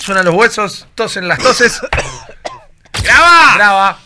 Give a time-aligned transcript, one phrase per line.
[0.00, 1.80] Suenan los huesos, tosen las toses.
[3.02, 3.54] ¡Graba!
[3.54, 3.98] ¡Graba!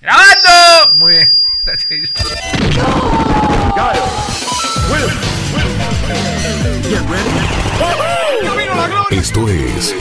[0.00, 0.94] ¡Grabando!
[0.94, 1.30] Muy bien.
[9.10, 9.94] Esto es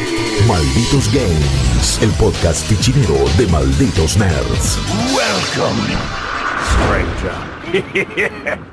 [0.47, 4.79] Malditos Games, el podcast fichinero de Malditos Nerds.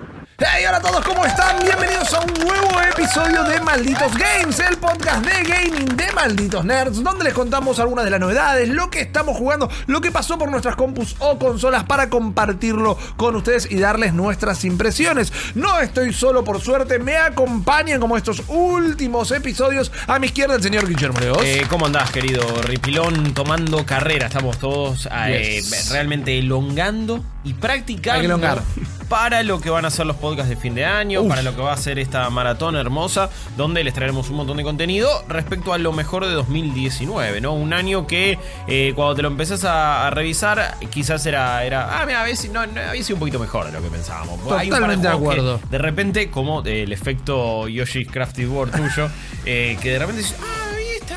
[0.38, 1.58] Hey, hola a todos, ¿cómo están?
[1.64, 7.02] Bienvenidos a un nuevo episodio de Malditos Games, el podcast de gaming de Malditos Nerds,
[7.02, 10.50] donde les contamos algunas de las novedades, lo que estamos jugando, lo que pasó por
[10.50, 15.32] nuestras compus o consolas para compartirlo con ustedes y darles nuestras impresiones.
[15.54, 20.62] No estoy solo, por suerte, me acompañan como estos últimos episodios a mi izquierda el
[20.62, 21.38] señor Guillermo Leos.
[21.44, 23.32] Eh, ¿Cómo andás, querido Ripilón?
[23.32, 24.26] Tomando carrera.
[24.26, 25.88] Estamos todos eh, Yes.
[25.90, 28.62] realmente elongando y elongar.
[29.08, 31.28] para lo que van a ser los podcasts de fin de año, Uf.
[31.28, 34.64] para lo que va a ser esta maratón hermosa, donde les traeremos un montón de
[34.64, 37.54] contenido respecto a lo mejor de 2019, ¿no?
[37.54, 42.06] Un año que eh, cuando te lo empezás a, a revisar, quizás era, era ah,
[42.06, 44.40] mira, a veces no, no, había sido un poquito mejor de lo que pensábamos.
[44.52, 45.60] Hay un par Totalmente de acuerdo.
[45.70, 49.08] de repente, como eh, el efecto Yoshi's Crafted World tuyo,
[49.46, 50.65] eh, que de repente dices, ah,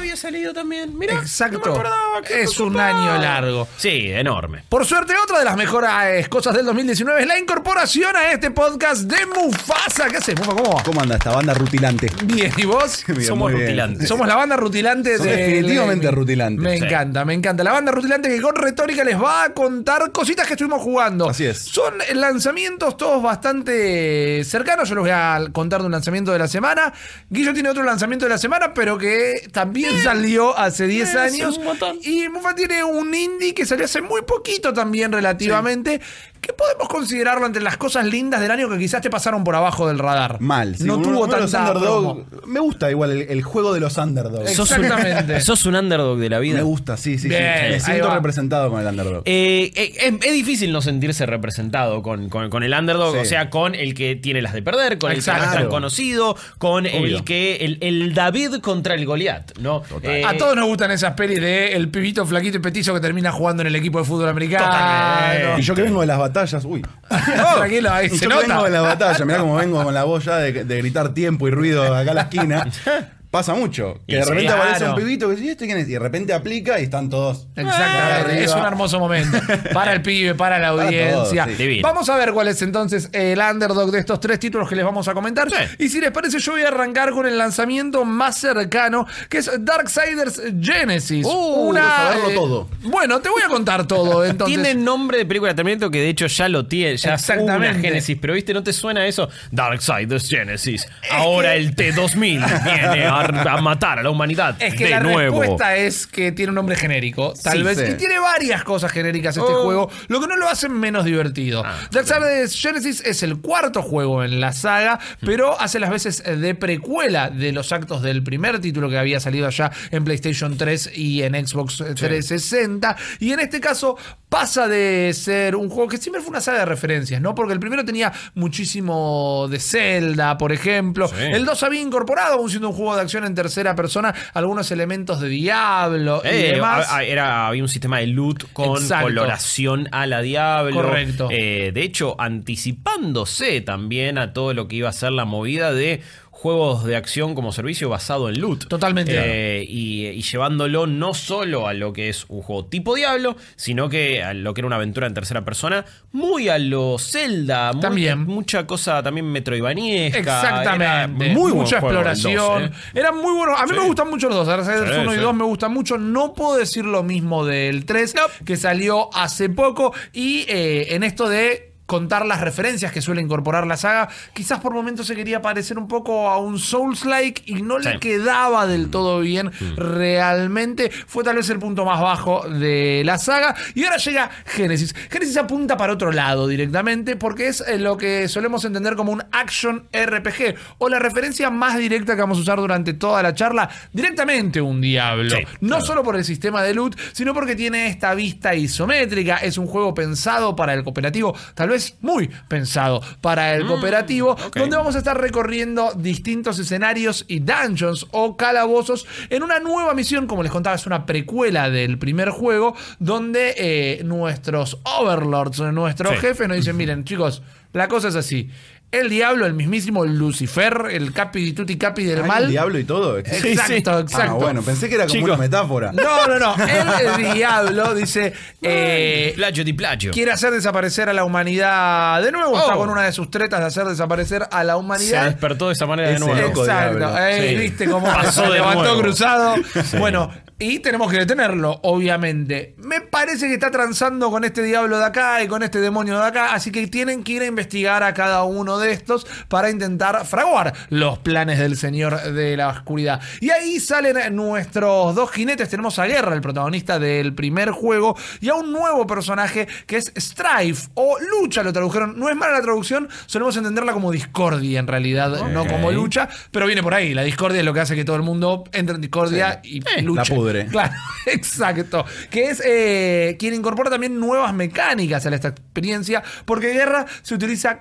[0.09, 0.97] había salido también.
[0.97, 1.83] Mira, Exacto.
[2.29, 3.67] Es un año largo.
[3.77, 4.63] Sí, enorme.
[4.67, 9.03] Por suerte, otra de las mejores cosas del 2019 es la incorporación a este podcast
[9.03, 10.07] de Mufasa.
[10.09, 10.53] ¿Qué haces, Mufa?
[10.55, 10.83] ¿Cómo va?
[10.83, 12.11] ¿Cómo anda esta banda rutilante?
[12.23, 13.03] Bien, ¿y vos?
[13.07, 13.61] Bien, Somos bien.
[13.61, 14.07] rutilantes.
[14.07, 15.35] Somos la banda rutilante de.
[15.35, 16.63] definitivamente rutilantes.
[16.63, 16.85] Me Sí.
[16.85, 17.63] encanta, me encanta.
[17.63, 21.29] La banda rutilante que con retórica les va a contar cositas que estuvimos jugando.
[21.29, 21.59] Así es.
[21.59, 24.89] Son lanzamientos todos bastante cercanos.
[24.89, 26.91] Yo les voy a contar de un lanzamiento de la semana.
[27.29, 31.59] Guillo tiene otro lanzamiento de la semana, pero que también salió hace 10 Eh, años.
[31.59, 31.97] un.
[32.01, 36.01] Y Mufa tiene un indie que salió hace muy poquito también relativamente.
[36.41, 39.87] Que podemos considerarlo entre las cosas lindas del año que quizás te pasaron por abajo
[39.87, 40.39] del radar.
[40.39, 40.75] Mal.
[40.77, 42.45] sí, no uno- tuvo uno tanta underdog-.
[42.45, 44.53] Me gusta igual el, el juego de los underdogs.
[44.53, 45.41] Sos un- Exactamente.
[45.41, 46.55] Sos un underdog de la vida.
[46.57, 47.35] Me gusta, sí, sí, sí.
[47.35, 48.15] Me siento va.
[48.15, 49.23] representado con el underdog.
[49.25, 53.19] Eh, eh, es, es difícil no sentirse representado con, con- con el underdog, Sí.
[53.21, 55.67] o sea, con el que tiene las de perder, con el que no es tan
[55.67, 59.83] conocido, con el que el, el David contra el Goliat, ¿no?
[60.03, 63.31] Eh, A todos nos gustan esas pelis de el pibito flaquito y petizo que termina
[63.31, 64.65] jugando en el equipo de fútbol americano.
[64.65, 65.61] Totalmente.
[65.61, 66.81] y yo que vengo de las batallas, uy.
[67.07, 68.47] Tranquilo, ahí yo se que nota.
[68.47, 71.47] vengo de las batallas, mirá cómo vengo con la voz ya de, de gritar tiempo
[71.47, 72.67] y ruido acá a la esquina.
[73.31, 73.99] Pasa mucho.
[74.07, 74.93] Que Y de sí, repente aparece claro.
[74.93, 75.87] un pibito que dice, "¿Y este quién es?
[75.87, 77.47] Y de repente aplica y están todos.
[77.55, 78.45] Exactamente, Arriba.
[78.45, 79.37] es un hermoso momento.
[79.73, 81.11] Para el pibe, para la Para audiencia.
[81.13, 81.53] todos, sí.
[81.63, 81.87] Divino.
[81.87, 85.07] Vamos a ver cuál es entonces el underdog de estos tres títulos que les vamos
[85.07, 85.47] a comentar.
[85.49, 85.57] Sí.
[85.77, 89.51] Y si les parece, yo voy a arrancar con el lanzamiento más cercano, que es
[89.59, 91.25] Darksiders Genesis.
[91.29, 92.69] Uh, quiero saberlo todo.
[92.81, 94.25] Bueno, te voy a contar todo.
[94.29, 97.43] Entonces, Tiene nombre de película de Terminator que de hecho ya lo tiene, ya Exactamente.
[97.53, 97.79] Exactamente.
[97.79, 99.29] una Genesis, pero viste, ¿no te suena eso?
[99.51, 100.87] Darksiders Genesis.
[101.11, 105.39] Ahora el T-2000 viene a, a matar a la humanidad Es que de la nuevo.
[105.41, 107.77] respuesta es que tiene un nombre genérico, tal Sí, vez.
[107.77, 107.83] sí.
[107.91, 109.63] Y tiene varias cosas genéricas este Oh.
[109.63, 111.63] juego, lo que no lo hace menos divertido.
[111.65, 115.25] Ah, Darksiders Genesis es el cuarto juego en la saga, Mm.
[115.25, 119.47] pero hace las veces de precuela de los actos del primer título que había salido
[119.47, 122.95] allá en PlayStation 3 y en Xbox 360.
[123.19, 123.97] Y en este caso
[124.29, 127.33] pasa de ser un juego que siempre fue una saga de referencias, ¿no?
[127.33, 131.07] Porque el primero tenía muchísimo de Zelda, por ejemplo.
[131.07, 131.15] Sí.
[131.19, 135.19] El 2 había incorporado, aún siendo un juego de acción en tercera persona, algunos elementos
[135.19, 136.87] de Diablo y Eh, demás.
[136.89, 139.05] a- a- era, había un sistema de loot con Exacto.
[139.07, 140.73] coloración a la Diablo.
[140.75, 141.27] Correcto.
[141.31, 146.01] Eh, de hecho, anticipándose también a todo lo que iba a ser la movida de
[146.41, 148.67] juegos de acción como servicio basado en loot.
[148.69, 149.11] Totalmente.
[149.13, 153.89] Eh, y, y llevándolo no solo a lo que es un juego tipo Diablo, sino
[153.89, 155.83] que a lo que era una aventura en tercera persona,
[156.13, 158.23] muy a lo Zelda, muy- También.
[158.25, 160.17] mucha cosa también metroidvaniesca.
[160.19, 161.25] Exactamente.
[161.25, 162.35] Era muy mucha el exploración.
[162.35, 162.71] 2, eh.
[162.95, 163.59] Eran muy buenos.
[163.59, 163.79] A mí Sí.
[163.79, 164.65] me gustan mucho los dos.
[164.65, 164.71] Sí,
[165.01, 165.21] 1 y sí.
[165.21, 165.97] 2 me gustan mucho.
[165.97, 168.13] No puedo decir lo mismo del 3,
[168.45, 169.93] que salió hace poco.
[170.13, 174.73] Y eh, en esto de contar las referencias que suele incorporar la saga, quizás por
[174.75, 179.19] momentos se quería parecer un poco a un Souls-like y no le quedaba del todo
[179.21, 179.75] bien Mm.
[179.77, 180.91] realmente.
[181.07, 183.55] Fue tal vez el punto más bajo de la saga.
[183.73, 184.93] Y ahora llega Genesis.
[185.09, 189.23] Genesis apunta para otro lado directamente porque es eh, lo que solemos entender como un
[189.31, 193.67] action RPG o la referencia más directa que vamos a usar durante toda la charla,
[193.91, 195.31] directamente un diablo.
[195.35, 199.37] Sí, no solo por el sistema de loot, sino porque tiene esta vista isométrica.
[199.37, 204.55] Es un juego pensado para el cooperativo, tal vez muy pensado para el cooperativo, ok.
[204.57, 210.27] donde vamos a estar recorriendo distintos escenarios y dungeons o calabozos en una nueva misión,
[210.27, 216.17] como les contaba, es una precuela del primer juego, donde eh, nuestros overlords, nuestros Sí.
[216.21, 217.41] jefes nos dicen, miren chicos,
[217.73, 218.49] la cosa es así.
[218.91, 222.43] El diablo, el mismísimo Lucifer, el capi di tutti capi del ¿Hay mal.
[222.45, 223.17] un diablo y todo.
[223.19, 224.31] Exacto, exacto.
[224.31, 225.91] Ah, bueno, pensé que era como una metáfora.
[225.91, 226.55] No, no, no.
[227.19, 228.33] El diablo dice.
[228.61, 230.11] eh, Plagio di plagio.
[230.11, 232.57] Quiere hacer desaparecer a la humanidad de nuevo.
[232.57, 232.77] Está Oh.
[232.79, 235.25] con una de sus tretas de hacer desaparecer a la Se humanidad.
[235.25, 236.41] despertó de esa manera de Ese nuevo.
[236.47, 236.65] loco.
[236.65, 237.17] Exacto.
[237.19, 237.55] Eh, Sí.
[237.61, 239.01] ¿Viste cómo Pasó se de levantó nuevo.
[239.01, 239.55] cruzado?
[239.99, 242.73] Bueno, y tenemos que detenerlo, obviamente.
[242.77, 246.25] Me parece que está transando con este diablo de acá y con este demonio de
[246.25, 250.25] acá, así que tienen que ir a investigar a cada uno de estos para intentar
[250.25, 253.21] fraguar los planes del Señor de la Oscuridad.
[253.41, 255.69] Y ahí salen nuestros dos jinetes.
[255.69, 260.11] Tenemos a Guerra, el protagonista del primer juego, y a un nuevo personaje que es
[260.17, 262.17] Strife o Lucha, lo tradujeron.
[262.19, 266.65] No es mala la traducción, solemos entenderla como discordia en realidad, no como lucha, pero
[266.65, 267.13] viene por ahí.
[267.13, 270.01] La discordia es lo que hace que todo el mundo entre en discordia y Eh,
[270.01, 270.29] luche.
[270.31, 270.65] la pudre.
[270.69, 270.93] Claro,
[271.25, 272.05] exacto.
[272.29, 277.79] Que es eh, quien incorpora también nuevas mecánicas a esta experiencia, porque Guerra se utiliza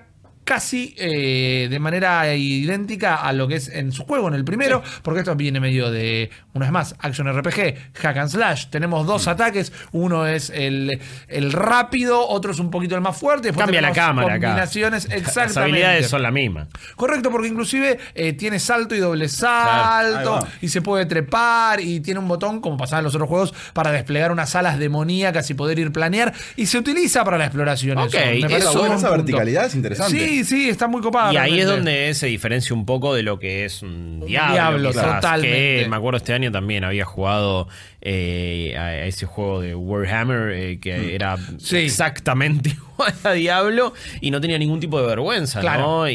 [0.48, 4.82] casi eh, de manera idéntica a lo que es en su juego, en el primero,
[5.02, 8.68] porque esto viene medio de, una vez más, Action RPG, Hack and Slash.
[8.70, 13.52] Tenemos dos ataques, uno es el, el rápido, otro es un poquito el más fuerte.
[13.52, 14.46] Cambia la cámara acá.
[14.46, 15.54] Combinaciones, exactamente.
[15.54, 16.68] Las habilidades son las mismas.
[16.96, 22.20] Correcto, porque inclusive eh, tiene salto y doble salto y se puede trepar y tiene
[22.20, 25.78] un botón, como pasaba en los otros juegos, para desplegar unas alas demoníacas y poder
[25.78, 27.98] ir planear y se utiliza para la exploración.
[27.98, 28.48] Ok, eso.
[28.48, 29.10] Me eso esa punto.
[29.10, 30.18] verticalidad es interesante.
[30.18, 31.32] Sí, sí, está muy copada.
[31.32, 34.52] Y ahí es donde se diferencia un poco de lo que es un diablo.
[34.55, 35.82] diablo, quizás, totalmente.
[35.85, 37.69] Que me acuerdo este año también había jugado
[38.00, 41.76] eh, a ese juego de Warhammer eh, que era Sí.
[41.79, 45.82] exactamente igual a Diablo y no tenía ningún tipo de vergüenza, Claro.
[45.82, 46.08] ¿no?
[46.08, 46.14] Y,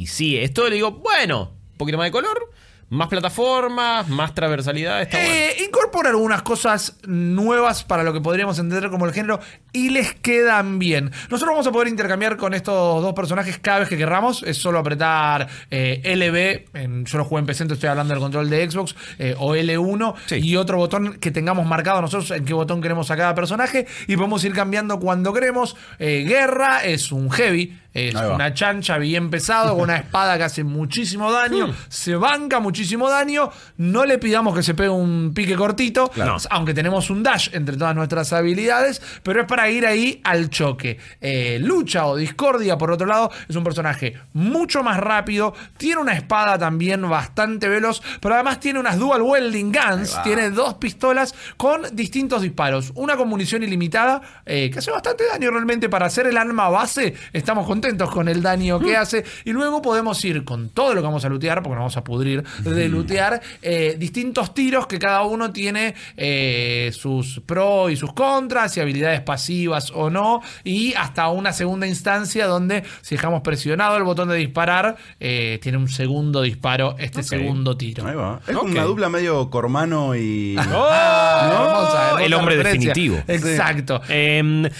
[0.00, 2.50] y sí, esto le digo, bueno, un poquito más de color,
[2.88, 5.32] más plataformas, más transversalidad, está bueno.
[5.34, 9.40] Eh, incorpora algunas cosas nuevas para lo que podríamos entender como el género
[9.76, 11.10] y les quedan bien.
[11.30, 14.42] Nosotros vamos a poder intercambiar con estos dos personajes cada vez que querramos.
[14.42, 18.22] Es solo apretar eh, LB, en- yo lo jugué en PC, entonces estoy hablando del
[18.22, 20.36] control de Xbox, eh, o L1 Sí.
[20.36, 24.16] y otro botón que tengamos marcado nosotros en qué botón queremos a cada personaje y
[24.16, 25.76] podemos ir cambiando cuando queremos.
[25.98, 27.78] Eh, Guerra es un heavy.
[27.96, 33.08] Es una chancha bien pesado, con una espada que hace muchísimo daño, se banca muchísimo
[33.08, 36.36] daño, no le pidamos que se pegue un pique cortito, Claro.
[36.50, 40.98] aunque tenemos un dash entre todas nuestras habilidades, pero es para ir ahí al choque.
[41.20, 46.14] Eh, lucha o discordia, por otro lado, es un personaje mucho más rápido, tiene una
[46.14, 51.82] espada también bastante veloz, pero además tiene unas dual welding guns, tiene dos pistolas con
[51.94, 56.36] distintos disparos, una con munición ilimitada, eh, que hace bastante daño realmente para hacer el
[56.36, 60.94] arma base, estamos contentos con el daño que hace, y luego podemos ir con todo
[60.94, 64.86] lo que vamos a lootear, porque nos vamos a pudrir de lootear, eh, distintos tiros
[64.86, 70.42] que cada uno tiene eh, sus pros y sus contras, y habilidades pasivas o no,
[70.64, 75.78] y hasta una segunda instancia donde si dejamos presionado el botón de disparar, eh, tiene
[75.78, 78.06] un segundo disparo, este segundo tiro.
[78.06, 78.40] Ahí va.
[78.46, 80.56] Es una dupla medio Cormano y.
[80.88, 82.88] Ah, hermosa, hermosa el hombre referencia.
[82.90, 83.22] definitivo.
[83.28, 84.00] Exacto.
[84.08, 84.70] Eh,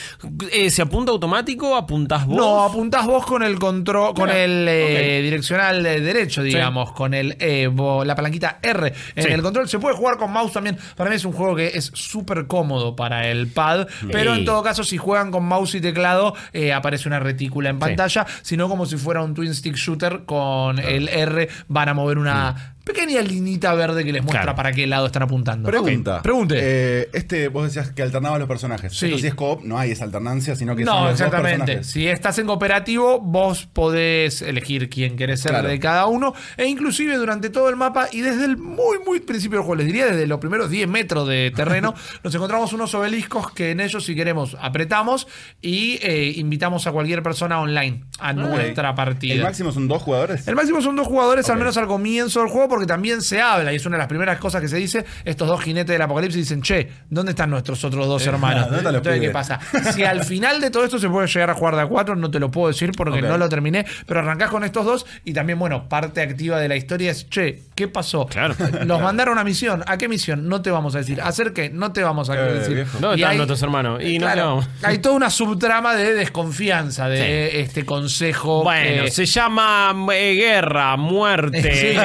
[0.53, 1.77] eh, ¿Se apunta automático?
[1.77, 2.37] ¿Apuntás vos?
[2.37, 7.37] No, apuntás vos con el control, con el eh, direccional de derecho, digamos, con el
[7.41, 7.71] eh,
[8.05, 9.31] la palanquita R en Sí.
[9.31, 9.69] el control.
[9.69, 10.79] Se puede jugar con mouse también.
[10.97, 14.63] Para mí es un juego que es súper cómodo para el pad, pero en todo
[14.67, 18.85] caso, si juegan con mouse y teclado, eh, aparece una retícula en pantalla, sino como
[18.87, 23.75] si fuera un twin stick shooter con el R, van a mover una pequeña linita
[23.75, 24.57] verde que les muestra Claro.
[24.57, 25.69] para qué lado están apuntando.
[25.69, 26.19] Pregunta.
[26.19, 26.55] Ok, Pregunte.
[26.59, 28.97] Eh, este, vos decías que alternabas los personajes.
[28.97, 29.07] Sí.
[29.07, 31.59] Esto si es co-op, no hay esa alternancia, sino que son No, los dos exactamente.
[31.59, 31.87] personajes.
[31.89, 35.69] Si estás en cooperativo, vos podés elegir quién querés ser Claro.
[35.69, 36.33] de cada uno.
[36.57, 39.87] E inclusive durante todo el mapa y desde el muy, muy principio del juego, les
[39.87, 44.05] diría desde los primeros 10 metros de terreno, nos encontramos unos obeliscos que en ellos,
[44.05, 45.27] si queremos, apretamos
[45.61, 49.35] y eh, invitamos a cualquier persona online a nuestra partida.
[49.35, 50.47] ¿El máximo son dos jugadores?
[50.47, 53.73] El máximo son dos jugadores, al menos al comienzo del juego, porque también se habla,
[53.73, 55.05] y es una de las primeras cosas que se dice.
[55.25, 58.65] Estos dos jinetes del apocalipsis dicen, che, ¿dónde están nuestros otros dos hermanos?
[58.67, 59.59] ¿dónde están los Entonces, ¿qué pasa?
[59.93, 62.31] Si al final de todo esto se puede llegar a jugar de a cuatro, no
[62.31, 65.59] te lo puedo decir porque no lo terminé, pero arrancás con estos dos, y también,
[65.59, 68.27] bueno, parte activa de la historia es, che, ¿qué pasó?
[68.27, 68.55] Claro.
[68.85, 69.83] Los mandaron a misión.
[69.87, 70.49] ¿A qué misión?
[70.49, 71.21] No te vamos a decir.
[71.23, 71.71] ¿Hacer qué?
[71.71, 72.75] No te vamos a Eh, decir.
[72.75, 72.99] viejo.
[73.01, 74.03] ¿Dónde Y están nuestros hermanos?
[74.03, 74.69] Y no Claro, vamos.
[74.83, 78.63] hay toda una subtrama de desconfianza de este consejo.
[78.63, 81.97] Bueno, que- se llama eh, guerra, muerte, Sí.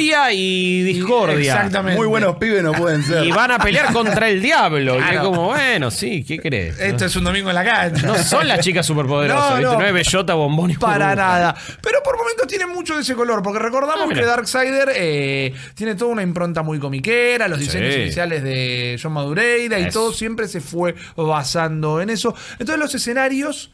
[0.00, 1.36] Furia y discordia.
[1.54, 1.96] Exactamente.
[1.98, 3.24] Muy buenos pibes no pueden ser.
[3.24, 4.96] Y van a pelear contra el diablo.
[4.96, 5.24] Y es Claro.
[5.30, 6.78] como, bueno, sí, ¿qué crees?
[6.80, 8.06] Esto es un domingo en la cancha.
[8.06, 9.72] No son las chicas superpoderosas, No, ¿viste?
[9.72, 9.78] no.
[9.80, 11.14] No es bellota, bombón y Para burbuja.
[11.16, 11.54] nada.
[11.82, 15.94] Pero por momentos tiene mucho de ese color, porque recordamos Ah, que Darksider eh, tiene
[15.94, 18.00] toda una impronta muy comiquera, los diseños Sí.
[18.00, 20.00] iniciales de John Madureira y Eso.
[20.00, 22.34] todo siempre se fue basando en eso.
[22.52, 23.70] Entonces los escenarios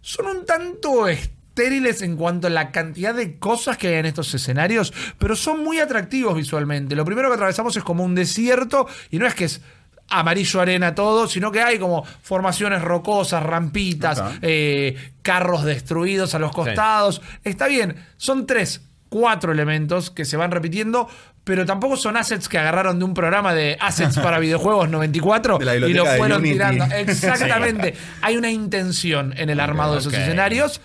[0.00, 1.08] son un tanto
[1.52, 5.62] estériles en cuanto a la cantidad de cosas que hay en estos escenarios, pero son
[5.62, 6.96] muy atractivos visualmente.
[6.96, 9.60] Lo primero que atravesamos es como un desierto y no es que es
[10.08, 16.52] amarillo arena todo, sino que hay como formaciones rocosas, rampitas, eh, carros destruidos a los
[16.52, 17.20] costados.
[17.44, 18.80] Está bien, son tres,
[19.10, 21.06] cuatro elementos que se van repitiendo,
[21.44, 25.64] pero tampoco son assets que agarraron de un programa de assets para videojuegos 94 De
[25.66, 26.84] la y lo fueron tirando.
[26.96, 27.94] Exactamente.
[28.22, 30.80] Hay una intención en el armado de esos ok.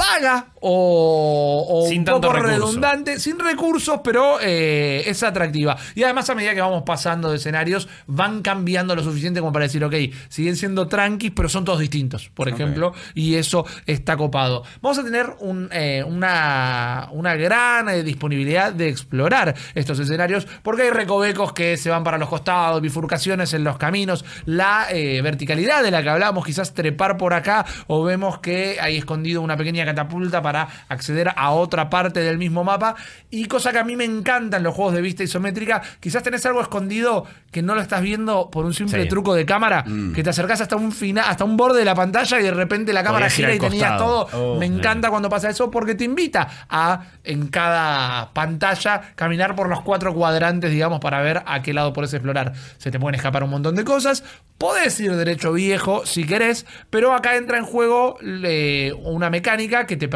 [0.00, 2.66] Escenarios vaga o, o Sin un tanto poco recurso.
[2.66, 5.76] redundante, sin recursos, pero eh, es atractiva.
[5.94, 9.64] Y además, a medida que vamos pasando de escenarios, van cambiando lo suficiente como para
[9.64, 9.94] decir, ok,
[10.28, 14.62] siguen siendo tranquis, pero son todos distintos, por ejemplo, y eso está copado.
[14.82, 20.82] Vamos a tener un, eh, una, una gran eh, disponibilidad de explorar estos escenarios, porque
[20.82, 24.88] hay recovecos que se van para los costados, bifurcaciones en los caminos, la
[25.22, 29.56] verticalidad de la que hablamos, quizás trepar por acá, o vemos que hay escondido una
[29.56, 32.94] pequeña catapulta para acceder a otra parte del mismo mapa.
[33.30, 36.60] Y cosa que a mí me encantan los juegos de vista isométrica, quizás tenés algo
[36.60, 39.08] escondido que no lo estás viendo por un simple Sí.
[39.08, 42.38] truco de cámara, que te acercás hasta un final, hasta un borde de la pantalla
[42.40, 44.28] y de repente la cámara gira y tenías todo.
[44.32, 49.68] Oh, me encanta cuando pasa eso porque te invita a en cada pantalla caminar por
[49.68, 52.52] los cuatro cuadrantes, digamos, para ver a qué lado podés explorar.
[52.78, 54.22] Se te pueden escapar un montón de cosas.
[54.58, 59.96] Podés ir derecho viejo si querés, pero acá entra en juego eh, una mecánica que
[59.96, 60.06] te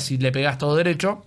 [0.00, 1.24] si le pegás todo derecho.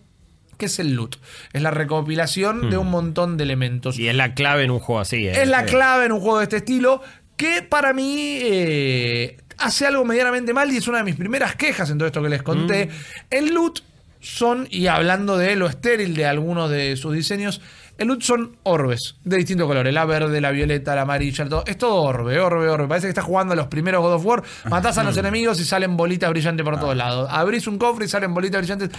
[0.57, 1.17] Que es el loot.
[1.51, 3.97] Es la recopilación de un montón de elementos.
[3.97, 5.27] Y es la clave en un juego así.
[5.27, 5.41] ¿eh?
[5.41, 7.01] Es la clave en un juego de este estilo
[7.35, 11.89] que para mí eh, hace algo medianamente mal y es una de mis primeras quejas
[11.89, 12.89] en todo esto que les conté.
[13.31, 13.81] El loot
[14.19, 17.61] son, y hablando de lo estéril de algunos de sus diseños,
[18.03, 19.93] el son orbes de distintos colores.
[19.93, 21.63] La verde, la violeta, la amarilla, el todo.
[21.65, 22.87] Es todo orbe, orbe, orbe.
[22.87, 24.43] Parece que estás jugando a los primeros God of War.
[24.69, 27.27] Matás a los enemigos y salen bolitas brillantes por todos lados.
[27.31, 28.89] Abrís un cofre y salen bolitas brillantes.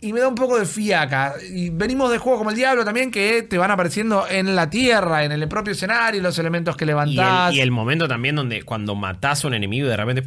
[0.00, 1.34] Y me da un poco de fiaca.
[1.48, 5.22] Y venimos de juegos como el Diablo también, que te van apareciendo en la tierra,
[5.24, 7.50] en el propio escenario, los elementos que Y levantás.
[7.52, 10.22] el, y el momento también donde cuando matás a un enemigo y de repente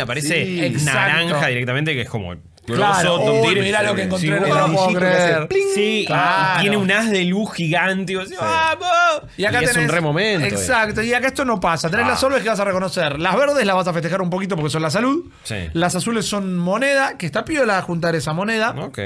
[0.00, 0.92] aparece Sí, exacto.
[1.00, 2.34] naranja directamente, que es como
[2.76, 5.48] Claro, grosso, uy, mirá lo que encontré, no puedo anillito que hace creer.
[5.48, 5.68] pling.
[5.74, 6.58] Sí, y- Claro.
[6.58, 8.12] y tiene un haz de luz gigante.
[8.12, 9.22] Y, vos decís, ¡Vamos!
[9.36, 10.44] Y acá es un re momento.
[10.46, 10.48] eh.
[10.48, 11.90] Exacto, y acá esto no pasa.
[11.90, 12.10] Tenés Ah.
[12.10, 13.18] las orbes que vas a reconocer.
[13.18, 15.24] Las verdes las vas a festejar un poquito porque son la salud.
[15.44, 15.56] Sí.
[15.72, 18.74] Las azules son moneda, que está piola juntar esa moneda.
[18.78, 18.98] Ok.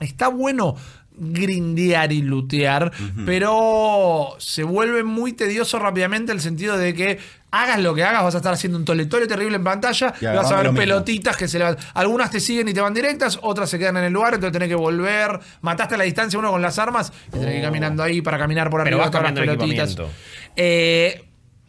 [0.00, 0.76] Está bueno
[1.22, 2.90] grindear y lootear,
[3.26, 7.18] pero se vuelve muy tedioso rápidamente el sentido de que
[7.50, 10.50] hagas lo que hagas, vas a estar haciendo un toletole terrible en pantalla Y vas
[10.50, 10.78] a ver mismo.
[10.78, 11.76] pelotitas que se le van.
[11.94, 14.68] Algunas te siguen y te van directas, otras se quedan en el lugar, entonces tenés
[14.68, 15.38] que volver.
[15.60, 18.38] Mataste a la distancia uno con las armas y tenés que ir caminando ahí para
[18.38, 19.96] caminar por Pero arriba vas todas las pelotitas.
[20.56, 21.24] Eh,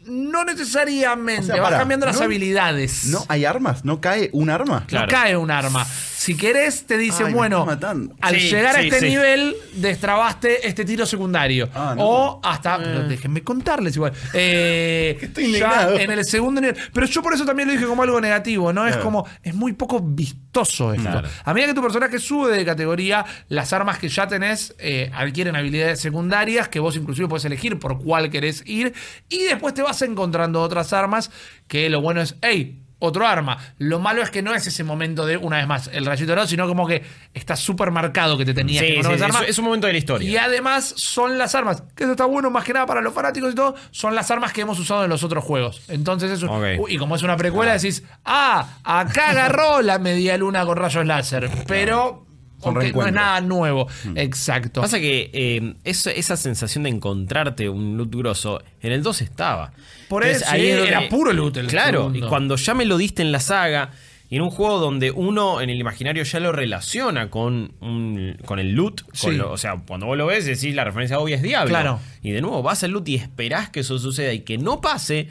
[0.05, 2.23] no necesariamente, O sea, vas cambiando las ¿no?
[2.23, 3.05] habilidades.
[3.07, 3.83] ¿No hay armas?
[3.85, 4.85] ¿No cae un arma?
[4.87, 5.05] Claro.
[5.07, 5.85] No cae un arma.
[6.23, 8.15] Si querés, te dice, Ay, me bueno, estás matando.
[8.21, 9.09] al Sí, llegar a sí, este sí.
[9.09, 11.67] nivel, destrabaste este tiro secundario.
[11.73, 12.03] Ah, no.
[12.05, 12.77] O hasta.
[12.77, 14.13] pero déjenme contarles igual.
[14.33, 15.97] Eh, estoy ya indignado.
[15.99, 16.77] en el segundo nivel.
[16.93, 18.85] Pero yo por eso también lo dije como algo negativo, ¿no?
[18.85, 19.03] Es Claro.
[19.03, 19.27] como.
[19.41, 21.09] Es muy poco vistoso esto.
[21.09, 21.27] Claro.
[21.43, 25.55] A medida que tu personaje sube de categoría, las armas que ya tenés eh, adquieren
[25.55, 28.93] habilidades secundarias que vos inclusive puedes elegir por cuál querés ir.
[29.27, 31.31] Y después te vas encontrando otras armas
[31.67, 33.57] que lo bueno es, hey, otro arma.
[33.79, 36.47] Lo malo es que no es ese momento de, una vez más, el rayito dorado,
[36.47, 37.03] sino como que
[37.33, 39.39] está súper marcado que te tenías Sí, que sí, poner sí, arma.
[39.41, 40.29] es, es un momento de la historia.
[40.29, 43.51] Y además son las armas, que eso está bueno más que nada para los fanáticos
[43.51, 45.81] y todo, son las armas que hemos usado en los otros juegos.
[45.89, 46.87] Entonces eso, Ok.
[46.89, 51.49] y como es una precuela decís, ah, acá agarró la media luna con rayos láser,
[51.67, 52.25] pero
[52.61, 53.87] ok, no es nada nuevo.
[54.15, 54.81] Exacto.
[54.81, 59.71] Pasa que eh, eso- esa sensación de encontrarte un loot grosso en el 2 estaba.
[60.11, 62.19] Por eso, es era puro loot el Claro, segundo.
[62.19, 63.91] y cuando ya me lo diste en la saga,
[64.29, 68.59] y en un juego donde uno en el imaginario ya lo relaciona con, un- con
[68.59, 69.31] el loot, con Sí.
[69.37, 71.67] lo- o sea, cuando vos lo ves decís la referencia obvia es Diablo.
[71.69, 71.99] Claro.
[72.21, 75.27] Y de nuevo vas al loot y esperás que eso suceda y que no pase.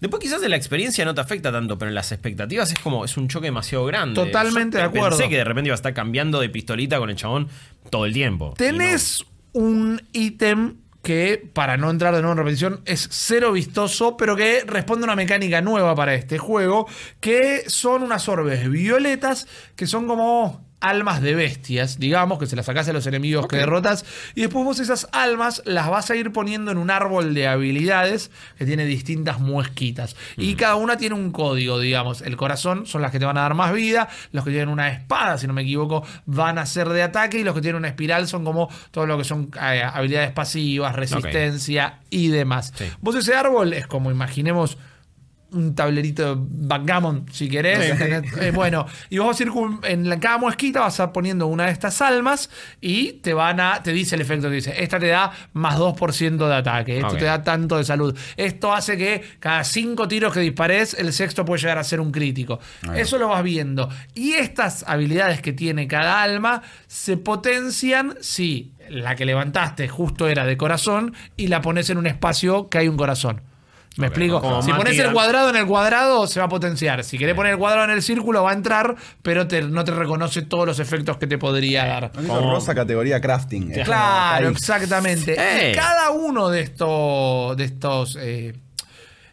[0.00, 3.04] Después quizás en la experiencia no te afecta tanto, pero en las expectativas es como,
[3.04, 4.14] es un choque demasiado grande.
[4.14, 5.16] Totalmente Yo de acuerdo.
[5.16, 7.48] Pensé que de repente iba a estar cambiando de pistolita con el chabón
[7.90, 8.50] todo el tiempo.
[8.54, 14.16] Y Tenés un ítem que, para no entrar de nuevo en repetición, es cero vistoso,
[14.16, 16.88] pero que responde a una mecánica nueva para este juego,
[17.20, 19.46] que son unas orbes violetas,
[19.76, 23.56] que son como almas de bestias, digamos, que se las sacás a los enemigos que
[23.56, 24.04] derrotas,
[24.34, 28.30] y después vos esas almas las vas a ir poniendo en un árbol de habilidades
[28.58, 30.16] que tiene distintas muesquitas.
[30.36, 32.20] Y cada una tiene un código, digamos.
[32.20, 34.88] El corazón son las que te van a dar más vida, los que tienen una
[34.90, 37.88] espada, si no me equivoco, van a ser de ataque, y los que tienen una
[37.88, 42.72] espiral son como todo lo que son eh, habilidades pasivas, resistencia y demás.
[42.76, 42.84] Sí.
[43.00, 44.76] Vos ese árbol es como, imaginemos,
[45.54, 47.78] un tablerito de backgammon, si querés.
[48.40, 49.50] Eh, bueno, y vos vas a ir
[49.84, 53.82] en la- cada muesquita vas a poniendo una de estas almas y te van a,
[53.82, 57.24] te dice el efecto que dice, esta te da más 2% de ataque, esto te
[57.26, 58.16] da tanto de salud.
[58.36, 62.10] Esto hace que cada cinco tiros que dispares, el sexto puede llegar a ser un
[62.12, 62.58] crítico.
[62.94, 63.88] Eso lo vas viendo.
[64.14, 70.44] Y estas habilidades que tiene cada alma se potencian si la que levantaste justo era
[70.44, 73.40] de corazón y la pones en un espacio que hay un corazón.
[73.96, 74.40] ¿Me explico?
[74.40, 77.04] como Si pones el cuadrado en el cuadrado, se va a potenciar.
[77.04, 79.92] Si querés poner el cuadrado en el círculo, va a entrar, pero te- no te
[79.92, 82.10] reconoce todos los efectos que te podría dar.
[82.14, 83.70] Necesito rosa categoría crafting.
[83.70, 83.82] eh.
[83.84, 85.36] Claro, exactamente.
[85.38, 85.74] Eh.
[85.76, 88.54] Cada uno de estos, de estos, eh,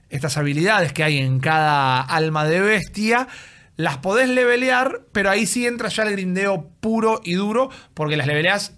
[0.10, 3.28] estas habilidades que hay en cada alma de bestia,
[3.78, 8.28] las podés levelear, pero ahí sí entra ya el grindeo puro y duro, porque las
[8.28, 8.74] leveleás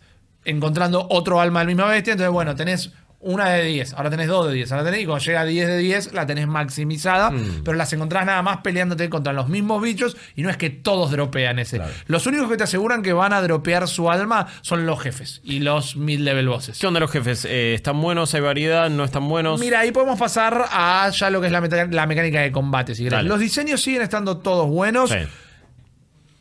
[0.46, 2.14] encontrando otro alma de la misma bestia.
[2.14, 2.92] Entonces, bueno, tenés
[3.24, 5.68] una de 10, ahora tenés dos de 10, ahora tenés, y cuando llega a 10
[5.68, 7.32] de 10 la tenés maximizada,
[7.64, 11.12] pero las encontrás nada más peleándote contra los mismos bichos y no es que todos
[11.12, 11.82] dropean ese.
[12.08, 15.60] Los únicos que te aseguran que van a dropear su alma son los jefes y
[15.60, 16.80] los mid-level bosses.
[16.80, 17.46] ¿Qué onda los jefes?
[17.46, 18.34] Eh, ¿Están buenos?
[18.34, 18.90] ¿Hay variedad?
[18.90, 19.60] ¿No están buenos?
[19.60, 22.96] Mira, ahí podemos pasar a ya lo que es la, mecánica de combate.
[22.96, 23.10] Si.
[23.10, 25.10] Los diseños siguen estando todos buenos.
[25.10, 25.18] Sí.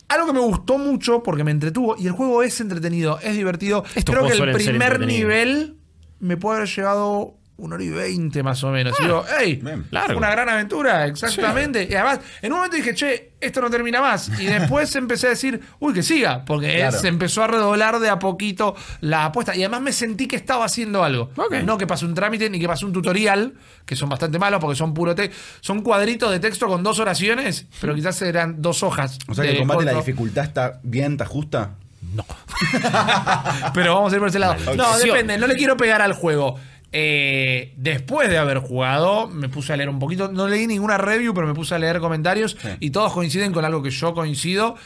[0.09, 3.83] Algo que me gustó mucho porque me entretuvo y el juego es entretenido, es divertido.
[4.05, 5.79] Creo que el primer nivel
[6.23, 8.99] me puede haber llevado una hora y veinte más o menos.
[8.99, 10.19] Y digo, hey, bien, largo.
[10.19, 11.87] una gran aventura, exactamente.
[11.89, 14.31] Y además, en un momento dije, che, esto no termina más.
[14.41, 16.99] Y después empecé a decir, uy, que siga, porque Claro.
[16.99, 19.55] se empezó a redoblar de a poquito la apuesta.
[19.55, 21.31] Y además me sentí que estaba haciendo algo.
[21.65, 23.55] No que pasó un trámite ni que pasó un tutorial,
[23.87, 25.37] que son bastante malos porque son puro texto.
[25.61, 29.19] Son cuadritos de texto con dos oraciones, pero quizás eran dos hojas.
[29.29, 30.07] O sea que de el combate, la código.
[30.07, 31.75] dificultad está bien, está justa.
[33.75, 34.57] Pero vamos a ir por ese lado.
[34.77, 36.59] No, depende, no le quiero pegar al juego.
[36.95, 40.29] Eh, después de haber jugado, me puse a leer un poquito.
[40.31, 43.83] No leí ninguna review, pero me puse a leer comentarios y todos coinciden con algo
[43.83, 44.77] que yo coincido.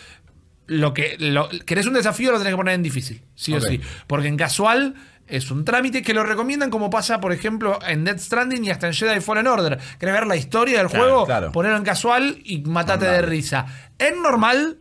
[0.69, 3.81] Lo que lo, querés un desafío, lo tenés que poner en difícil, sí o sí.
[4.09, 4.95] Porque en casual
[5.29, 8.87] es un trámite que lo recomiendan como pasa, por ejemplo, en Dead Stranding y hasta
[8.89, 9.79] en Jedi Fallen Order.
[9.99, 11.27] ¿Querés ver la historia del Claro, juego?
[11.27, 11.53] claro.
[11.53, 13.67] Ponerlo en casual y matate de risa.
[13.99, 14.79] En normal,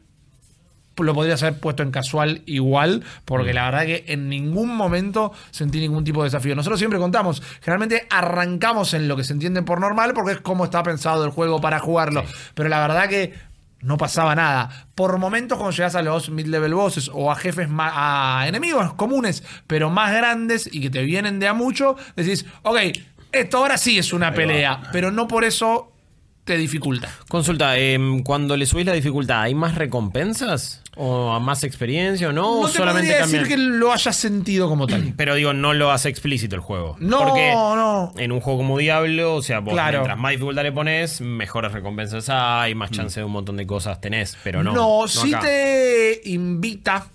[0.97, 5.79] lo podrías haber puesto en casual igual, porque la verdad que en ningún momento sentí
[5.79, 6.55] ningún tipo de desafío.
[6.55, 10.65] Nosotros siempre contamos, generalmente arrancamos en lo que se entiende por normal, porque es como
[10.65, 12.23] está pensado el juego para jugarlo.
[12.53, 13.33] Pero la verdad que
[13.81, 14.87] no pasaba nada.
[14.95, 19.43] Por momentos, cuando llegas a los mid-level bosses o a jefes más, a enemigos comunes,
[19.67, 22.79] pero más grandes y que te vienen de a mucho, decís, ok,
[23.31, 25.91] esto ahora sí es una pelea, pero no por eso
[26.45, 27.09] te dificulta.
[27.27, 30.81] Consulta, em, cuando le subís la dificultad, ¿hay más recompensas?
[30.97, 32.41] ¿O a más experiencia o no?
[32.41, 33.43] No ¿O te solamente podría cambian?
[33.43, 35.13] decir que lo hayas sentido como tal.
[35.17, 36.95] Pero digo, no lo hace explícito el juego.
[36.99, 38.13] No, Porque no.
[38.17, 39.97] En un juego como Diablo, o sea, vos Claro.
[39.99, 43.99] mientras más dificultad le pones, mejores recompensas hay, más chance de un montón de cosas
[43.99, 44.73] tenés, pero no.
[44.73, 45.41] No, sí acá.
[45.45, 47.07] te invita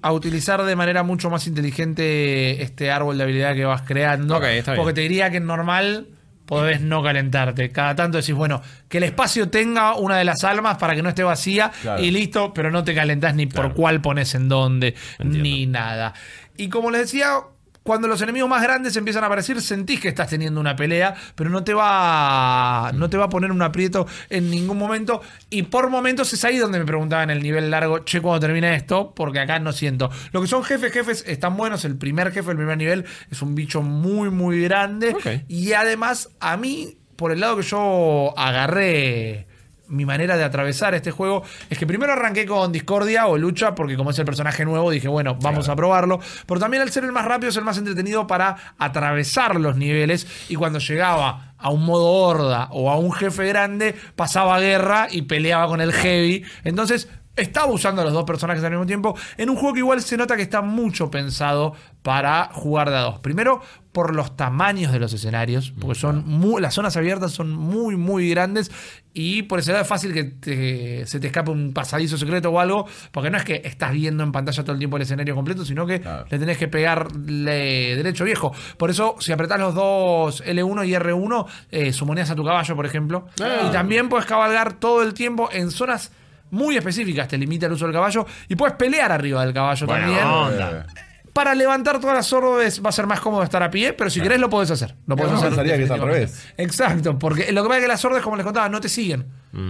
[0.00, 4.36] a utilizar de manera mucho más inteligente este árbol de habilidad que vas creando.
[4.36, 4.82] Ok, está bien.
[4.82, 6.06] porque te diría que en normal
[6.46, 7.70] podés no calentarte.
[7.70, 11.08] Cada tanto decís, bueno, que el espacio tenga una de las almas para que no
[11.08, 12.02] esté vacía Claro.
[12.02, 16.14] y listo, pero no te calentás ni por cuál pones en dónde, ni nada.
[16.56, 17.38] Y como les decía,
[17.82, 21.50] cuando los enemigos más grandes empiezan a aparecer, sentís que estás teniendo una pelea, pero
[21.50, 25.20] no te va, no te va a poner un aprieto en ningún momento.
[25.50, 29.12] Y por momentos es ahí donde me preguntaban el nivel largo, che, cuando termina esto,
[29.14, 30.10] porque acá no siento.
[30.32, 31.84] Lo que son jefes, jefes están buenos.
[31.84, 35.16] El primer jefe, el primer nivel, es un bicho muy, muy grande.
[35.48, 39.46] Y además, a mí, por el lado que yo agarré
[39.88, 43.96] mi manera de atravesar este juego es que primero arranqué con Discordia o Lucha, porque
[43.96, 46.20] como es el personaje nuevo, dije, bueno, vamos a probarlo.
[46.46, 50.26] Pero también al ser el más rápido es el más entretenido para atravesar los niveles.
[50.48, 55.22] Y cuando llegaba a un modo horda o a un jefe grande, pasaba guerra y
[55.22, 56.44] peleaba con el heavy.
[56.64, 57.08] Entonces.
[57.34, 60.16] Estaba usando a los dos personajes al mismo tiempo en un juego que igual se
[60.18, 63.20] nota que está mucho pensado para jugar de a dos.
[63.20, 67.96] Primero, por los tamaños de los escenarios, porque son muy- las zonas abiertas son muy,
[67.96, 68.70] muy grandes
[69.14, 72.58] y por ese lado es fácil que te- se te escape un pasadizo secreto o
[72.60, 75.64] algo, porque no es que estás viendo en pantalla todo el tiempo el escenario completo,
[75.64, 76.26] sino que Claro.
[76.28, 78.52] le tenés que pegarle derecho viejo.
[78.76, 82.86] Por eso, si apretás los dos L1 y R1, eh, sumonías a tu caballo, por
[82.86, 83.26] ejemplo.
[83.66, 86.12] Y también puedes cabalgar todo el tiempo en zonas
[86.52, 90.04] muy específicas, te limita el uso del caballo y puedes pelear arriba del caballo Buena
[90.06, 90.24] también.
[90.26, 90.86] onda.
[91.32, 94.20] Para levantar todas las orbes va a ser más cómodo estar a pie, pero si
[94.20, 94.94] querés lo podés hacer.
[95.06, 96.46] Lo podés Yo hacer pensaría que es al revés.
[96.58, 99.24] Exacto, porque lo que pasa es que las órdenes, como les contaba, no te siguen.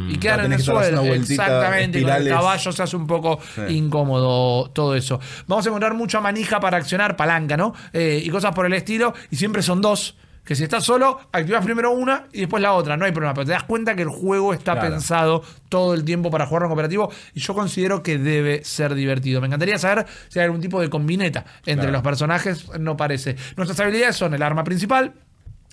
[0.09, 1.03] Y quedan en el suelo.
[1.05, 3.77] Exactamente, y con el caballo se hace un poco Sí.
[3.77, 5.21] incómodo todo eso.
[5.47, 7.73] Vamos a encontrar mucha manija para accionar, palanca, ¿no?
[7.93, 10.17] Eh, y cosas por el estilo, y siempre son dos.
[10.45, 12.97] Que si estás solo, activas primero una y después la otra.
[12.97, 13.33] No hay problema.
[13.33, 14.91] Pero te das cuenta que el juego está Claro.
[14.91, 17.11] pensado todo el tiempo para jugarlo en cooperativo.
[17.33, 19.41] Y yo considero que debe ser divertido.
[19.41, 21.93] Me encantaría saber si hay algún tipo de combineta entre Claro.
[21.93, 22.67] los personajes.
[22.81, 23.37] No parece.
[23.57, 25.15] Nuestras habilidades son el arma principal.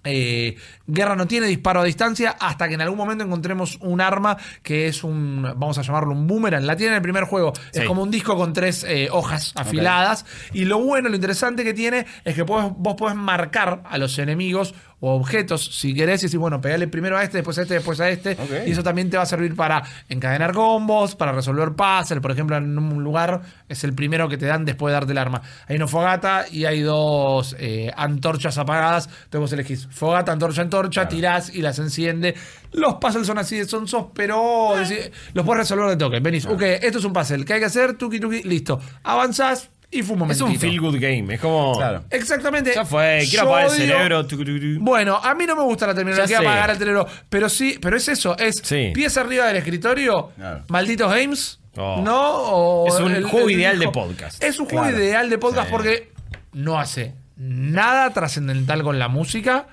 [0.03, 0.55] Eh,
[0.87, 4.87] guerra no tiene disparo a distancia hasta que en algún momento encontremos un arma que
[4.87, 6.65] es un, vamos a llamarlo un boomerang.
[6.65, 7.53] La tiene en el primer juego.
[7.73, 10.25] Es como un disco con tres eh, hojas afiladas.
[10.53, 14.17] Y lo bueno, lo interesante que tiene es que podés- vos podés marcar a los
[14.19, 17.75] enemigos o objetos si querés y decir, bueno, pegale primero a este, después a este,
[17.75, 18.37] después a este.
[18.65, 22.21] Y eso también te va a servir para encadenar combos, para resolver puzzles.
[22.21, 25.17] Por ejemplo, en un lugar es el primero que te dan después de darte el
[25.17, 25.41] arma.
[25.67, 29.07] Hay una fogata y hay dos eh, antorchas apagadas.
[29.07, 32.35] Entonces vos elegís fogata, antorcha, antorcha, tirás y las enciende.
[32.73, 36.19] Los puzzles son así de sonsos, pero decís, los puedes resolver de toque.
[36.19, 37.45] Venís, ok, esto es un puzzle.
[37.45, 37.93] ¿Qué hay que hacer?
[37.93, 38.79] Tuki, tuki, listo.
[39.03, 40.45] Avanzás y fue un Es momentito.
[40.45, 41.33] un feel good game.
[41.33, 41.75] Es como.
[41.77, 42.03] Claro.
[42.09, 42.73] Exactamente.
[42.75, 43.19] Ya fue.
[43.29, 44.27] Quiero Yo apagar el cerebro.
[44.81, 46.47] bueno, a mí no me gusta la terminología Ya sé.
[46.47, 48.91] apagar el cerebro, pero sí, pero es eso, es Sí.
[48.93, 50.63] pies arriba del escritorio, Claro.
[50.67, 52.01] malditos games, Oh.
[52.03, 52.31] ¿no?
[52.33, 54.43] O Es un el- juego el ideal de podcast.
[54.43, 54.97] Es un juego Claro.
[54.99, 55.71] ideal de podcast Sí.
[55.71, 56.11] porque
[56.53, 59.67] no hace nada trascendental con la música,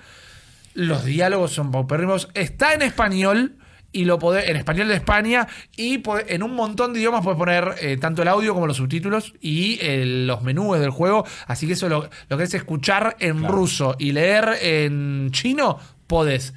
[0.74, 3.56] los diálogos son paupérrimos, está en español.
[3.96, 7.38] Y lo podés, en español de España, y podés- en un montón de idiomas puedes
[7.38, 11.24] poner eh, tanto el audio como los subtítulos y eh, los menús del juego.
[11.46, 16.52] Así que eso lo, lo que es escuchar en ruso y leer en chino, podés.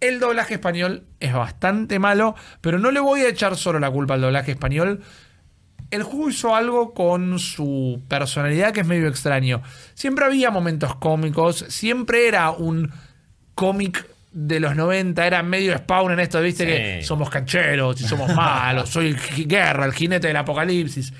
[0.00, 4.12] El doblaje español es bastante malo, pero no le voy a echar solo la culpa
[4.14, 5.00] al doblaje español.
[5.90, 9.62] El juego hizo algo con su personalidad que es medio extraño.
[9.94, 12.92] Siempre había momentos cómicos, siempre era un
[13.54, 14.06] cómic
[14.38, 16.70] de los 90, era medio spawn en esto, viste Sí.
[16.70, 19.14] que somos cancheros y somos malos, soy
[19.46, 21.10] guerra, el jinete del apocalipsis.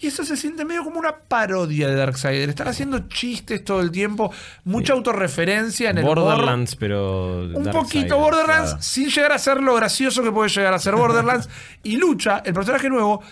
[0.00, 2.48] Y eso se siente medio como una parodia de Darksider.
[2.48, 4.32] Están haciendo chistes todo el tiempo,
[4.64, 6.04] mucha autorreferencia en el.
[6.04, 7.42] Borderlands, pero.
[7.54, 8.82] Un poquito Borderlands, claro.
[8.82, 11.48] sin llegar a ser lo gracioso que puede llegar a ser Borderlands.
[11.84, 13.22] y Lucha, el personaje nuevo,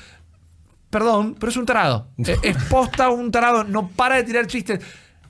[0.91, 2.09] perdón, pero es un tarado.
[2.43, 4.81] Es posta un tarado, no para de tirar chistes.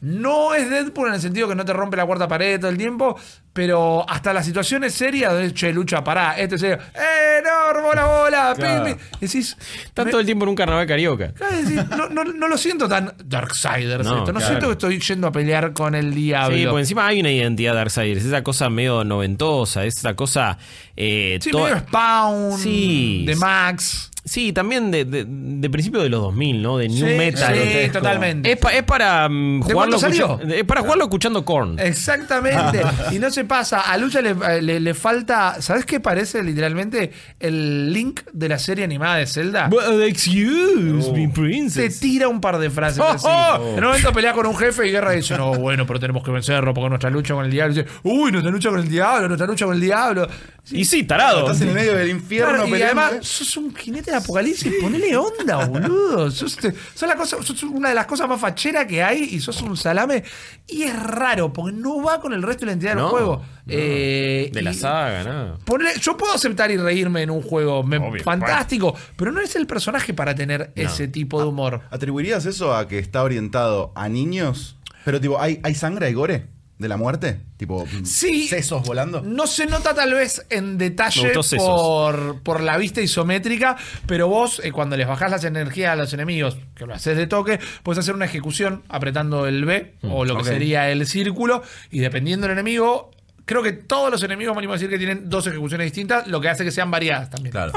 [0.00, 2.76] No es Deadpool en el sentido que no te rompe la cuarta pared todo el
[2.76, 3.18] tiempo,
[3.52, 8.52] pero hasta las situaciones serias de che, lucha, pará, este serio, ¡eh, no, bola!
[8.54, 8.84] pim, Claro.
[8.84, 8.96] pim".
[9.20, 11.32] Decís, Está me- todo el tiempo en un carnaval carioca.
[11.32, 14.46] claro, decís, no, no- no lo siento tan Darksiders No, esto, no claro.
[14.46, 16.56] siento que estoy yendo a pelear con el diablo.
[16.56, 18.24] Sí, por encima hay una identidad de Darksiders.
[18.24, 20.58] Esa cosa medio noventosa, esa cosa.
[20.96, 23.24] eh, Sí, medio Spawn, Sí.
[23.26, 24.10] de Max.
[24.28, 26.78] Sí, también de, de, de principio de los 2000, ¿no?
[26.78, 27.54] De New Sí, Metal.
[27.54, 27.98] sí, grotesco.
[27.98, 28.50] totalmente.
[28.50, 30.40] Es, pa- es para ¿De jugarlo, salió?
[30.40, 31.78] es para jugarlo escuchando Korn.
[31.78, 32.82] Exactamente.
[33.12, 33.80] y no se pasa.
[33.82, 35.62] A Lucha le, le- le falta.
[35.62, 39.68] ¿Sabes qué parece literalmente el link de la serie animada de Zelda?
[39.70, 42.00] Well, excuse me, Se princess.
[42.00, 43.26] tira un par de frases Oh, así.
[43.28, 43.74] oh.
[43.76, 46.32] En un momento pelea con un jefe y Guerra dice, no, bueno, pero tenemos que
[46.32, 47.74] vencerlo porque nuestra lucha con el diablo.
[47.74, 50.26] Y dice, uy, nuestra lucha con el diablo, nuestra lucha con el diablo.
[50.70, 51.40] Y sí, tarado.
[51.40, 53.28] Estás en el medio del infierno Claro, y peleando, además, ¿eh?
[53.28, 56.30] sos un jinete de apocalipsis, ponele onda, boludo.
[56.30, 56.56] Sos,
[56.94, 59.76] sos la cosa, sos una de las cosas más facheras que hay y sos un
[59.76, 60.24] salame.
[60.66, 63.36] Y es raro, porque no va con el resto de la entidad del juego.
[63.36, 63.56] no.
[63.68, 65.58] Eh, De la saga, ¿no?
[65.64, 69.56] ponele- yo puedo aceptar y reírme en un juego me- Obvio, fantástico, pero no es
[69.56, 71.80] el personaje para tener ese tipo de humor.
[71.90, 74.76] ¿Atribuirías eso a que está orientado a niños?
[75.04, 76.46] Pero tipo, ¿hay, hay sangre, hay gore
[76.78, 77.40] de la muerte?
[77.56, 78.48] Tipo, Sí.
[78.48, 79.22] sesos volando.
[79.22, 84.72] No se nota tal vez en detalle por, por la vista isométrica, pero vos eh,
[84.72, 88.14] cuando les bajás las energías a los enemigos, que lo haces de toque, puedes hacer
[88.14, 93.10] una ejecución apretando el B o lo que sería el círculo y dependiendo del enemigo,
[93.46, 96.40] creo que todos los enemigos, me animo a decir que tienen dos ejecuciones distintas, lo
[96.40, 97.52] que hace que sean variadas también.
[97.52, 97.72] Claro.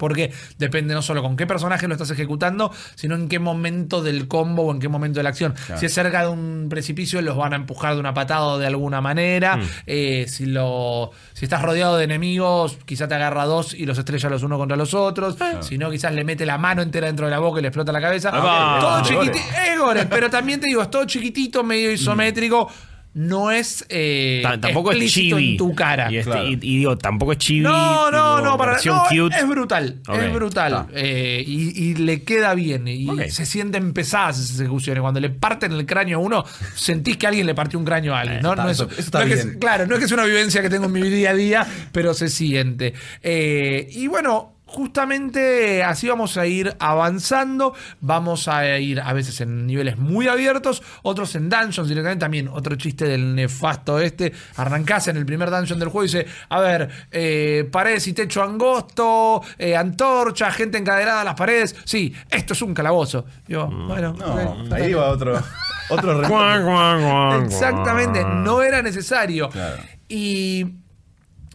[0.00, 4.26] Porque depende no solo con qué personaje lo estás ejecutando, sino en qué momento del
[4.26, 5.54] combo o en qué momento de la acción.
[5.76, 8.66] Si es cerca de un precipicio, los van a empujar de una patada o de
[8.66, 9.58] alguna manera.
[9.58, 9.62] Mm.
[9.86, 14.30] Eh, si, lo, si estás rodeado de enemigos, quizá te agarra dos y los estrella
[14.30, 15.36] los unos contra los otros.
[15.60, 17.92] Si no, quizás le mete la mano entera dentro de la boca y le explota
[17.92, 18.30] la cabeza.
[18.32, 19.38] Ah, todo Ah, chiquitito.
[19.78, 22.70] gore, pero también te digo, es todo chiquitito, medio isométrico.
[23.12, 25.50] No es eh, Ta- tampoco es chibi.
[25.52, 26.10] en tu cara.
[26.12, 26.46] Y, este- Claro.
[26.48, 27.60] y- y digo, tampoco es chibi.
[27.62, 29.36] No, no, tipo, no, para no, cute.
[29.36, 30.74] Es brutal, es brutal.
[30.74, 30.86] Ah.
[30.94, 32.86] Eh, y, y le queda bien.
[32.86, 35.00] Y se sienten pesadas esas ejecuciones.
[35.02, 36.44] Cuando le parten el cráneo a uno,
[36.76, 38.42] sentís que alguien le partió un cráneo a alguien.
[38.42, 38.50] ¿no?
[38.50, 39.58] está, No es- eso- eso está no es que es- bien.
[39.58, 42.14] claro, no es que es una vivencia que tengo en mi día a día, pero
[42.14, 42.94] se siente.
[43.22, 44.54] Eh, y bueno.
[44.72, 50.82] Justamente así vamos a ir avanzando, vamos a ir a veces en niveles muy abiertos,
[51.02, 55.78] otros en dungeons directamente, también otro chiste del nefasto este, arrancás en el primer dungeon
[55.78, 61.22] del juego y dice, a ver, eh, paredes y techo angosto, eh, antorcha, gente encadenada
[61.22, 63.24] a las paredes, sí, esto es un calabozo.
[63.48, 64.34] Digo, bueno, No,
[64.66, 65.42] ok, ahí va otro.
[65.88, 66.12] Otro
[67.44, 69.48] Exactamente, no era necesario.
[69.48, 69.82] Claro.
[70.08, 70.64] Y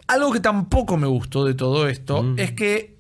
[0.08, 2.40] algo que tampoco me gustó de todo esto Mm.
[2.40, 2.95] es que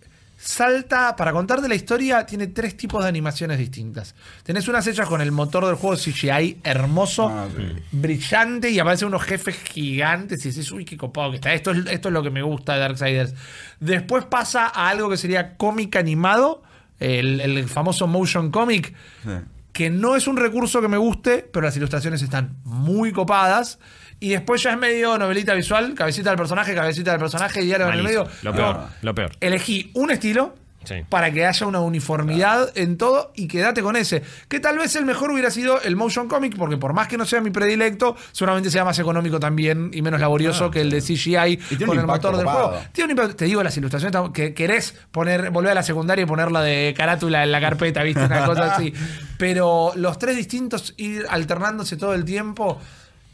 [0.46, 4.14] salta, para contarte la historia, tiene tres tipos de animaciones distintas.
[4.44, 7.48] Tenés unas hechas con el motor del juego CGI hermoso, Ah,
[7.92, 11.54] brillante, y aparecen unos jefes gigantes y dices, uy, qué copado que está.
[11.54, 13.34] Esto es, esto es lo que me gusta de Darksiders.
[13.80, 16.62] Después pasa a algo que sería cómic animado,
[17.00, 19.30] el, el famoso motion comic, Sí.
[19.74, 23.80] que no es un recurso que me guste, pero las ilustraciones están muy copadas.
[24.20, 27.92] Y después ya es medio novelita visual, cabecita del personaje, cabecita del personaje y diálogo
[27.92, 28.28] en el medio.
[28.44, 29.32] Lo No, peor, lo peor.
[29.42, 30.98] Elegí un estilo Sí.
[31.10, 34.22] para que haya una uniformidad en todo y quédate con ese.
[34.48, 37.26] Que tal vez el mejor hubiera sido el motion comic, porque por más que no
[37.26, 41.36] sea mi predilecto, seguramente sea más económico también y menos laborioso que el de CGI
[41.82, 42.76] Ah, con el motor del juego.
[42.92, 46.28] Tiene un impacto- te digo, las ilustraciones que querés poner, volver a la secundaria y
[46.28, 48.24] ponerla de carátula en la carpeta, ¿viste?
[48.24, 48.94] Una cosa así.
[49.40, 52.80] Pero los tres distintos ir alternándose todo el tiempo,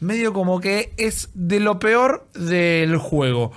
[0.02, 3.52] medio como que es de lo peor del juego.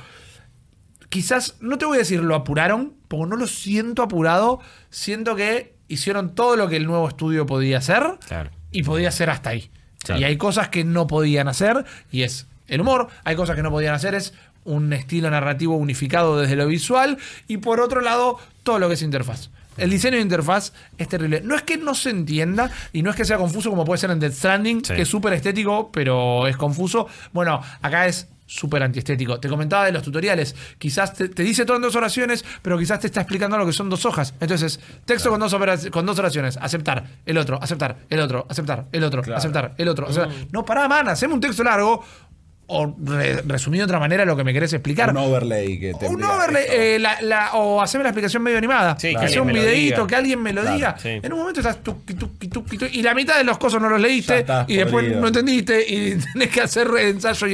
[1.09, 4.59] Quizás, no te voy a decir lo apuraron, porque no lo siento apurado.
[4.89, 8.49] Siento que hicieron todo lo que el nuevo estudio podía hacer Claro.
[8.71, 9.69] y podía hacer hasta ahí.
[10.03, 10.21] Claro.
[10.21, 13.07] Y hay cosas que no podían hacer y es el humor.
[13.23, 17.57] Hay cosas que no podían hacer es un estilo narrativo unificado desde lo visual y
[17.57, 19.51] por otro lado todo lo que es interfaz.
[19.77, 21.41] El diseño de interfaz es terrible.
[21.43, 24.11] No es que no se entienda y no es que sea confuso como puede ser
[24.11, 24.93] en Death Stranding, Sí.
[24.95, 27.07] que es súper estético, pero es confuso.
[27.33, 29.39] Bueno, acá es súper antiestético.
[29.39, 30.55] Te comentaba de los tutoriales.
[30.77, 33.73] Quizás te, te dice todo en dos oraciones, pero quizás te está explicando lo que
[33.73, 34.35] son dos hojas.
[34.39, 36.55] Entonces, texto con, dos opera- con dos oraciones.
[36.57, 39.39] Aceptar, el otro, aceptar, el otro, aceptar, el otro, Claro.
[39.39, 40.05] aceptar, el otro.
[40.07, 42.05] O sea, no, pará, man, haceme un texto largo.
[42.67, 45.11] O re- resumido de otra manera lo que me querés explicar.
[45.11, 48.97] Un overlay que te Un overlay, eh, la- la- o haceme la explicación medio animada.
[48.99, 50.95] Sí, que que sea un videíto, que alguien me lo Claro, diga.
[50.97, 51.09] sí.
[51.21, 53.87] En un momento estás tuqui, tuqui, tuqui, tuqui, y la mitad de los cosas no
[53.89, 55.21] los leíste y después podrido.
[55.21, 57.53] no entendiste y tenés que hacer ensayo y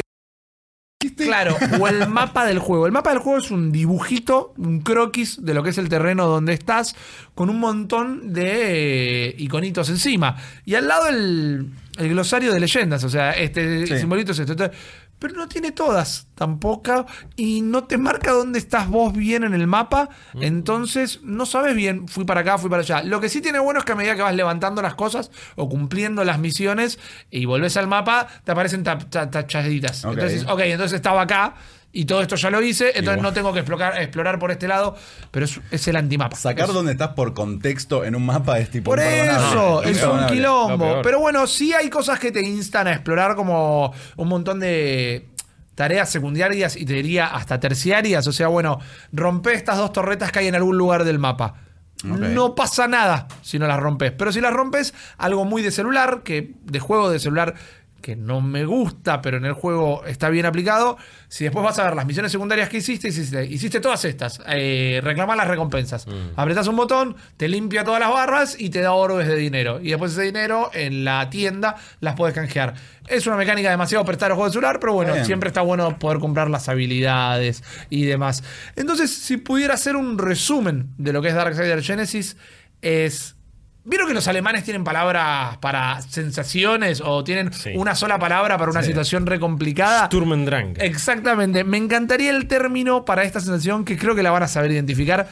[1.16, 2.86] Claro, o el mapa del juego.
[2.86, 6.28] El mapa del juego es un dibujito, un croquis de lo que es el terreno
[6.28, 6.96] donde estás,
[7.36, 10.38] con un montón de eh, iconitos encima.
[10.64, 11.68] Y al lado el,
[12.02, 13.98] el glosario de leyendas, o sea, este Sí.
[14.00, 14.54] simbolito es esto.
[14.54, 14.78] Entonces,
[15.20, 19.68] pero no tiene todas tampoco y no te marca dónde estás vos bien en el
[19.68, 20.10] mapa,
[20.46, 23.04] entonces no sabes bien, fui para acá, fui para allá.
[23.04, 25.70] Lo que sí tiene bueno es que a medida que vas levantando las cosas o
[25.70, 26.98] cumpliendo las misiones
[27.30, 30.04] y volvés al mapa, te aparecen ta- ta- tachaditas.
[30.06, 30.14] Ok.
[30.14, 31.54] Entonces, ok, entonces estaba acá
[31.94, 33.22] y todo esto ya lo hice, entonces Igual.
[33.22, 34.96] no tengo que explorar, explorar por este lado,
[35.30, 36.38] pero es, es el antimapa.
[36.38, 38.92] Sacar Es- dónde estás por contexto en un mapa es tipo.
[38.92, 41.02] por eso, es un quilombo.
[41.02, 45.28] Pero bueno, sí hay cosas que te instan a explorar como un montón de
[45.76, 48.26] tareas secundarias y te diría hasta terciarias.
[48.28, 48.80] O sea, bueno,
[49.12, 51.56] rompe estas dos torretas que hay en algún lugar del mapa.
[52.04, 54.12] No pasa nada si no las rompes.
[54.12, 57.54] Pero si las rompes, algo muy de celular, que de juego de celular
[58.02, 60.98] que no me gusta, pero en el juego está bien aplicado.
[61.28, 64.42] Si después vas a ver las misiones secundarias que hiciste, hiciste, hiciste todas estas.
[64.48, 66.06] Eh, reclamar las recompensas.
[66.36, 69.80] Apretás un botón, te limpia todas las barras y te da oro desde dinero.
[69.82, 72.74] Y después ese dinero en la tienda las puedes canjear.
[73.08, 75.26] Es una mecánica demasiado prestada al juego de celular, pero bueno, Bien.
[75.26, 78.44] siempre está bueno poder comprar las habilidades y demás.
[78.76, 82.38] Entonces, si pudiera hacer un resumen de lo que es Darksiders Genesis,
[82.82, 83.36] es.
[83.84, 87.72] ¿Vieron que los alemanes tienen palabras para sensaciones o tienen Sí.
[87.76, 88.90] una sola palabra para una Sí.
[88.90, 90.06] situación re complicada?
[90.06, 90.74] Sturm and Drang.
[90.80, 91.64] Exactamente.
[91.64, 95.30] Me encantaría el término para esta sensación que creo que la van a saber identificar.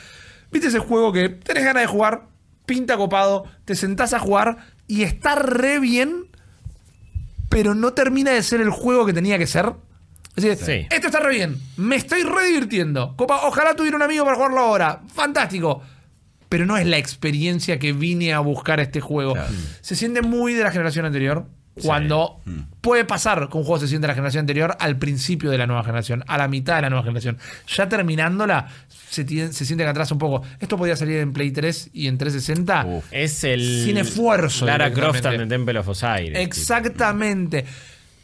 [0.52, 2.24] ¿Viste ese juego que tenés ganas de jugar,
[2.66, 4.58] pinta copado, te sentás a jugar
[4.88, 6.26] y está re bien,
[7.50, 9.74] pero no termina de ser el juego que tenía que ser?
[10.36, 10.88] Es decir, Sí.
[10.90, 13.16] esto está re bien, me estoy re divirtiendo.
[13.16, 15.02] Copa, ojalá tuviera un amigo para jugarlo ahora.
[15.14, 15.84] Fantástico.
[16.50, 19.36] Pero no es la experiencia que vine a buscar este juego.
[19.82, 21.46] Se siente muy de la generación anterior.
[21.82, 22.42] Cuando
[22.82, 25.66] puede pasar que un juego se siente de la generación anterior al principio de la
[25.66, 27.38] nueva generación, a la mitad de la nueva generación.
[27.74, 28.68] Ya terminándola,
[29.10, 30.42] se, tie- se siente que atrás un poco.
[30.60, 33.06] Esto podía salir en Play 3 y en 360 Uf.
[33.12, 33.84] Es el.
[33.86, 36.36] Sin esfuerzo, Lara Croft the Temple of Osiris.
[36.38, 37.64] Exactamente.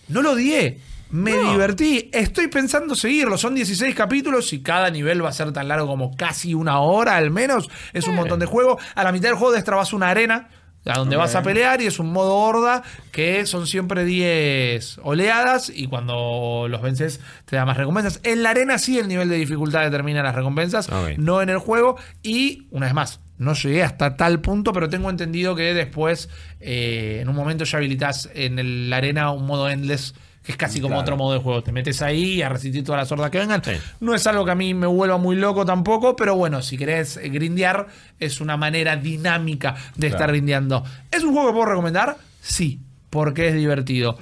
[0.09, 0.77] No lo odié.
[1.11, 2.09] Me divertí.
[2.13, 3.37] Estoy pensando seguirlo.
[3.37, 7.15] Son 16 capítulos y cada nivel va a ser tan largo como casi una hora
[7.15, 7.69] al menos.
[7.93, 8.77] Es un montón de juego.
[8.95, 10.49] A la mitad del juego destrabas una arena.
[10.87, 15.71] A donde vas a pelear y es un modo horda que son siempre 10 oleadas
[15.73, 18.19] y cuando los vences te da más recompensas.
[18.21, 20.87] En la arena sí el nivel de dificultad determina las recompensas,
[21.17, 21.97] no en el juego.
[22.21, 27.17] Y una vez más, no llegué hasta tal punto, pero tengo entendido que después, eh,
[27.21, 30.13] en un momento ya habilitas en el- la arena un modo endless,
[30.45, 31.01] que es casi como Claro.
[31.01, 31.63] otro modo de juego.
[31.63, 33.63] Te metes ahí a resistir todas las hordas que vengan.
[33.63, 33.71] Sí.
[33.99, 37.17] No es algo que a mí me vuelva muy loco tampoco, pero bueno, si querés
[37.17, 37.87] eh, grindear,
[38.19, 40.83] es una manera dinámica de estar grindeando.
[41.11, 42.17] ¿Es un juego que puedo recomendar?
[42.41, 42.79] Sí.
[43.09, 44.17] porque es divertido.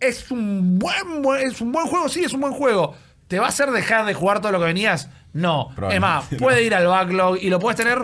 [0.00, 2.94] Es un buen, es un buen juego, sí, es un buen juego.
[3.28, 5.08] ¿Te va a hacer dejar de jugar todo lo que venías?
[5.32, 5.70] No.
[5.90, 7.98] Es más, puede ir al backlog y lo puedes tener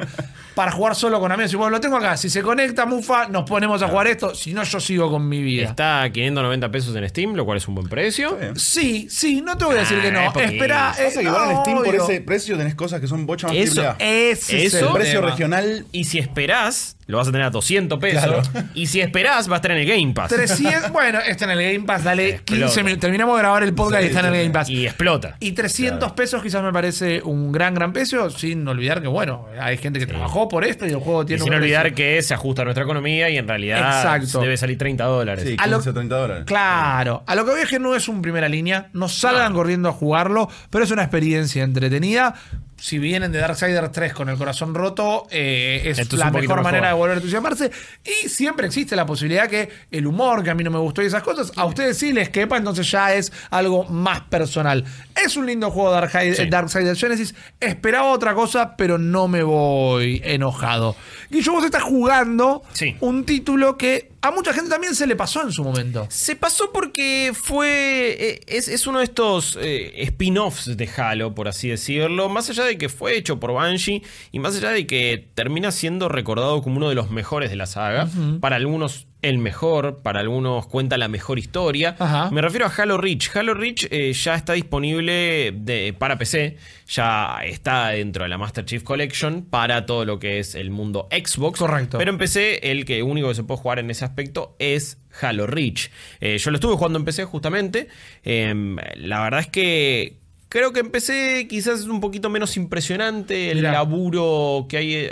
[0.58, 1.52] para jugar solo con amigos.
[1.52, 2.16] Y bueno, lo tengo acá.
[2.16, 4.34] Si se conecta Mufa, nos ponemos a jugar esto.
[4.34, 5.68] Si no, yo sigo con mi vida.
[5.68, 8.36] Está a 590 pesos en Steam, lo cual es un buen precio.
[8.56, 10.32] Sí, sí, no te voy a decir Ah, que es no.
[10.32, 10.52] poquito.
[10.52, 12.02] Espera, Pasa que igual en Steam por obvio.
[12.02, 13.82] ese precio tenés cosas que son bocha más Eso.
[14.00, 15.30] Ese es Eso, el precio tema.
[15.30, 15.86] regional.
[15.92, 18.24] Y si esperás, lo vas a tener a 200 pesos.
[18.24, 18.42] Claro.
[18.74, 20.28] Y si esperás, va a estar en el Game Pass.
[20.30, 22.64] 300, bueno, está en el Game Pass, dale Explota.
[22.64, 23.00] 15 minutos.
[23.02, 24.68] Terminamos de grabar el podcast Sí, y está en el Game Pass.
[24.70, 25.36] Y explota.
[25.38, 29.76] Y 300 pesos quizás me parece un gran, gran precio, sin olvidar que, bueno, hay
[29.78, 31.96] gente que trabajó por esto y el juego Y tiene sin un olvidar precio.
[31.96, 34.40] que se ajusta a nuestra economía y en realidad Exacto.
[34.40, 35.44] debe salir 30 dólares.
[35.46, 36.44] Sí, A lo- 15 o 30 dólares.
[36.46, 39.88] Claro, a lo que voy es que no es un primera línea, no salgan corriendo
[39.88, 42.34] a jugarlo, pero es una experiencia entretenida.
[42.80, 46.94] Si vienen de Darksiders 3 con el corazón roto, eh, es la mejor manera de
[46.94, 47.72] volver a entusiasmarse.
[48.04, 51.06] Y siempre existe la posibilidad que el humor, que a mí no me gustó y
[51.06, 54.84] esas cosas, a ustedes sí les quepa, entonces ya es algo más personal.
[55.22, 56.46] Es un lindo juego Darksiders, Sí.
[56.48, 57.34] Darksiders Genesis.
[57.58, 60.94] Esperaba otra cosa, pero no me voy enojado.
[61.30, 62.96] Guillo, vos estás jugando Sí.
[63.00, 66.06] un título que a mucha gente también se le pasó en su momento.
[66.10, 68.16] Se pasó porque fue.
[68.18, 72.28] eh, Es, es uno de estos eh, spin-offs de Halo, por así decirlo.
[72.28, 76.08] Más allá de que fue hecho por Banshee y más allá de que termina siendo
[76.08, 78.08] recordado como uno de los mejores de la saga.
[78.40, 81.96] Para algunos el mejor, para algunos cuenta la mejor historia.
[81.98, 82.30] Ajá.
[82.30, 83.34] Me refiero a Halo Reach.
[83.34, 86.56] Halo Reach eh, ya está disponible de- para PC.
[86.88, 91.08] Ya está dentro de la Master Chief Collection para todo lo que es el mundo
[91.10, 91.58] Xbox.
[91.58, 91.98] Correcto.
[91.98, 95.46] Pero en PC, el que único que se puede jugar en ese aspecto es Halo
[95.48, 95.90] Reach.
[96.20, 97.88] Eh, yo lo estuve jugando en PC justamente.
[98.22, 100.16] Em, la verdad es que
[100.48, 103.72] creo que en PC quizás es un poquito menos impresionante el Mirá.
[103.72, 105.08] laburo que hay.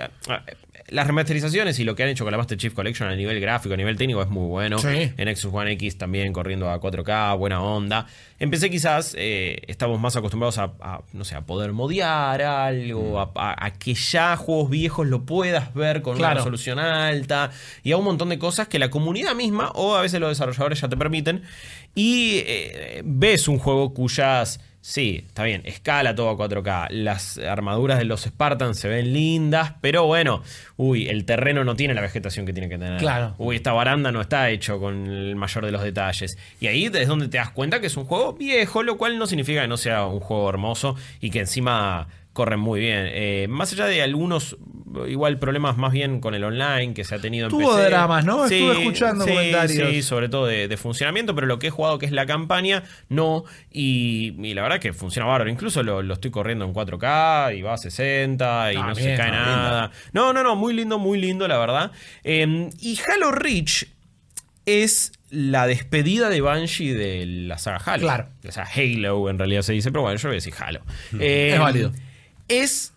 [0.88, 3.74] Las remasterizaciones y lo que han hecho con la Master Chief Collection a nivel gráfico,
[3.74, 4.78] a nivel técnico es muy bueno.
[4.78, 5.12] Sí.
[5.16, 8.06] En Xbox One X también corriendo a 4K, buena onda.
[8.38, 13.18] En PC quizás eh, estamos más acostumbrados a, a, no sé, a poder modiar algo,
[13.20, 16.32] a, a- a que ya juegos viejos lo puedas ver con Claro.
[16.32, 17.50] una resolución alta
[17.82, 20.80] y a un montón de cosas que la comunidad misma o a veces los desarrolladores
[20.80, 21.42] ya te permiten.
[21.94, 24.60] Y eh, ves un juego cuyas...
[24.88, 26.90] Sí, está bien, escala todo a 4K.
[26.90, 30.44] Las armaduras de los Spartans se ven lindas, pero bueno,
[30.76, 33.00] uy, el terreno no tiene la vegetación que tiene que tener.
[33.00, 33.34] Claro.
[33.36, 36.38] Uy, esta baranda no está hecho con el mayor de los detalles.
[36.60, 39.26] Y ahí es donde te das cuenta que es un juego viejo, lo cual no
[39.26, 43.06] significa que no sea un juego hermoso y que encima corren muy bien.
[43.08, 44.58] Eh, más allá de algunos,
[45.08, 48.44] igual problemas más bien con el online que se ha tenido en Tuvo dramas, ¿no?
[48.44, 49.90] Estuve escuchando sí, comentarios.
[49.90, 52.82] Sí, sobre todo de, de funcionamiento, pero lo que he jugado que es la campaña,
[53.08, 53.44] no.
[53.72, 55.50] Y, y la verdad que funciona bárbaro.
[55.50, 59.02] Incluso lo, lo estoy corriendo en 4K y va a 60 y Ah, no se
[59.06, 59.90] bien, cae ah, nada.
[60.12, 61.90] No, no, no, muy lindo, muy lindo, la verdad.
[62.22, 63.86] Eh, y Halo Reach
[64.66, 68.02] es la despedida de Banshee de la saga Halo.
[68.02, 68.28] Claro.
[68.46, 70.82] O sea, Halo en realidad se dice, pero bueno, yo voy a decir Halo.
[71.18, 71.92] Eh, Es válido.
[72.48, 72.92] Es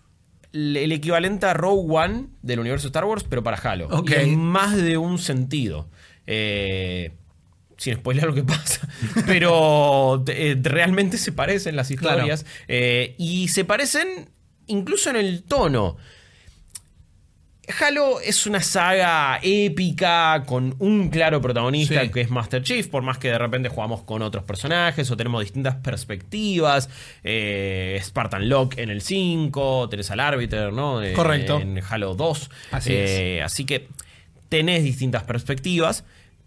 [0.54, 4.04] el equivalente a Rogue One del universo Star Wars, pero para Halo.
[4.08, 5.90] Y en más de un sentido.
[6.26, 7.12] Eh,
[7.78, 8.88] sin spoiler lo que pasa.
[9.26, 12.46] Pero eh, realmente se parecen las historias.
[12.68, 14.30] eh, y se parecen
[14.68, 15.98] incluso en el tono.
[17.82, 22.10] Halo es una saga épica con un claro protagonista Sí.
[22.10, 25.42] que es Master Chief, por más que de repente jugamos con otros personajes o tenemos
[25.42, 26.90] distintas perspectivas.
[27.24, 31.02] Eh, Spartan Lock en el 5, tenés al Arbiter, ¿no?
[31.04, 31.60] Eh, Correcto.
[31.60, 32.50] En Halo 2.
[32.72, 33.88] Así Eh, Así que
[34.50, 36.06] tenés distintas perspectivas.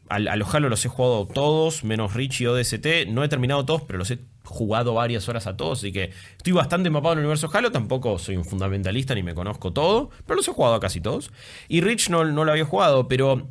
[0.09, 3.07] A, los Halo los he jugado todos, menos Rich y ODST.
[3.09, 5.79] No he terminado todos, pero los he jugado varias horas a todos.
[5.79, 7.71] Así que estoy bastante empapado en el universo Halo.
[7.73, 11.31] Tampoco soy un fundamentalista ni me conozco todo, pero los he jugado a casi todos.
[11.69, 13.49] Y Rich no, no lo había jugado, pero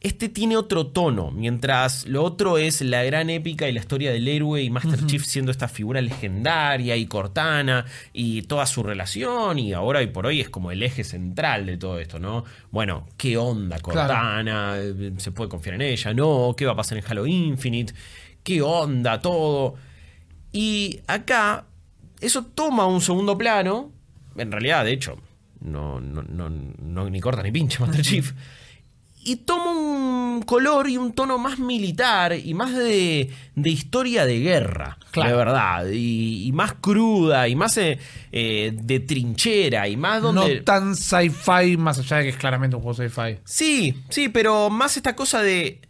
[0.00, 1.32] este tiene otro tono.
[1.32, 5.24] Mientras lo otro es la gran épica y la historia del héroe y Master Chief
[5.24, 9.58] siendo esta figura legendaria y Cortana y toda su relación.
[9.58, 12.44] Y ahora y por hoy es como el eje central de todo esto, ¿no?
[12.70, 14.76] Bueno, ¿qué onda Cortana?
[15.16, 16.14] ¿Se puede confiar en ella?
[16.14, 16.54] ¿No?
[16.56, 17.92] ¿Qué va a pasar en Halo Infinite?
[18.44, 19.20] ¿Qué onda?
[19.20, 19.74] Todo.
[20.52, 21.66] Y acá,
[22.20, 23.92] eso toma un segundo plano.
[24.36, 25.18] En realidad, de hecho,
[25.60, 28.32] no, no, no, no- ni corta ni pincha Master Chief.
[29.24, 34.38] Y toma un color y un tono más militar y más de, de historia de
[34.40, 35.30] guerra, Claro.
[35.30, 35.86] de verdad.
[35.90, 37.98] Y, y más cruda y más eh,
[38.32, 40.54] eh, de trinchera y más donde...
[40.58, 43.38] No tan sci-fi, más allá de que es claramente un juego sci-fi.
[43.44, 45.80] Sí, sí, pero más esta cosa de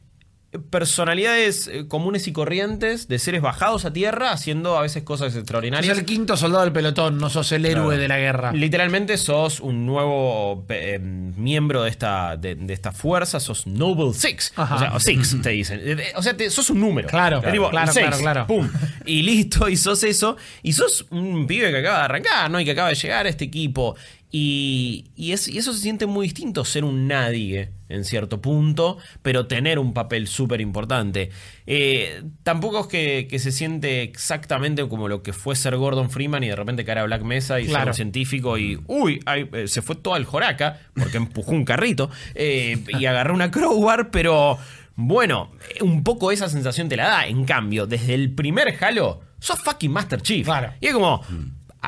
[0.70, 5.40] personalidades eh, comunes y corrientes de seres bajados a tierra haciendo a veces cosas Sos
[5.40, 5.98] extraordinarias.
[5.98, 8.52] el quinto soldado del pelotón, no sos el héroe de la guerra.
[8.52, 14.52] Literalmente sos un nuevo eh, miembro de esta, de, de esta fuerza, sos Noble Six.
[14.56, 14.74] Ajá.
[14.74, 15.80] O sea, o Six te dicen.
[15.82, 17.08] Eh, O sea, te- sos un número.
[17.08, 18.46] Claro, tipo, claro, seis, claro, claro.
[18.46, 18.70] Pum.
[19.04, 20.36] Y listo, y sos eso.
[20.62, 22.58] Y sos un pibe que acaba de arrancar, ¿no?
[22.60, 23.96] Y que acaba de llegar a este equipo.
[24.30, 28.98] Y, y es- y eso se siente muy distinto, ser un nadie en cierto punto,
[29.22, 31.30] pero tener un papel súper importante.
[31.66, 36.44] Eh, tampoco es que, que se siente exactamente como lo que fue ser Gordon Freeman
[36.44, 37.90] y de repente cara a Black Mesa y ser Claro.
[37.92, 42.76] un científico y, uy, eh, se fue todo al Joraca porque empujó un carrito eh,
[42.98, 44.58] y agarró una crowbar, pero
[44.96, 47.26] bueno, un poco esa sensación te la da.
[47.26, 50.44] En cambio, desde el primer Halo, sos fucking Master Chief.
[50.44, 50.74] Claro.
[50.80, 51.22] Y es como,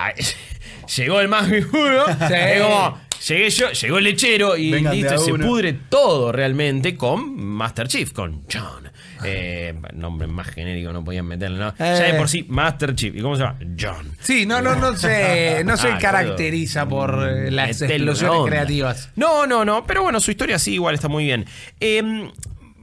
[0.97, 2.99] llegó el más como...
[3.29, 8.13] Llegué yo, llegó el lechero y Vengan listo, se pudre todo realmente con Master Chief,
[8.13, 8.91] con John.
[9.23, 11.75] Eh, nombre más genérico no podían meterle, ¿no?
[11.79, 12.15] Ya de Eh.
[12.15, 13.15] por sí, Master Chief.
[13.15, 13.59] ¿Y cómo se llama?
[13.79, 14.17] John.
[14.23, 18.51] Sí, no, no, no se, no se Ah, caracteriza por eh, las explosiones onda.
[18.51, 19.11] creativas.
[19.17, 21.45] No, no, no, pero bueno, su historia sí igual está muy bien.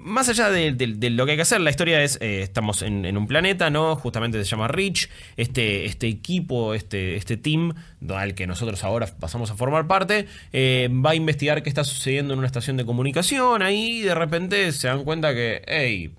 [0.07, 0.71] Más allá de,
[1.09, 3.97] lo que hay que hacer, la historia es, eh, estamos en, en un planeta, ¿no?
[3.97, 7.73] Justamente se llama Rich, este, este equipo, este, este team
[8.09, 12.33] al que nosotros ahora pasamos a formar parte, eh, va a investigar qué está sucediendo
[12.33, 16.11] en una estación de comunicación, ahí de repente se dan cuenta que, hey,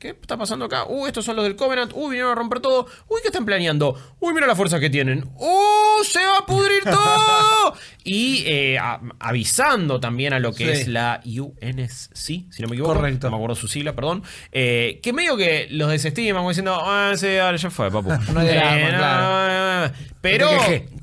[0.00, 0.84] ¿Qué está pasando acá?
[0.88, 1.92] Uy, estos son los del Covenant.
[1.94, 2.86] Uy, vinieron a romper todo.
[3.08, 3.96] Uy, ¿qué están planeando?
[4.20, 5.24] Uy, mira la fuerza que tienen.
[5.36, 6.04] ¡Uh!
[6.04, 7.74] ¡Se va a pudrir todo!
[8.04, 10.70] y eh, a- avisando también a lo que Sí.
[10.82, 12.16] es la UNSC,
[12.50, 12.94] si no me equivoco.
[12.94, 13.26] Correcto.
[13.28, 14.22] No me acuerdo su sigla, perdón.
[14.52, 18.08] Eh, que medio que los desestiman, como diciendo, ah, sí, ahora ya fue, papu.
[18.32, 19.94] No hay drama, Eh, claro.
[20.20, 20.50] Pero,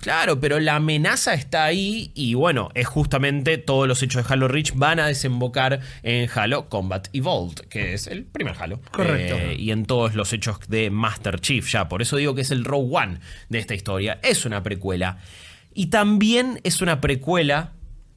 [0.02, 4.50] claro, pero la amenaza está ahí y bueno, es justamente todos los hechos de Halo
[4.50, 8.73] Reach van a desembocar en Halo Combat Evolved, que es el primer Halo.
[8.92, 9.36] Correcto.
[9.38, 11.88] Eh, y en todos los hechos de Master Chief, ya.
[11.90, 13.20] Por eso digo que es el Rogue One
[13.50, 14.20] de esta historia.
[14.24, 15.18] Es una precuela.
[15.74, 17.72] Y también es una precuela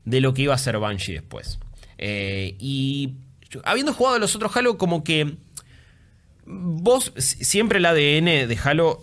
[0.04, 1.58] de lo que iba a ser Banshee después.
[1.98, 3.14] Eh, y
[3.64, 5.34] habiendo jugado los otros Halo, como que
[6.44, 9.02] vos si- siempre el ADN de Halo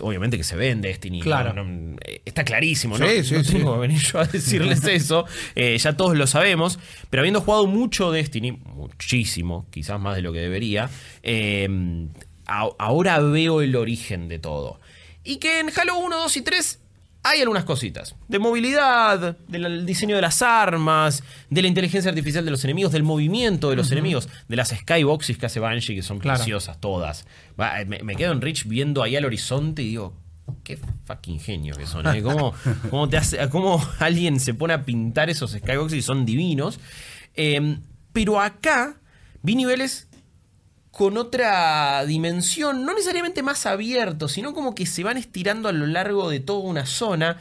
[0.00, 1.52] obviamente que se ve en Destiny Claro.
[1.52, 3.52] no- no- eh, está clarísimo no, Sí, sí, No sí.
[3.54, 5.24] tengo que venir yo a decirles eso
[5.54, 6.78] eh, ya todos lo sabemos
[7.10, 10.90] pero habiendo jugado mucho Destiny muchísimo quizás más de lo que debería
[11.22, 11.68] eh,
[12.46, 14.80] a- ahora veo el origen de todo
[15.24, 16.80] y que en Halo 1, 2 y 3
[17.28, 18.14] hay algunas cositas.
[18.28, 23.02] De movilidad, del diseño de las armas, de la inteligencia artificial de los enemigos, del
[23.02, 26.38] movimiento de los enemigos, de las skyboxes que hace Banshee, que son Claro.
[26.38, 27.26] preciosas todas.
[27.60, 30.14] Va, Me, me quedo en Rich viendo ahí al horizonte y digo,
[30.62, 32.06] qué fucking genio que son.
[32.14, 32.22] ¿eh?
[32.22, 32.54] ¿Cómo,
[32.90, 36.78] cómo te hace, cómo alguien se pone a pintar esos skyboxes y son divinos?
[37.34, 37.78] Eh,
[38.12, 38.96] pero acá
[39.42, 40.08] vi niveles
[40.96, 45.86] con otra dimensión, no necesariamente más abierto, sino como que se van estirando a lo
[45.86, 47.36] largo de toda una zona.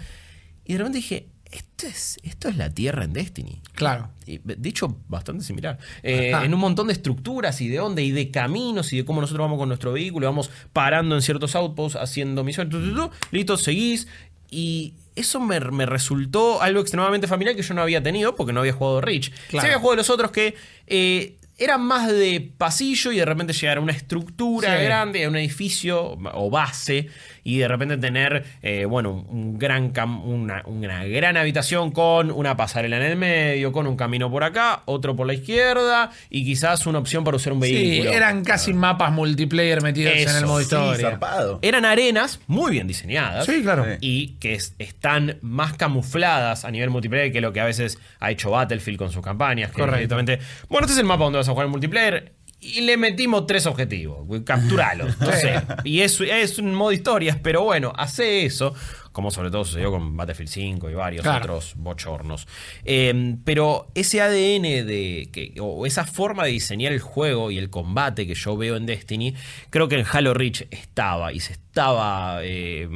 [0.65, 3.61] Y de repente dije, esto es, esto es la Tierra en Destiny.
[3.73, 4.09] Claro.
[4.25, 5.79] De hecho, bastante similar.
[6.03, 6.43] Eh, Ajá.
[6.43, 9.45] en un montón de estructuras y de dónde y de caminos y de cómo nosotros
[9.45, 13.55] vamos con nuestro vehículo, vamos parando en ciertos outposts, haciendo misiones, tu, tu, tu, listo,
[13.55, 14.09] seguís.
[14.51, 18.59] Y eso me, me resultó algo extremadamente familiar que yo no había tenido porque no
[18.59, 19.31] había jugado Reach.
[19.47, 19.65] Claro.
[19.65, 20.55] Sí había jugado los otros que
[20.87, 24.83] eh, eran más de pasillo y de repente llegar a una estructura Sí.
[24.83, 27.07] grande, a un edificio o base
[27.43, 32.57] y de repente tener, eh, bueno, un gran cam- una, una gran habitación con una
[32.57, 36.85] pasarela en el medio, con un camino por acá, otro por la izquierda y quizás
[36.87, 38.11] una opción para usar un Sí, vehículo.
[38.11, 41.09] eran casi mapas multiplayer metidos en el modo sí, historia.
[41.11, 41.59] zarpado.
[41.61, 43.45] Eran arenas muy bien diseñadas.
[43.45, 43.85] Sí, claro.
[43.85, 43.97] Sí.
[44.01, 48.31] Y que es- están más camufladas a nivel multiplayer que lo que a veces ha
[48.31, 49.71] hecho Battlefield con sus campañas.
[49.71, 52.33] Que directamente, bueno, este es el mapa donde a jugar el multiplayer.
[52.61, 54.25] Y le metimos tres objetivos.
[54.43, 55.19] Capturalos.
[55.19, 55.61] No sé.
[55.83, 58.73] Y es, es un modo historias, pero bueno, hace eso.
[59.11, 61.37] Como sobre todo sucedió con Battlefield 5 y varios Claro.
[61.43, 62.47] otros bochornos.
[62.83, 65.29] Eh, pero ese ADN de.
[65.31, 68.85] Que, o esa forma de diseñar el juego y el combate que yo veo en
[68.85, 69.33] Destiny,
[69.69, 72.89] creo que en Halo Reach estaba y se estaba eh,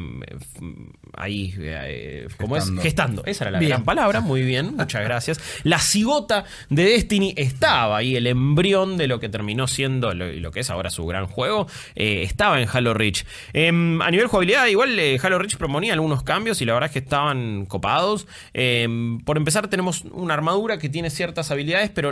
[1.15, 2.79] ahí, eh, ¿cómo Gestando.
[2.81, 2.83] es?
[2.83, 3.23] Gestando.
[3.25, 3.69] Esa era la Bien.
[3.69, 5.39] gran palabra, muy bien, muchas gracias.
[5.63, 10.51] La cigota de Destiny estaba ahí, el embrión de lo que terminó siendo lo, lo
[10.51, 13.25] que es ahora su gran juego, eh, estaba en Halo Reach.
[13.53, 16.93] Em, a nivel jugabilidad, igual eh, Halo Reach proponía algunos cambios y la verdad es
[16.93, 18.27] que estaban copados.
[18.53, 22.11] Em, por empezar, tenemos una armadura que tiene ciertas habilidades, pero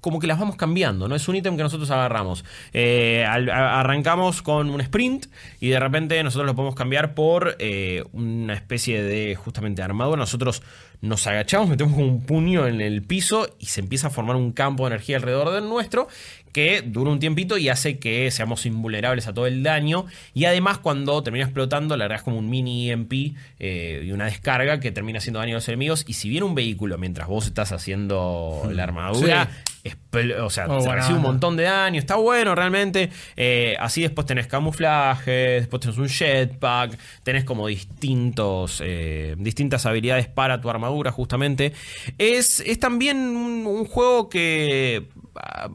[0.00, 1.14] como que las vamos cambiando, ¿no?
[1.14, 2.44] Es un ítem que nosotros agarramos.
[2.72, 5.26] Eh, al- arrancamos con un sprint
[5.60, 10.16] y de repente nosotros lo podemos cambiar por eh, una especie de justamente armadura.
[10.18, 10.62] Nosotros
[11.02, 14.84] nos agachamos, metemos un puño en el piso y se empieza a formar un campo
[14.84, 16.08] de energía alrededor del nuestro
[16.52, 20.06] que dura un tiempito y hace que seamos invulnerables a todo el daño.
[20.34, 23.12] Y además, cuando termina explotando, la verdad es como un mini EMP
[23.58, 26.04] eh, y una descarga que termina haciendo daño a los enemigos.
[26.06, 29.48] Y si viene un vehículo mientras vos estás haciendo la armadura,
[30.42, 31.98] o sea, Oh, se recibe un montón de daño.
[31.98, 33.10] Está bueno realmente.
[33.36, 35.30] Eh, así después tenés camuflaje,
[35.60, 41.72] después tenés un jetpack, tenés como distintos, eh, distintas habilidades para tu armadura, justamente.
[42.18, 45.08] Es, es también un, un juego que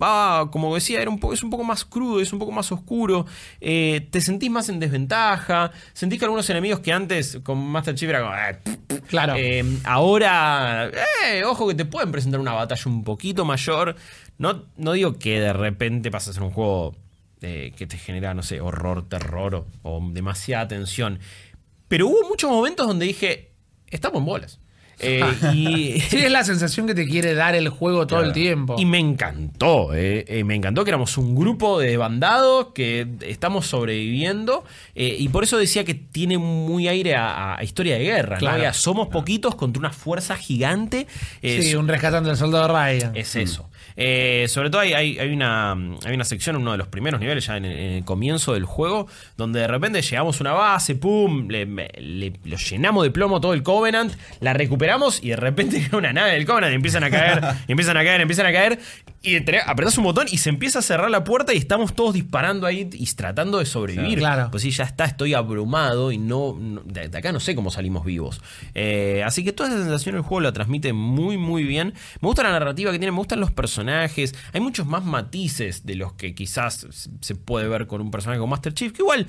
[0.01, 3.25] va, como decía, era un es un poco más crudo, es un poco más oscuro.
[3.61, 5.71] Eh, te sentís más en desventaja.
[5.93, 8.31] Sentís que algunos enemigos que antes con Master Chief era como.
[8.33, 8.59] "Ah,
[9.07, 9.33] Claro.
[9.37, 10.89] eh, ahora,
[11.25, 13.95] eh, ojo que te pueden presentar una batalla un poquito mayor.
[14.37, 16.95] No, no digo que de repente pasa a ser un juego
[17.41, 21.19] eh, que te genera, no sé, horror, terror o, o demasiada tensión.
[21.87, 23.51] Pero hubo muchos momentos donde dije,
[23.87, 24.59] estamos en bolas.
[24.99, 25.21] Eh,
[25.53, 28.75] y, Sí, es la sensación que te quiere dar el juego todo el tiempo.
[28.77, 33.67] y me encantó, eh, eh, me encantó que éramos un grupo de bandados que estamos
[33.67, 34.63] sobreviviendo
[34.95, 38.39] eh, y por eso decía que tiene muy aire a, a historia de guerra.
[38.39, 41.07] Ya somos poquitos contra una fuerza gigante.
[41.41, 43.15] sí, un rescatante del soldado Ryan.
[43.15, 43.69] es eso.
[43.97, 47.45] Eh, sobre todo hay, hay- hay una, hay una sección, uno de los primeros niveles,
[47.45, 50.95] ya en el, en el comienzo del juego, donde de repente llegamos a una base,
[50.95, 51.65] pum, le,
[52.43, 56.45] lo llenamos de plomo todo el Covenant, la recuperamos y de repente una nave del
[56.45, 58.79] Covenant y empiezan a caer, y empiezan a caer, empiezan a caer,
[59.21, 62.13] y te- apretás un botón y se empieza a cerrar la puerta y estamos todos
[62.13, 64.19] disparando ahí y tratando de sobrevivir.
[64.19, 64.49] Claro.
[64.51, 67.71] Pues sí, ya está, estoy abrumado y no, no- de, de acá no sé cómo
[67.71, 68.41] salimos vivos.
[68.73, 71.93] Eh, así que toda esa sensación el juego la transmite muy, muy bien.
[72.21, 73.84] Me gusta la narrativa que tiene, me gustan los personajes.
[73.89, 76.87] Hay muchos más matices de los que quizás
[77.21, 79.27] se puede ver con un personaje como Master Chief, que igual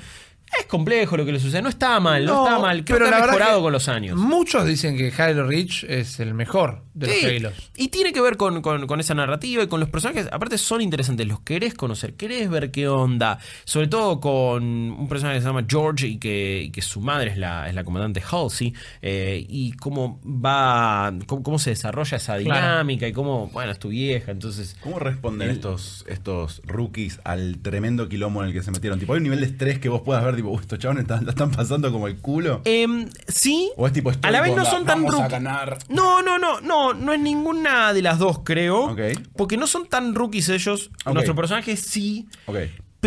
[0.58, 1.60] es complejo lo que le sucede.
[1.62, 2.84] No está mal, no, está mal.
[2.84, 4.16] Creo que ha mejorado que con los años.
[4.18, 7.70] Muchos dicen que Halo Reach es el mejor de Sí, los Halos.
[7.76, 10.28] Y tiene que ver con, con- con esa narrativa y con los personajes.
[10.32, 11.26] Aparte, son interesantes.
[11.26, 13.38] Los querés conocer, querés ver qué onda.
[13.64, 17.32] Sobre todo con un personaje que se llama George y que, y que su madre
[17.32, 18.72] es la, es la comandante Halsey.
[19.02, 21.12] eh, y cómo va.
[21.26, 23.48] Cómo, cómo se desarrolla esa dinámica y cómo.
[23.48, 24.76] Bueno, es tu vieja, entonces.
[24.80, 28.98] ¿Cómo responden estos, estos rookies al tremendo quilombo en el que se metieron?
[28.98, 31.24] Tipo, ¿hay un nivel de estrés que vos puedas ver, tipo, "Uy, estos chavales están,
[31.24, 32.62] la están pasando como el culo?
[32.64, 33.70] Em, sí.
[33.76, 35.78] ¿O es tipo a la vez no onda, son tan "Vamos a rookie- ganar"?
[35.88, 38.92] No, no, no, no, no es ninguna de las dos, creo.
[38.92, 39.00] Ok.
[39.36, 40.90] Porque no son tan rookies ellos.
[41.04, 41.14] Ok.
[41.14, 42.28] Nuestro personaje sí.
[42.46, 42.56] Ok.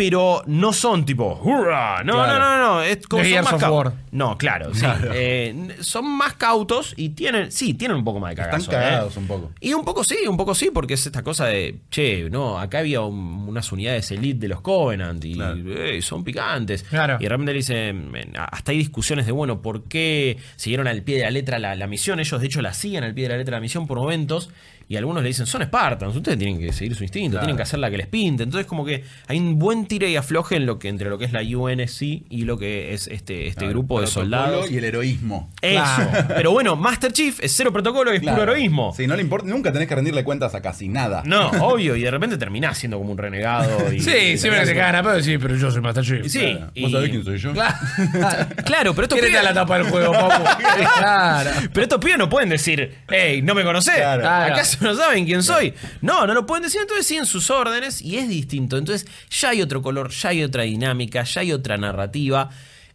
[0.00, 2.02] Pero no son tipo ¡Hurra!
[2.04, 2.38] No, Claro.
[2.38, 2.82] no, no, no.
[2.82, 3.92] Es como son más of cau- War.
[4.12, 4.86] No, claro, sí.
[5.12, 8.70] Eh, n- son más cautos y tienen, sí, tienen un poco más de Están cagazo.
[8.70, 9.18] cagados eh.
[9.18, 9.50] un poco.
[9.60, 12.78] Y un poco sí, un poco sí, porque es esta cosa de, che, no, acá
[12.78, 15.56] había un- unas unidades elite de los Covenant y Claro.
[15.66, 16.82] eh, son picantes.
[16.84, 17.18] Claro.
[17.20, 21.16] Y de repente le dicen, hasta hay discusiones de, bueno, ¿por qué siguieron al pie
[21.18, 22.20] de la letra la, la misión?
[22.20, 24.48] Ellos de hecho la siguen al pie de la letra la misión por momentos.
[24.90, 27.46] Y algunos le dicen, son Spartans, ustedes tienen que seguir su instinto, Claro.
[27.46, 28.42] tienen que hacer la que les pinte.
[28.42, 31.26] Entonces, como que hay un buen tire y afloje en lo que, entre lo que
[31.26, 34.68] es la UNSC y lo que es este, este Claro, grupo de protocolo soldados.
[34.68, 35.48] Y el heroísmo.
[35.62, 35.80] Eso.
[35.84, 36.24] Claro.
[36.34, 38.92] Pero bueno, Master Chief es cero protocolo y es puro heroísmo.
[38.96, 41.22] Sí, no le importa, nunca tenés que rendirle cuentas a casi nada.
[41.24, 43.92] No, obvio, y de repente terminás siendo como un renegado.
[43.92, 46.26] Y, Sí, siempre que te cagan a pedo, sí, pero yo soy Master Chief.
[46.26, 46.70] sí, Claro.
[46.74, 47.52] y- ¿Vos sabés quién soy yo?
[47.52, 47.76] Claro.
[48.64, 50.44] Claro, pero estos ¿Quién está pibes, a la tapa del juego, papu?
[50.98, 51.50] Claro.
[51.72, 54.54] pero estos pibes no pueden decir, hey, no me conocés, Claro.
[54.80, 54.92] Claro.
[54.94, 55.74] ¿acaso no saben quién soy?
[56.00, 58.76] No, no lo pueden decir, entonces siguen sus órdenes y es distinto.
[58.78, 62.50] Entonces ya hay otro color, ya hay otra dinámica, ya hay otra narrativa.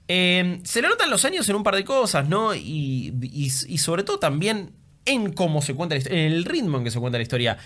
[0.08, 2.54] Eh, se le notan los años en un par de cosas, ¿no?
[2.54, 4.72] Y, y- y sobre todo también
[5.06, 7.58] en cómo se cuenta la historia, en el ritmo en que se cuenta la historia,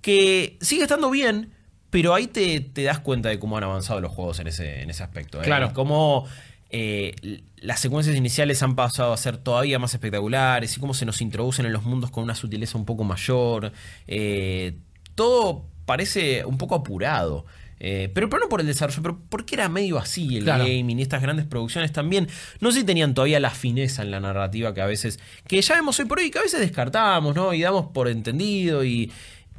[0.00, 1.52] que sigue estando bien,
[1.90, 4.90] pero ahí te, te das cuenta de cómo han avanzado los juegos en ese, en
[4.90, 5.40] ese aspecto.
[5.40, 5.44] ¿eh?
[5.44, 5.72] Claro.
[5.74, 6.26] Cómo
[6.70, 7.14] eh,
[7.56, 11.66] las secuencias iniciales han pasado a ser todavía más espectaculares y cómo se nos introducen
[11.66, 13.72] en los mundos con una sutileza un poco mayor.
[14.06, 14.76] Eh,
[15.14, 17.46] todo parece un poco apurado.
[17.80, 20.64] Eh, pero, pero no por el desarrollo, pero porque era medio así el Claro.
[20.64, 22.28] gaming y estas grandes producciones también.
[22.60, 25.76] No sé si tenían todavía la fineza en la narrativa que a veces, que ya
[25.76, 27.54] vemos hoy por hoy, que a veces descartamos, ¿no?
[27.54, 29.12] Y damos por entendido y,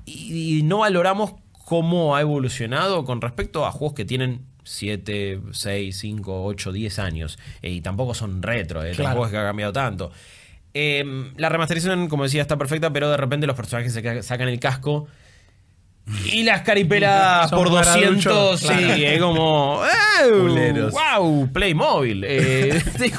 [0.06, 1.36] y- y no valoramos
[1.66, 7.40] cómo ha evolucionado con respecto a juegos que tienen 7, 6, 5, 8, 10 años.
[7.62, 9.04] Eh, y tampoco son retro, eh, Claro.
[9.04, 10.12] tampoco es que ha cambiado tanto.
[10.74, 14.60] Eh, la remasterización, como decía, está perfecta, pero de repente los personajes se sacan el
[14.60, 15.08] casco.
[16.26, 18.96] Y las caripeladas Son por baraduchos, 200, claro.
[18.96, 19.84] sí, es como.
[19.86, 20.30] ¡eh!
[20.32, 20.92] Culeros.
[20.94, 21.52] ¡Wow!
[21.54, 22.24] Playmobil.
[22.24, 23.14] Eh, es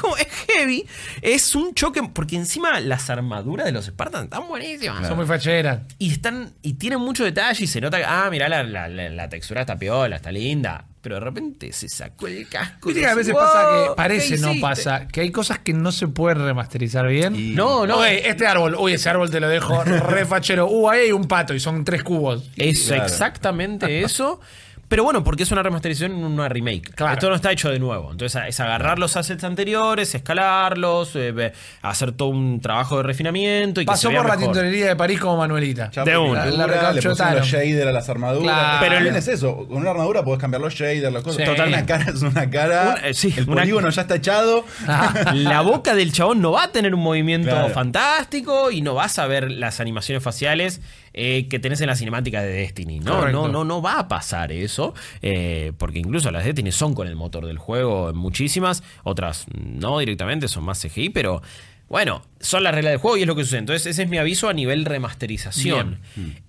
[0.49, 0.85] heavy.
[1.21, 2.01] Es un choque.
[2.13, 5.07] Porque encima las armaduras de los Spartans están buenísimas.
[5.07, 5.83] Son muy facheras.
[5.99, 6.51] Y están.
[6.63, 7.63] Y tienen mucho detalle.
[7.63, 8.03] Y se nota que.
[8.05, 10.83] Ah, mirá, la, la- la- la textura está piola, está linda.
[11.01, 12.87] Pero de repente se sacó el casco.
[12.89, 14.61] Viste que a veces pasa "Wow, que parece, ¿qué no hiciste?".
[14.61, 17.35] pasa, que hay cosas que no se pueden remasterizar bien.
[17.35, 18.03] Y- No, no.
[18.05, 20.67] Este árbol, uy, ese árbol te lo dejo re fachero.
[20.67, 22.49] Uh, ahí hay un pato y son tres cubos.
[22.55, 23.03] Es Claro.
[23.03, 24.39] exactamente eso.
[24.91, 26.91] Pero bueno, porque es una remasterización, una remake.
[26.93, 27.13] Claro.
[27.13, 28.11] Esto no está hecho de nuevo.
[28.11, 33.79] Entonces es agarrar los assets anteriores, escalarlos, eh, hacer todo un trabajo de refinamiento.
[33.79, 34.53] Y que Pasó vea por la mejor.
[34.53, 35.87] tintorería de París como Manuelita.
[36.03, 36.45] De una.
[36.45, 38.43] La- la le pusieron los shaders a las armaduras.
[38.53, 38.77] Claro.
[38.81, 39.65] Pero también el- es eso.
[39.65, 41.37] Con una armadura podés cambiar los shaders, las cosas.
[41.37, 41.45] Sí.
[41.45, 42.95] Total, una cara es una cara.
[42.99, 44.65] Una- eh, sí, el una- polígono ya está echado.
[45.33, 47.69] La boca del chabón no va a tener un movimiento Claro.
[47.69, 50.81] fantástico y no vas a ver las animaciones faciales
[51.13, 52.99] eh, que tenés en la cinemática de Destiny.
[52.99, 53.41] No, Correcto.
[53.43, 54.93] no, no, no va a pasar eso.
[55.21, 58.83] eh, porque incluso las de Destiny son con el motor del juego en muchísimas.
[59.03, 61.41] Otras no directamente, son más CGI, pero.
[61.89, 63.59] Bueno, son las reglas del juego y es lo que sucede.
[63.59, 65.99] Entonces, ese es mi aviso a nivel remasterización.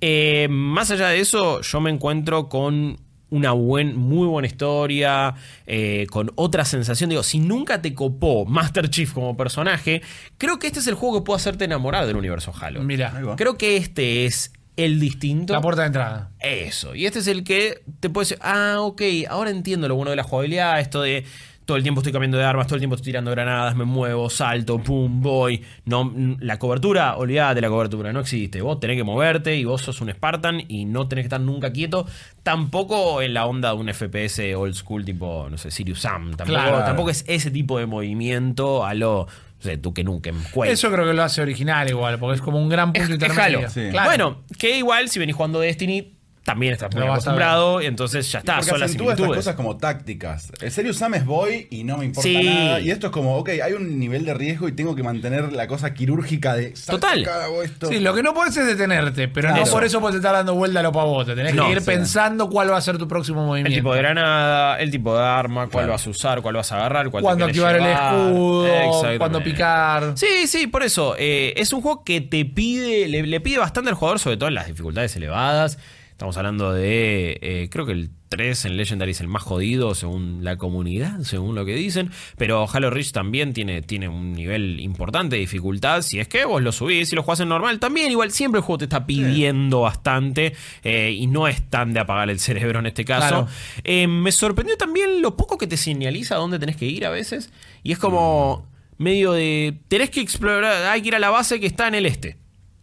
[0.00, 3.00] Eh, más allá de eso, yo me encuentro con
[3.33, 5.35] una buen, muy buena historia,
[5.66, 7.09] eh, con otra sensación.
[7.09, 10.03] Digo, si nunca te copó Master Chief como personaje,
[10.37, 12.83] creo que este es el juego que puede hacerte enamorar del universo Halo.
[12.83, 13.35] Mira.
[13.37, 15.55] Creo que este es el distinto.
[15.55, 16.30] la puerta de entrada.
[16.41, 16.95] Eso.
[16.95, 20.16] Y este es el que te puede decir, ah, ok, ahora entiendo lo bueno de
[20.16, 21.24] la jugabilidad, esto de
[21.64, 24.28] todo el tiempo estoy cambiando de armas, todo el tiempo estoy tirando granadas, me muevo,
[24.28, 25.62] salto, pum, voy.
[25.84, 28.60] No, la cobertura, olvídate de la cobertura, no existe.
[28.62, 31.72] Vos tenés que moverte y vos sos un Spartan y no tenés que estar nunca
[31.72, 32.06] quieto.
[32.42, 36.34] Tampoco en la onda de un FPS old school tipo, no sé, Sirius Sam.
[36.36, 36.84] Tampoco, Claro.
[36.84, 40.72] tampoco es ese tipo de movimiento a lo, no sé, tú que nunca en Quake.
[40.72, 43.14] Eso creo que lo hace original igual, porque es como un gran punto Es- es
[43.14, 43.58] intermedio.
[43.60, 43.70] Halo.
[43.70, 43.88] Sí.
[43.90, 44.08] Claro.
[44.08, 46.12] Bueno, que igual si venís jugando Destiny,
[46.45, 49.07] también estás muy Lo vas a acostumbrado, y entonces ya está, Porque son las acentúa
[49.12, 49.45] estas similitudes.
[49.45, 50.53] cosas como tácticas.
[50.61, 52.43] El Serious Sam es voy y no me importa Sí.
[52.45, 52.80] nada.
[52.80, 55.66] Y esto es como, ok, hay un nivel de riesgo y tengo que mantener la
[55.68, 56.74] cosa quirúrgica de.
[56.74, 57.22] salto Total.
[57.22, 57.86] acá, hago esto.
[57.88, 59.72] Sí, lo que no puedes es detenerte, pero no Eso.
[59.72, 61.34] por eso puedes estar dando vuelta a lo pavote.
[61.36, 61.86] Tenés No, que ir sí.
[61.86, 63.76] pensando cuál va a ser tu próximo El movimiento.
[63.76, 65.93] tipo de granada, el tipo de arma, cuál Claro.
[65.93, 69.18] vas a usar, cuál vas a agarrar, cuál te querés activar el escudo, Exactamente.
[69.18, 70.12] cuándo picar.
[70.16, 71.14] Sí, sí, por eso.
[71.18, 74.49] eh, es un juego que te pide, le, le pide bastante al jugador, sobre todo
[74.49, 75.78] en las dificultades elevadas.
[76.22, 80.44] Estamos hablando de, eh, creo que el 3 en Legendary es el más jodido según
[80.44, 82.12] la comunidad, según lo que dicen.
[82.36, 86.00] Pero Halo Reach también tiene, tiene un nivel importante de dificultad.
[86.02, 88.64] Si es que vos lo subís y lo jugás en normal, también igual siempre el
[88.64, 90.54] juego te está pidiendo bastante.
[90.84, 93.26] eh, y no es tan de apagar el cerebro en este caso.
[93.26, 93.48] Claro.
[93.82, 97.50] Eh, me sorprendió también lo poco que te señaliza dónde tenés que ir a veces.
[97.82, 99.80] Y es como medio de.
[99.88, 102.41] Tenés que explorar, hay que ir a la base que está en el este.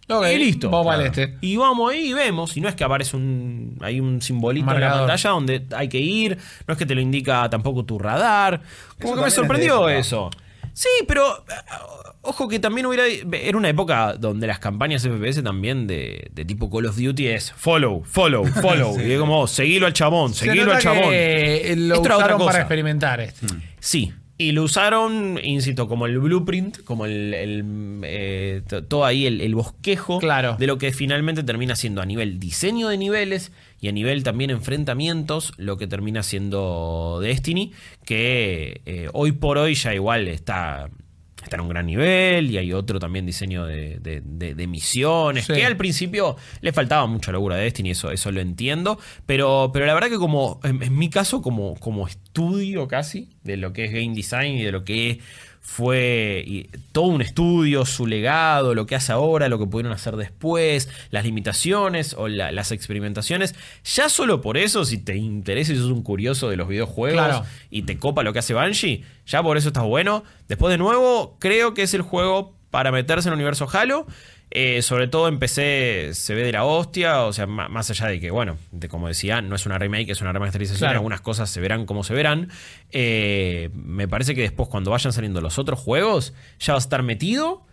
[0.10, 0.70] Y listo.
[0.70, 1.22] Vamos al Claro.
[1.22, 1.38] este.
[1.42, 2.58] Y vamos ahí y vemos.
[2.58, 3.78] Y no es que aparece un.
[3.82, 6.38] Hay un simbolito en la pantalla donde hay que ir.
[6.68, 8.62] No es que te lo indica tampoco tu radar.
[9.00, 10.30] Como Eso que me es sorprendió eso.
[10.74, 11.46] Sí, pero.
[11.50, 11.54] eh,
[12.22, 13.06] Ojo que también hubiera.
[13.08, 17.52] Era una época donde las campañas FPS también de, de tipo Call of Duty es
[17.54, 19.00] follow, follow, follow.
[19.00, 21.10] Y es como, seguilo al chabón, Se seguilo al chabón.
[21.12, 22.60] que eh, lo Esto era otra usaron para cosa.
[22.60, 23.48] experimentar este.
[23.80, 24.14] Sí.
[24.42, 27.64] Y lo usaron, insisto, como el blueprint, como el, el,
[28.04, 30.56] eh, todo ahí el, el bosquejo Claro.
[30.58, 34.50] de lo que finalmente termina siendo a nivel diseño de niveles y a nivel también
[34.50, 37.74] enfrentamientos, lo que termina siendo Destiny,
[38.06, 40.90] que eh, hoy por hoy ya igual está,
[41.50, 45.46] está en un gran nivel y hay otro también diseño de, de- de- de misiones,
[45.46, 45.54] Sí.
[45.54, 49.86] que al principio le faltaba mucha locura de Destiny, eso, eso lo entiendo, pero, pero
[49.86, 53.86] la verdad que como, en, en mi caso, como, como estudio casi de lo que
[53.86, 55.20] es game design y de lo que
[55.62, 60.90] fue todo un estudio, su legado, lo que hace ahora, lo que pudieron hacer después,
[61.12, 63.56] las limitaciones o la- las experimentaciones.
[63.84, 67.46] Ya solo por eso, si te interesa y sos un curioso de los videojuegos Claro.
[67.70, 70.24] y te copa lo que hace Banshee, ya por eso estás bueno.
[70.48, 74.06] Después de nuevo, creo que es el juego para meterse en el universo Halo.
[74.52, 78.20] Eh, sobre todo en PC se ve de la hostia, o sea, más allá de
[78.20, 80.98] que, bueno, de, como decía, no es una remake, es una remasterización, Claro.
[81.00, 82.50] algunas cosas se verán como se verán.
[82.92, 87.04] Eh, me parece que después cuando vayan saliendo los otros juegos, ya vas a estar
[87.04, 87.64] metido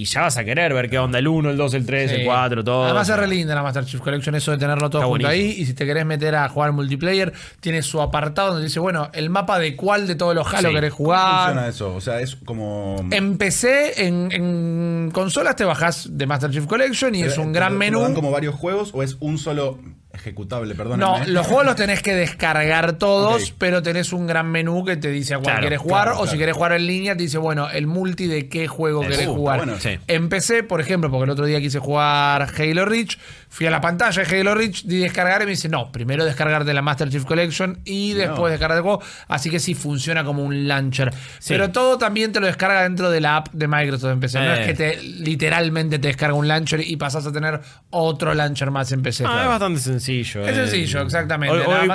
[0.00, 2.18] y ya vas a querer ver qué onda el 1, el 2, el 3, el
[2.20, 2.24] Sí.
[2.24, 2.84] 4, todo.
[2.84, 5.54] Además es re linda la Master Chief Collection, eso de tenerlo todo Está junto ahí.
[5.58, 9.28] Y si te querés meter a jugar multiplayer, tiene su apartado donde dice, bueno, el
[9.30, 10.74] mapa de cuál de todos los Halo Sí.
[10.74, 11.44] querés ¿Cómo jugar.
[11.46, 11.94] funciona eso?
[11.94, 12.96] O sea, es como.
[13.10, 17.58] En PC, en, en consolas te bajás de Master Chief Collection y es un ¿Te
[17.58, 18.00] gran te lo menú.
[18.00, 19.78] dan como varios juegos o es un solo
[20.20, 20.74] ejecutable?
[20.74, 21.00] Perdón.
[21.00, 25.10] No, los juegos los tenés que descargar todos, pero tenés un gran menú que te
[25.10, 26.04] dice a cuál Claro, querés jugar.
[26.08, 29.00] claro, o si querés jugar en línea, te dice, bueno, el multi de qué juego
[29.02, 29.56] querés Uh, jugar.
[29.60, 29.80] está bueno.
[29.80, 29.98] Sí.
[30.06, 33.18] Empecé, por ejemplo, porque el otro día quise jugar Halo Reach,
[33.52, 36.72] fui a la pantalla de Halo Reach, di descargar y me dice, no, primero descargarte
[36.72, 38.18] la Master Chief Collection y No.
[38.20, 39.02] después descargar el juego.
[39.28, 41.12] Así que sí funciona como un launcher.
[41.40, 41.48] Sí.
[41.54, 44.38] Pero todo también te lo descarga dentro de la app de Microsoft en PC.
[44.38, 44.60] No Eh.
[44.60, 48.92] es que te literalmente te descarga un launcher y pasás a tener otro launcher más
[48.92, 49.24] en PC.
[49.26, 50.46] Ah, es bastante sencillo.
[50.46, 50.66] Es eh.
[50.66, 51.56] sencillo, exactamente.
[51.56, 51.92] Hoy, hoy-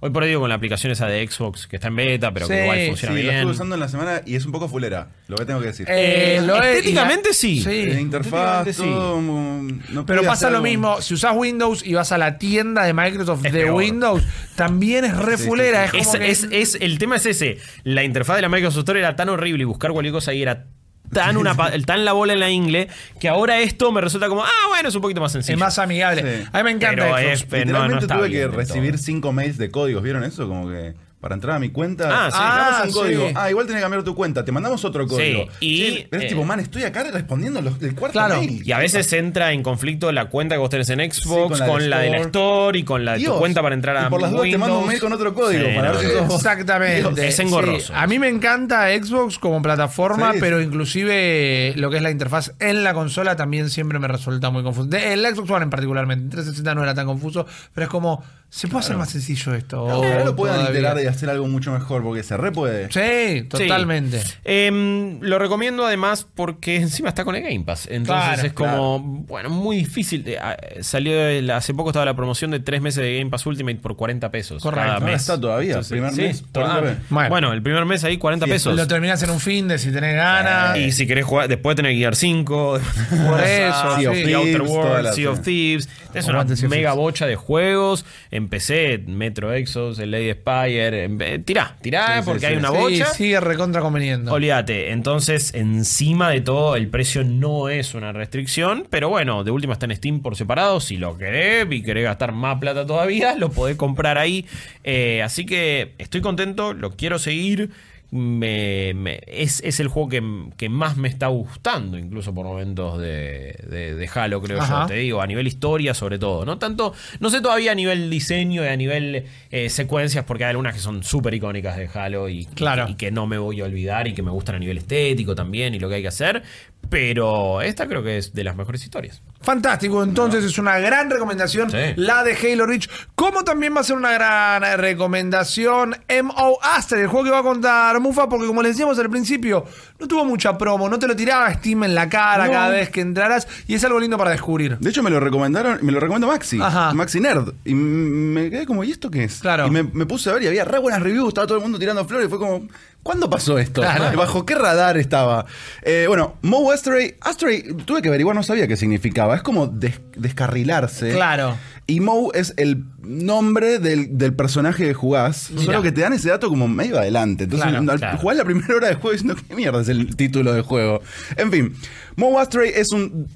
[0.00, 2.46] Hoy por hoy digo con la aplicación esa de Xbox que está en beta, pero
[2.46, 3.34] Sí, que igual Sí, funciona lo bien.
[3.34, 5.86] estuve usando en la semana y es un poco fulera, lo que tengo que decir.
[5.90, 7.60] Eh, lo es, estéticamente y la- sí.
[7.64, 8.00] La Sí.
[8.00, 8.82] interfaz, sí.
[8.82, 12.12] todo, mm, no Pero podía pasa hacer lo algo- mismo, si usás Windows y vas
[12.12, 13.74] a la tienda de Microsoft Es de peor.
[13.74, 14.22] Windows,
[14.54, 15.90] también es re Sí, fulera.
[15.90, 17.58] sí, Es, Es, como que- es- es- el tema es ese.
[17.82, 20.66] La interfaz de la Microsoft Store era tan horrible y buscar cualquier cosa ahí era
[21.12, 22.88] tan, una, pa- tan la bola en la ingle
[23.20, 25.54] que ahora esto me resulta como, ah, bueno, es un poquito más sencillo.
[25.54, 26.22] es más amigable.
[26.42, 26.48] Sí.
[26.52, 27.32] A mí me encanta Pero Xbox.
[27.32, 29.02] es- no, Literalmente no tuve bien que recibir todo.
[29.02, 30.46] cinco mails de códigos, ¿vieron eso?
[30.48, 32.36] Como que para entrar a mi cuenta, Ah, sí.
[32.40, 33.28] Ah, un código.
[33.34, 35.46] Ah, igual tenés que cambiar tu cuenta, te mandamos otro código.
[35.60, 38.36] y, Sí, pero es eh, tipo, man, estoy acá respondiendo los, el cuarto Claro.
[38.40, 38.62] mail.
[38.64, 41.90] Y a veces entra en conflicto la cuenta que vos tenés en Xbox Sí, con,
[41.90, 43.32] la, de la Store y con la de Dios.
[43.32, 45.34] tu cuenta para entrar a Y por las dudas te mando un mail con otro
[45.34, 46.26] código Sí, para no, ver si no.
[46.30, 47.26] sos- Exactamente.
[47.28, 47.86] Es engorroso.
[47.88, 47.92] Sí.
[47.96, 52.52] A mí me encanta Xbox como plataforma, Sí, pero inclusive lo que es la interfaz
[52.60, 54.86] en la consola también siempre me resulta muy confuso.
[54.88, 58.22] De- El Xbox One en particularmente, en 360 no era tan confuso, pero es como,
[58.50, 59.86] ¿se puede hacer más sencillo esto?
[60.24, 60.80] Lo puedan Todavía.
[60.80, 62.90] iterar y hacer algo mucho mejor, porque se re puede.
[62.90, 64.20] Sí, totalmente.
[64.20, 64.34] Sí.
[64.44, 67.86] Em, lo recomiendo además porque encima está con el Game Pass.
[67.90, 70.24] Entonces Claro, es como, bueno, muy difícil.
[70.26, 73.44] Eh, ah, Salió el- hace poco estaba la promoción de tres meses de Game Pass
[73.46, 74.62] Ultimate por 40 pesos.
[74.62, 74.88] Correcto.
[74.94, 75.20] Cada mes.
[75.20, 76.96] está todavía, primer mes, 40 pesos.
[77.10, 77.28] Bueno.
[77.28, 77.52] bueno.
[77.52, 78.76] el primer mes ahí 40 Sí, pesos.
[78.76, 80.76] Lo terminás en un fin de si tenés ganas.
[80.78, 82.80] Y si querés jugar, después tenés Gear 5,
[83.26, 84.16] Por eso, Sea of.
[84.16, 85.88] Thieves, Sea of Thieves.
[86.14, 88.04] Es una mega bocha de juegos.
[88.30, 91.04] Empecé Metro Exos, el Lady Spire.
[91.04, 92.46] em- tirá, tirá, Sí, sí, porque sí.
[92.46, 93.06] hay una Sí, bocha.
[93.06, 94.32] sigue recontra conveniendo.
[94.32, 99.72] Olvídate, entonces encima de todo el precio no es una restricción, pero bueno, de última
[99.74, 103.50] está en Steam por separado, si lo querés y querés gastar más plata todavía, lo
[103.50, 104.46] podés comprar ahí.
[104.84, 107.70] Eh, así que estoy contento, lo quiero seguir.
[108.10, 110.22] Me, me- es, es el juego que,
[110.56, 114.82] que más me está gustando, incluso por momentos de, de- de Halo, creo Ajá.
[114.82, 114.86] yo.
[114.86, 116.46] Te digo, a nivel historia, sobre todo.
[116.46, 120.50] No tanto, no sé todavía a nivel diseño y a nivel eh, secuencias, porque hay
[120.50, 122.86] algunas que son súper icónicas de Halo y, Claro.
[122.88, 125.74] y que no me voy a olvidar y que me gustan a nivel estético también
[125.74, 126.42] y lo que hay que hacer.
[126.90, 129.20] Pero esta creo que es de las mejores historias.
[129.42, 131.76] Fantástico, entonces es una gran recomendación Sí.
[131.96, 137.08] la de Halo Reach, como también va a ser una gran recomendación MO Aster, el
[137.08, 139.64] juego que va a contar Mufa, porque como les decíamos al principio,
[140.00, 142.52] no tuvo mucha promo, no te lo tiraba Steam en la cara No.
[142.52, 144.78] cada vez que entraras y es algo lindo para descubrir.
[144.78, 146.94] De hecho, me lo recomendaron, me lo recomendó Maxi, Ajá.
[146.94, 147.52] Maxi Nerd.
[147.66, 149.40] Y me quedé como, ¿y esto qué es?
[149.40, 149.66] Claro.
[149.66, 151.78] Y me, me puse a ver y había re buenas reviews, estaba todo el mundo
[151.78, 152.66] tirando flores y fue como,
[153.02, 153.80] ¿cuándo pasó esto?
[153.80, 154.16] Claro.
[154.18, 155.46] ¿Bajo qué radar estaba?
[155.82, 159.34] Eh, bueno, Mo Astray, Astray, tuve que averiguar, no sabía qué significaba.
[159.36, 161.12] Es como des- descarrilarse.
[161.12, 161.56] Claro.
[161.86, 165.64] Y Mo es el nombre del, del personaje que jugás, Mira.
[165.64, 167.44] solo que te dan ese dato como medio adelante.
[167.44, 168.18] Entonces, Claro, al claro.
[168.18, 171.00] jugás la primera hora del juego diciendo, ¿qué mierda es el título del juego?
[171.36, 171.74] En fin,
[172.16, 173.26] Mo Astray es un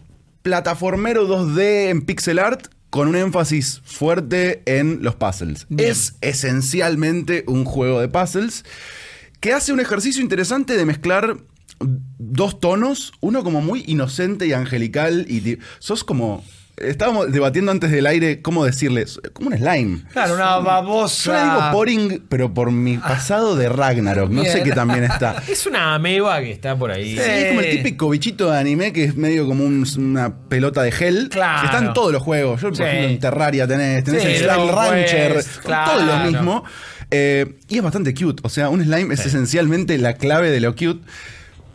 [0.43, 5.65] plataformero 2D en pixel art con un énfasis fuerte en los puzzles.
[5.71, 5.89] Bien.
[5.91, 8.65] Es esencialmente un juego de puzzles
[9.43, 11.37] que hace un ejercicio interesante de mezclar
[12.19, 16.45] dos tonos, uno como muy inocente y angelical y sos como
[16.77, 20.03] estábamos debatiendo antes del aire cómo decirle, como un slime.
[20.13, 21.25] Claro, una babosa.
[21.25, 25.43] Yo le digo poring, pero por mi pasado de Ragnarok, no sé qué también está.
[25.49, 27.13] Es una ameba que está por ahí.
[27.17, 30.83] Sí, es como el típico bichito de anime que es medio como un- una pelota
[30.83, 31.29] de gel.
[31.31, 31.61] Claro.
[31.61, 32.61] Que está en todos los juegos.
[32.61, 32.83] Yo, por Sí.
[32.85, 35.91] ejemplo, en Terraria tenés, tenés Sí, el Slime Rancher, claro.
[35.93, 36.65] todo lo mismo.
[37.13, 38.41] Eh, y es bastante cute.
[38.45, 41.01] O sea, un slime es esencialmente la clave de lo cute.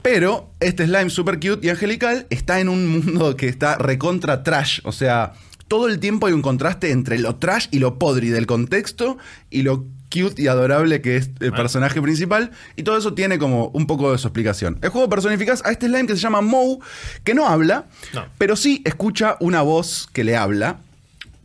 [0.02, 4.80] Pero este slime super cute y angelical está en un mundo que está recontra trash.
[4.84, 5.34] O sea,
[5.68, 9.18] todo el tiempo hay un contraste entre lo trash y lo podri del contexto
[9.50, 12.52] y lo cute y adorable que es el personaje principal.
[12.78, 14.80] Y todo eso tiene como un poco de su explicación.
[14.82, 16.78] El juego personificas a este slime que se llama Moe,
[17.26, 18.26] que no habla, No.
[18.38, 20.80] pero sí escucha una voz que le habla.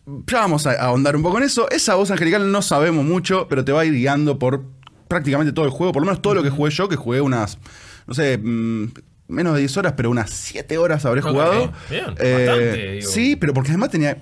[0.07, 1.71] Ya vamos a ahondar un poco en eso.
[1.71, 4.65] Esa voz angelical no sabemos mucho, pero te va a ir guiando por
[5.09, 5.93] prácticamente todo el juego.
[5.93, 7.59] Por lo menos todo lo que jugué yo, que jugué unas,
[8.07, 8.93] no sé, mm,
[9.29, 11.73] menos de 10 horas, pero unas 7 horas habré jugado.
[11.89, 13.11] bien, Eh, bastante, digo.
[13.11, 14.19] sí, pero porque además tenía...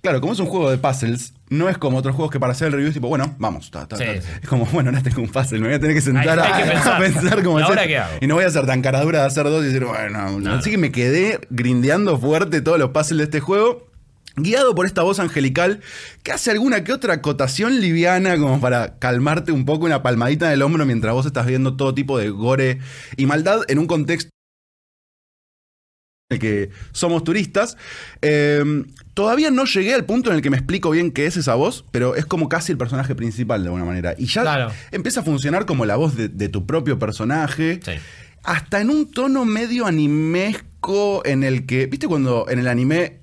[0.00, 2.68] Claro, como es un juego de puzzles, no es como otros juegos que para hacer
[2.68, 3.72] el review es tipo, bueno, vamos.
[3.72, 4.12] ta, ta, Sí, ta.
[4.22, 4.28] sí.
[4.40, 6.62] Es como, bueno, ahora tengo un puzzle, me voy a tener que sentar Hay- hay
[6.62, 7.00] a, que a pensar.
[7.02, 7.76] pensar cómo ¿Y hacer.
[7.78, 8.12] ahora qué hago?
[8.20, 10.52] Y no voy a ser tan cara dura de hacer dos y decir, bueno, no.
[10.54, 13.87] así que me quedé grindeando fuerte todos los puzzles de este juego.
[14.42, 15.80] Guiado por esta voz angelical
[16.22, 20.52] que hace alguna que otra acotación liviana como para calmarte un poco una palmadita en
[20.52, 22.78] el hombro mientras vos estás viendo todo tipo de gore
[23.16, 24.30] y maldad en un contexto
[26.30, 27.76] en el que somos turistas.
[28.20, 28.62] Eh,
[29.14, 31.84] todavía no llegué al punto en el que me explico bien qué es esa voz,
[31.90, 34.14] pero es como casi el personaje principal de alguna manera.
[34.18, 34.70] Y ya Claro.
[34.90, 37.80] empieza a funcionar como la voz de, de tu propio personaje.
[37.82, 37.92] Sí.
[38.44, 43.17] Hasta en un tono medio animesco en el que, ¿viste cuando en el anime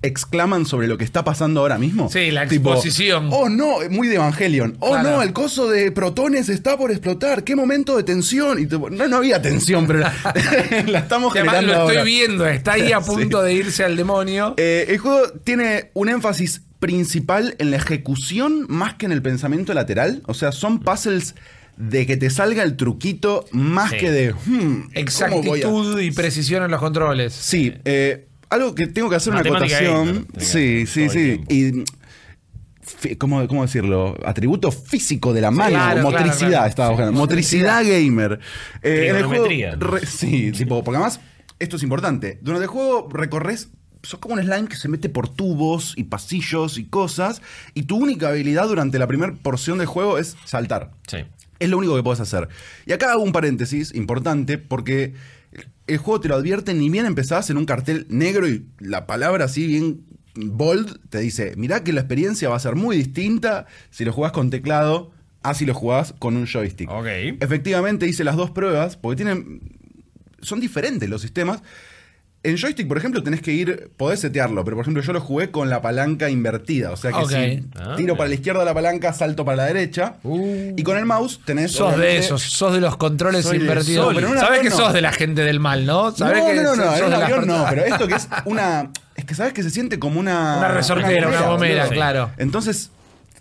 [0.00, 2.08] exclaman sobre lo que está pasando ahora mismo.
[2.08, 3.28] Sí, la exposición.
[3.32, 4.76] Oh no, muy de Evangelion.
[4.78, 5.10] Oh Claro.
[5.16, 7.42] no, el coso de protones está por explotar.
[7.42, 8.60] Qué momento de tensión.
[8.60, 10.14] Y no, no había tensión, pero la,
[10.86, 13.10] la estamos además generando lo estoy viendo, está ahí a Sí.
[13.10, 14.54] punto de irse al demonio.
[14.56, 19.74] Eh, el juego tiene un énfasis principal en la ejecución más que en el pensamiento
[19.74, 20.22] lateral.
[20.26, 21.34] O sea, son puzzles
[21.76, 23.96] de que te salga el truquito más Sí.
[23.98, 24.32] que de.
[24.32, 27.32] hmm, ¿cómo voy a- Exactitud y precisión en los controles.
[27.32, 30.26] Sí, eh, algo que tengo que hacer una acotación.
[30.38, 31.40] Sí, sí, sí.
[31.48, 31.84] Y.
[33.18, 34.16] ¿Cómo, ¿Cómo decirlo?
[34.24, 35.70] Atributo físico de la mano.
[35.70, 36.66] claro, motricidad, claro, claro.
[36.68, 37.12] estaba Sí, buscando.
[37.20, 38.40] Motricidad gamer.
[38.82, 39.46] Eh, en el juego.
[39.78, 41.20] Re- sí, tipo, porque además,
[41.58, 42.38] esto es importante.
[42.42, 43.68] Durante el juego recorres.
[44.04, 47.42] Sos como un slime que se mete por tubos y pasillos y cosas.
[47.74, 50.92] Y tu única habilidad durante la primera porción del juego es saltar.
[51.08, 51.18] Sí.
[51.58, 52.48] Es lo único que puedes hacer.
[52.86, 55.14] Y acá hago un paréntesis importante porque
[55.88, 59.46] el juego te lo advierte ni bien empezás en un cartel negro y la palabra
[59.46, 64.04] así bien bold te dice, mirá que la experiencia va a ser muy distinta si
[64.04, 65.10] lo jugás con teclado
[65.42, 66.90] a si lo jugás con un joystick.
[66.90, 67.06] Ok.
[67.40, 69.60] Efectivamente hice las dos pruebas porque tienen
[70.40, 71.62] son diferentes los sistemas.
[72.44, 75.50] En joystick, por ejemplo, tenés que ir, podés setearlo, pero por ejemplo yo lo jugué
[75.50, 76.92] con la palanca invertida.
[76.92, 80.14] O sea que si Ah, tiro para la izquierda la palanca, salto para la derecha.
[80.22, 80.72] Uh.
[80.76, 81.72] Y con el mouse tenés...
[81.72, 84.14] Sos de esos, sos de los controles invertidos.
[84.14, 84.76] un Sabés que no.
[84.76, 86.10] sos de la gente del mal, ¿no?
[86.10, 88.28] No, Sabés no, que no, no, sos en un avión no, pero esto que es
[88.44, 88.90] una...
[89.16, 90.58] Es que sabes que se siente como una...
[90.58, 91.94] Una resortera, una gomera, boludo.
[91.94, 92.30] claro.
[92.36, 92.92] Entonces,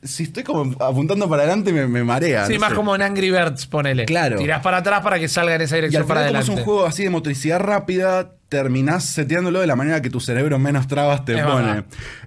[0.07, 2.45] si estoy como apuntando para adelante me, me marea.
[2.47, 2.75] Sí, no más sé.
[2.75, 4.05] como en Angry Birds, ponele.
[4.05, 4.37] Claro.
[4.37, 6.53] Tirás para atrás para que salga en esa Y dirección al para final, como adelante.
[6.53, 10.57] es un juego así de motricidad rápida, terminás seteándolo de la manera que tu cerebro
[10.59, 11.83] menos trabas te Es pone.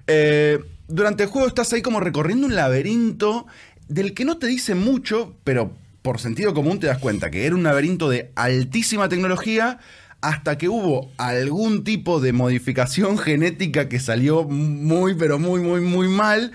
[0.07, 3.47] Eh, durante el juego estás ahí como recorriendo un laberinto
[3.87, 5.71] del que no te dice mucho, pero
[6.01, 9.79] por sentido común te das cuenta que era un laberinto de altísima tecnología
[10.21, 16.07] hasta que hubo algún tipo de modificación genética que salió muy, pero muy, muy, muy
[16.07, 16.51] mal.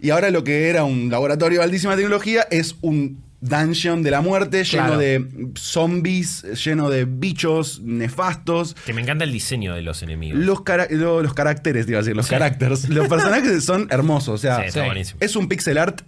[0.00, 4.20] Y ahora lo que era un laboratorio de altísima tecnología es un dungeon de la
[4.20, 4.98] muerte lleno Claro.
[4.98, 5.24] de
[5.56, 8.74] zombies, lleno de bichos nefastos.
[8.84, 10.40] Que me encanta el diseño de los enemigos.
[10.40, 12.88] Los, cara- lo- los caracteres, te iba a decir, los caracteres.
[12.88, 14.34] Los personajes son hermosos.
[14.34, 14.86] O sea, Sí, está Sí.
[14.86, 15.18] buenísimo.
[15.20, 16.00] es un pixel art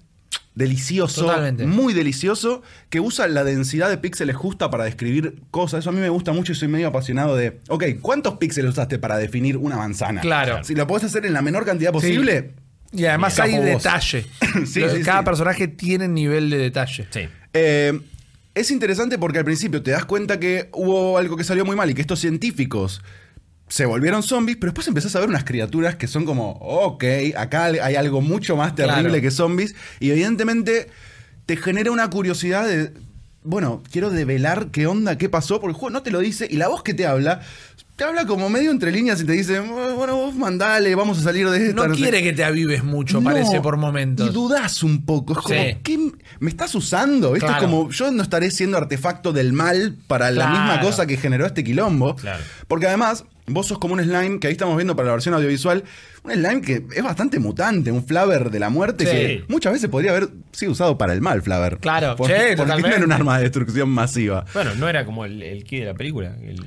[0.55, 1.67] delicioso, Totalmente.
[1.67, 5.81] muy delicioso, que usa la densidad de píxeles justa para describir cosas.
[5.81, 8.99] Eso a mí me gusta mucho y soy medio apasionado de, ok, ¿cuántos píxeles usaste
[8.99, 10.21] para definir una manzana?
[10.21, 10.63] Claro.
[10.65, 12.55] Si lo podés hacer en la menor cantidad posible,
[12.93, 13.45] Y además Bien.
[13.47, 14.27] hay Capo detalle.
[14.67, 15.25] Sí, Lo- sí, Cada sí.
[15.25, 17.07] personaje tiene nivel de detalle.
[17.11, 17.29] Sí.
[17.53, 18.01] Eh,
[18.55, 21.89] es interesante porque al principio te das cuenta que hubo algo que salió muy mal
[21.91, 23.01] y que estos científicos
[23.69, 27.05] se volvieron zombies, pero después empezás a ver unas criaturas que son como, ok,
[27.37, 29.23] acá hay algo mucho más terrible Claro.
[29.23, 30.89] que zombies y evidentemente
[31.47, 32.93] te genera una curiosidad de,
[33.45, 36.57] bueno, quiero develar qué onda, qué pasó, porque el juego no te lo dice y
[36.57, 37.43] la voz que te habla,
[38.01, 41.47] te habla como medio entre líneas y te dice, bueno, vos mandale, vamos a salir
[41.51, 41.87] de esta.
[41.87, 44.27] No quiere que te avives mucho, no, parece, por momentos.
[44.27, 45.35] Y dudás un poco.
[45.35, 45.77] Es como, Sí.
[45.83, 45.99] ¿qué
[46.39, 47.35] me estás usando?
[47.35, 47.61] Esto Claro.
[47.63, 50.51] es como, yo no estaré siendo artefacto del mal para la Claro.
[50.53, 52.17] misma cosa que generó este quilombo.
[52.17, 52.43] Claro.
[52.69, 55.85] Porque además, vos sos como un slime que ahí estamos viendo para la versión audiovisual.
[56.25, 59.11] Un slime que es bastante mutante, un flaver de la muerte Sí.
[59.11, 61.77] que muchas veces podría haber sido usado para el mal, flaver.
[61.77, 64.47] Claro, porque, sí, porque no era un arma de destrucción masiva.
[64.55, 66.35] Bueno, no era como el, el key de la película.
[66.43, 66.65] el-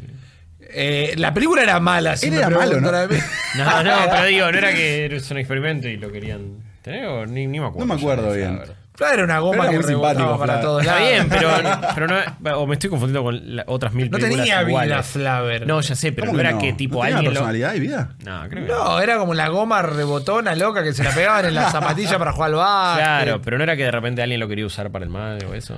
[0.75, 2.91] Eh, la película era mala, si Él era malo, ¿no?
[3.55, 7.25] No, no, pero digo, no era que es un experimento y lo querían tener o
[7.25, 7.85] ni, ni me acuerdo.
[7.87, 8.53] No me acuerdo bien.
[8.53, 8.75] la verdad.
[9.13, 11.49] era una goma era que rebotaba para todos Está bien, pero,
[11.95, 15.05] pero no, o me estoy confundiendo con la- otras mil No películas tenía vida iguales.
[15.05, 15.67] Flaver.
[15.67, 17.39] No, ya sé, pero ¿Cómo no que era que tipo ¿No tenía alguien lo...
[17.39, 18.09] personalidad y vida?
[18.25, 18.83] No, creo que no.
[18.83, 22.31] No, era como la goma rebotona loca que se la pegaban en la zapatilla para
[22.33, 23.03] jugar al básquet.
[23.05, 25.53] Claro, pero no era que de repente alguien lo quería usar para el mal o
[25.53, 25.75] eso.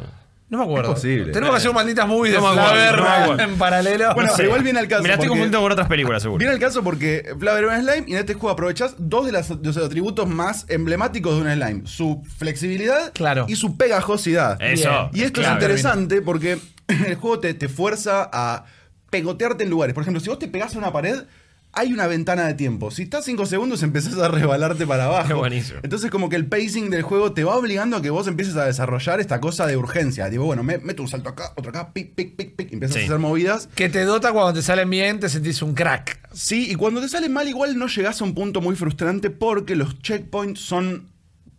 [0.47, 0.91] No me acuerdo.
[0.91, 1.31] Es posible.
[1.33, 2.69] Tenemos que hacer un malditas movie de No acuerdo,
[3.03, 4.13] Flaver no en paralelo.
[4.13, 4.37] Bueno, No sé.
[4.37, 5.01] pero igual viene al caso.
[5.01, 6.37] Me la estoy confundiendo con otras películas, seguro.
[6.37, 9.31] Viene el caso porque Flaver era un slime y en este juego aprovechás dos de,
[9.31, 13.45] las- de los atributos más emblemáticos de un slime: su flexibilidad Claro.
[13.49, 14.61] y su pegajosidad.
[14.61, 15.09] Eso.
[15.13, 18.65] Y esto es interesante porque el juego te, te fuerza a
[19.09, 19.93] pegotearte en lugares.
[19.95, 21.23] Por ejemplo, si vos te pegás a una pared,
[21.75, 22.89] hay una ventana de tiempo.
[22.89, 25.27] Si estás 5 segundos, empezás a resbalarte para abajo.
[25.27, 25.79] Qué buenísimo.
[25.83, 28.65] Entonces, como que el pacing del juego te va obligando a que vos empieces a
[28.65, 30.29] desarrollar esta cosa de urgencia.
[30.29, 32.71] Digo, bueno, me, meto un salto acá, otro acá, pic, pic, pic, pic.
[32.71, 33.01] y Empiezas Sí.
[33.03, 33.69] a hacer movidas.
[33.75, 36.19] Que te dota cuando te salen bien, te sentís un crack.
[36.33, 39.75] Sí, y cuando te sale mal, igual no llegás a un punto muy frustrante porque
[39.75, 41.09] los checkpoints son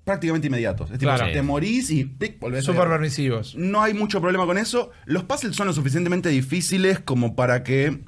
[0.05, 0.91] prácticamente inmediatos.
[0.93, 1.33] Es tipo, Claro.
[1.33, 3.57] te morís y pic, volvés a Súper permisivos.
[3.57, 4.91] No hay mucho problema con eso.
[5.05, 8.03] Los puzzles son lo suficientemente difíciles como para que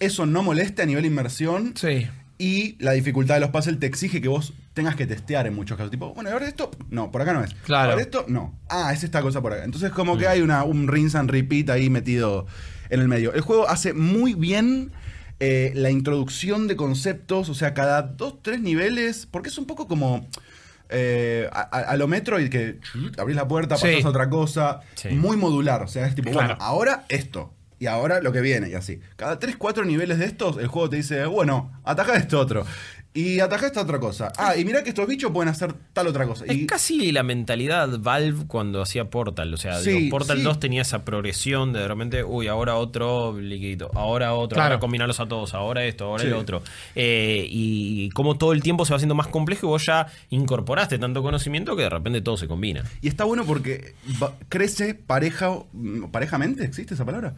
[0.00, 1.74] eso no moleste a nivel inmersión.
[1.76, 2.06] Sí.
[2.36, 5.76] Y la dificultad de los puzzles te exige que vos tengas que testear en muchos
[5.76, 5.90] casos.
[5.92, 6.70] Tipo, bueno, ¿y ahora esto?
[6.90, 7.54] No, por acá no es.
[7.64, 7.92] Claro.
[7.92, 8.24] ¿Ahora esto?
[8.28, 8.58] No.
[8.68, 9.64] Ah, es esta cosa por acá.
[9.64, 12.46] Entonces, como que hay una, un rinse and repeat ahí metido
[12.90, 13.32] en el medio.
[13.34, 14.90] El juego hace muy bien
[15.38, 19.86] eh, la introducción de conceptos, o sea, cada dos, tres niveles, porque es un poco
[19.86, 20.26] como
[20.88, 22.78] eh, a, lo Metroid que
[23.18, 23.86] abrís la puerta, Sí.
[23.88, 25.08] pasas a otra cosa, Sí.
[25.10, 26.48] muy modular, o sea, es tipo, Claro.
[26.48, 27.52] bueno, ahora esto.
[27.84, 28.98] Y ahora lo que viene, y así.
[29.16, 32.64] Cada 3, 4 niveles de estos, el juego te dice, bueno, ataja esto otro.
[33.16, 34.32] Y ataja esta otra cosa.
[34.36, 36.44] Ah, y mira que estos bichos pueden hacer tal otra cosa.
[36.46, 39.54] Es Y, casi la mentalidad Valve cuando hacía Portal.
[39.54, 40.42] O sea, Sí, digo, Portal sí.
[40.42, 44.70] 2 tenía esa progresión de de repente, uy, ahora otro liquidito, ahora otro, Claro.
[44.72, 46.26] ahora combinarlos a todos, ahora esto, ahora Sí.
[46.28, 46.62] el otro.
[46.96, 50.98] Eh, y como todo el tiempo se va haciendo más complejo y vos ya incorporaste
[50.98, 52.82] tanto conocimiento que de repente todo se combina.
[53.00, 53.94] y está bueno porque
[54.48, 57.34] crece pareja, mm, parejamente, ¿existe esa palabra?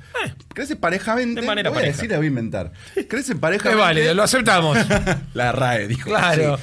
[0.54, 1.40] Crece parejamente.
[1.42, 1.96] de manera voy a pareja.
[1.96, 2.72] decir, la voy a inventar.
[3.08, 3.82] Crece Es parejamente.
[3.82, 4.78] válido, lo aceptamos.
[5.34, 6.08] La Dijo.
[6.10, 6.58] Claro.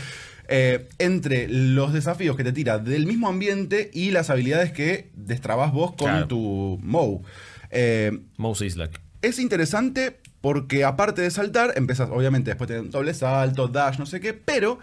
[0.49, 5.71] Eh, entre los desafíos que te tira del mismo ambiente y las habilidades que destrabas
[5.71, 6.27] vos con Claro.
[6.27, 7.23] tu Mow.
[7.71, 8.99] Eh, Mouse Islak.
[9.21, 14.19] es interesante porque aparte de saltar, empezás, obviamente, después te doble salto, dash, no sé
[14.19, 14.79] qué, pero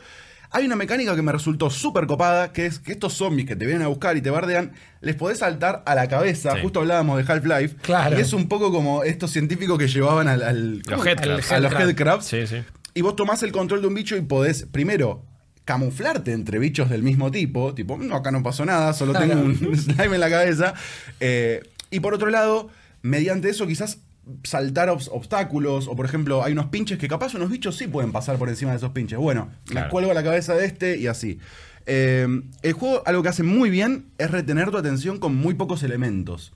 [0.51, 3.66] hay una mecánica que me resultó súper copada, que es que estos zombies que te
[3.66, 6.55] vienen a buscar y te bardean, les podés saltar a la cabeza.
[6.55, 6.61] Sí.
[6.62, 7.77] Justo hablábamos de Half-Life.
[7.83, 8.18] Claro.
[8.18, 10.43] Y es un poco como estos científicos que llevaban al...
[10.43, 11.05] al- Los ¿cómo?
[11.05, 11.53] headcrabs.
[11.53, 11.89] A los Headcrab.
[11.91, 12.25] headcrabs.
[12.25, 12.57] Sí, sí.
[12.95, 15.24] Y vos tomás el control de un bicho y podés, primero,
[15.64, 17.74] camuflarte entre bichos del mismo tipo.
[17.74, 20.74] Tipo, no, acá no pasó nada, solo tengo un slime en la cabeza.
[21.20, 22.68] Eh, y por otro lado,
[23.03, 23.99] mediante eso quizás
[24.43, 25.86] saltar obs- obstáculos.
[25.88, 28.72] O por ejemplo, hay unos pinches que capaz unos bichos sí pueden pasar por encima
[28.72, 29.18] de esos pinches.
[29.18, 29.91] Bueno, me Claro.
[29.91, 31.38] cuelgo a la cabeza de este y así.
[31.86, 32.26] Eh,
[32.62, 36.53] el juego algo que hace muy bien es retener tu atención con muy pocos elementos.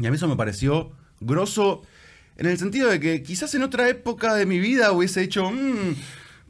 [0.00, 1.82] Y a mí eso me pareció grosso
[2.46, 5.94] en el sentido de que quizás en otra época de mi vida hubiese hecho, "Mm,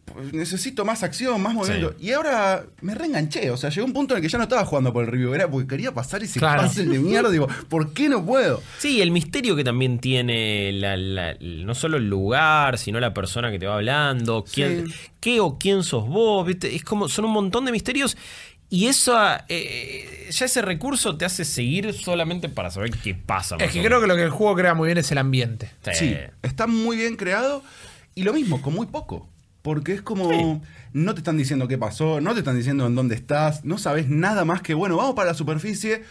[0.04, 1.94] pues necesito más acción, más movimiento.
[2.00, 4.64] Y ahora me reenganché, o sea, llegó un punto en el que ya no estaba
[4.64, 6.62] jugando por el review, era porque quería pasar ese Claro.
[6.64, 8.60] puzzle de mierda, digo, ¿por qué no puedo?
[8.78, 13.50] Sí, el misterio que también tiene la- la- no solo el lugar, sino la persona
[13.50, 14.94] que te va hablando, quién, Sí.
[15.20, 16.74] qué o quién sos vos, ¿viste?
[16.74, 18.16] Es como, son un montón de misterios.
[18.72, 19.14] Y eso,
[19.50, 23.56] eh, ya ese recurso te hace seguir solamente para saber qué pasa.
[23.56, 25.70] es que creo que lo que el juego crea muy bien es el ambiente.
[25.92, 27.62] Sí, está muy bien creado
[28.14, 29.28] y lo mismo, con muy poco.
[29.60, 30.62] Porque es como,
[30.94, 34.08] no te están diciendo qué pasó, no te están diciendo en dónde estás, no sabes
[34.08, 36.04] nada más que, bueno, vamos para la superficie.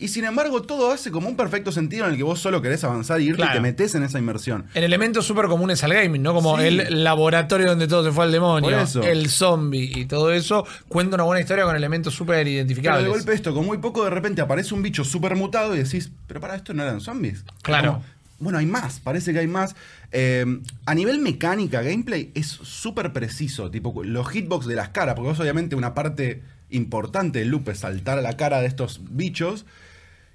[0.00, 2.82] Y sin embargo, todo hace como un perfecto sentido en el que vos solo querés
[2.84, 3.52] avanzar y irte Claro.
[3.52, 4.64] y te metes en esa inmersión.
[4.74, 6.32] En elementos súper comunes al gaming, ¿no?
[6.32, 6.64] Como Sí.
[6.64, 11.24] el laboratorio donde todo se fue al demonio, el zombie y todo eso, cuenta una
[11.24, 13.04] buena historia con elementos súper Pero identificables.
[13.04, 16.10] de golpe esto, con muy poco, de repente aparece un bicho súper mutado y decís,
[16.26, 17.44] pero para esto no eran zombies.
[17.60, 17.92] Claro.
[17.92, 18.04] Como,
[18.38, 19.76] bueno, hay más, parece que hay más.
[20.12, 20.46] Eh,
[20.86, 23.70] a nivel mecánica, gameplay, es súper preciso.
[23.70, 27.80] Tipo, los hitbox de las caras, porque vos obviamente una parte importante del loop es
[27.80, 29.66] saltar a la cara de estos bichos.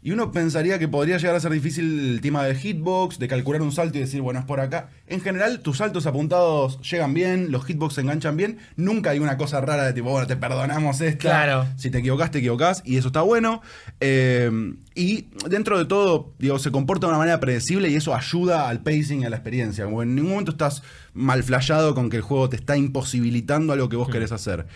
[0.06, 3.64] Y uno pensaría que podría llegar a ser difícil el tema de hitbox, de calcular
[3.64, 4.90] un salto y decir, bueno, es por acá.
[5.08, 8.60] En general, tus saltos apuntados llegan bien, los hitbox se enganchan bien.
[8.76, 11.18] Nunca hay una cosa rara de tipo, bueno, te perdonamos esta.
[11.18, 11.66] Claro.
[11.78, 13.64] Si te equivocás, te equivocás, y eso está bueno.
[14.00, 18.70] Eh, y dentro de todo, digo, se comporta de una manera predecible y eso ayuda
[18.70, 19.86] al pacing y a la experiencia.
[19.86, 20.84] Como en ningún momento estás
[21.16, 24.68] mal flayado con que el juego te está imposibilitando algo que vos querés hacer.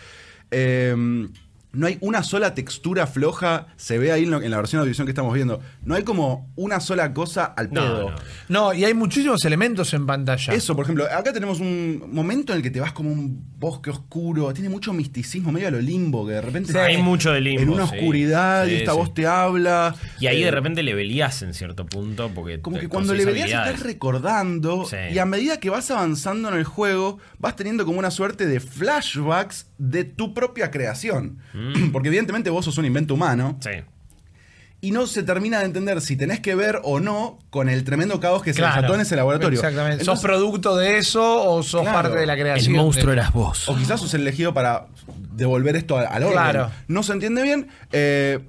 [0.49, 1.29] Eh,
[1.71, 4.85] no hay una sola textura floja, se ve ahí en, lo- en la versión de
[4.85, 5.61] audición que estamos viendo.
[5.83, 8.09] No hay como una sola cosa al No, pedo.
[8.09, 8.15] no.
[8.49, 10.53] No, y hay muchísimos elementos en pantalla.
[10.53, 13.91] Eso, por ejemplo, acá tenemos un momento en el que te vas como un bosque
[13.91, 17.41] oscuro, tiene mucho misticismo, medio a lo limbo, que de repente Sí, hay mucho de
[17.41, 17.95] limbo, en una sí.
[17.97, 18.97] oscuridad y esta sí.
[18.97, 19.93] voz te habla.
[20.19, 22.31] Y ahí Eh, de repente le velías en cierto punto.
[22.33, 24.97] Porque Como te que cuando le verías estás recordando Sí.
[25.13, 28.59] y a medida que vas avanzando en el juego, vas teniendo como una suerte de
[28.59, 31.39] flashbacks de tu propia creación.
[31.91, 33.71] Porque evidentemente vos sos un invento humano Sí.
[34.81, 38.19] y no se termina de entender si tenés que ver o no con el tremendo
[38.19, 39.59] caos que se desató en ese laboratorio.
[39.59, 40.01] Exactamente.
[40.03, 41.95] Entonces- ¿Sos producto de eso o sos Claro.
[42.09, 42.75] parte de la El creación?
[42.75, 43.67] monstruo de- eras vos.
[43.67, 44.87] O quizás sos elegido para
[45.33, 46.33] devolver esto al, al orden.
[46.33, 46.71] Claro.
[46.87, 47.67] No se entiende bien.
[47.91, 48.39] Eh,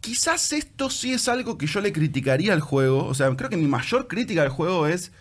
[0.00, 3.04] quizás esto sí es algo que yo le criticaría al juego.
[3.06, 5.12] O sea, creo que mi mayor crítica al juego es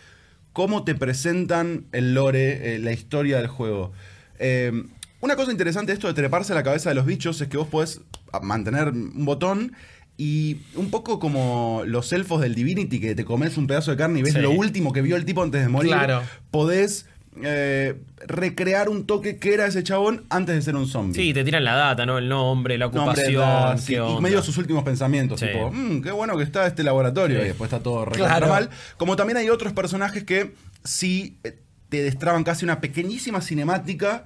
[0.53, 3.91] cómo te presentan el lore, eh, la historia del juego.
[4.39, 4.84] Eh,
[5.22, 7.57] una cosa interesante de esto de treparse a la cabeza de los bichos es que
[7.57, 8.01] vos podés
[8.41, 9.74] mantener un botón
[10.18, 14.20] y un poco como los elfos del Divinity que te comes un pedazo de carne
[14.20, 14.39] y ves Sí.
[14.39, 15.91] lo último que vio el tipo antes de morir.
[15.91, 16.22] Claro.
[16.51, 17.07] Podés
[17.43, 17.95] eh,
[18.28, 21.22] recrear un toque que era ese chabón antes de ser un zombie.
[21.22, 22.18] Sí, te tiran la data, ¿no?
[22.18, 23.78] El nombre, la ocupación.
[23.78, 25.47] sí, y medio sus últimos pensamientos, Sí.
[25.47, 27.43] tipo, "Mm, qué bueno que está este laboratorio, Sí.
[27.43, 28.47] y después está todo recontra Claro.
[28.47, 28.70] mal.
[28.95, 30.53] Como también hay otros personajes que
[30.86, 31.57] sí eh,
[31.89, 34.24] te destraban casi una pequeñísima cinemática,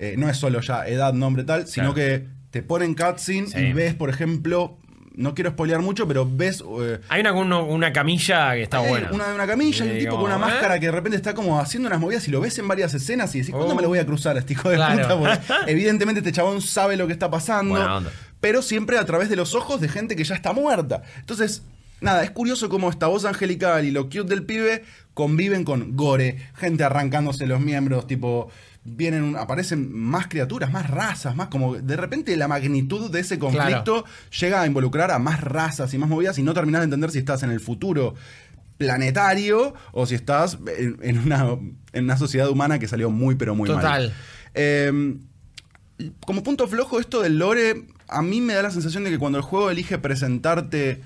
[0.00, 1.94] eh, no es solo ya edad, nombre, tal, sino Claro.
[1.94, 3.58] que te ponen cutscene Sí.
[3.58, 4.76] y ves, por ejemplo,
[5.14, 6.64] no quiero spoilear mucho, pero ves...
[6.80, 9.10] eh, Hay una, una, una camilla que está hay buena.
[9.12, 10.38] Una de una camilla y un tipo con una ¿eh?
[10.38, 13.34] máscara que de repente está como haciendo unas movidas y lo ves en varias escenas
[13.34, 13.76] y decís, ¿cuándo Oh.
[13.76, 15.18] me lo voy a cruzar a este hijo de Claro.
[15.18, 15.40] puta?
[15.40, 18.02] Porque evidentemente este chabón sabe lo que está pasando.
[18.40, 21.02] Pero siempre a través de los ojos de gente que ya está muerta.
[21.18, 21.62] Entonces,
[22.00, 26.38] nada, es curioso cómo esta voz angelical y lo cute del pibe conviven con gore,
[26.56, 28.50] gente arrancándose los miembros, tipo.
[28.82, 31.76] Vienen, aparecen más criaturas, más razas, más como.
[31.76, 34.04] De repente la magnitud de ese conflicto
[34.40, 37.18] llega a involucrar a más razas y más movidas y no terminas de entender si
[37.18, 38.14] estás en el futuro
[38.78, 41.58] planetario o si estás en, en una,
[41.92, 44.14] en una sociedad humana que salió muy, pero muy mal.
[44.54, 45.18] Eh,
[46.24, 49.38] como punto flojo, esto del lore, a mí me da la sensación de que cuando
[49.38, 51.02] el juego elige presentarte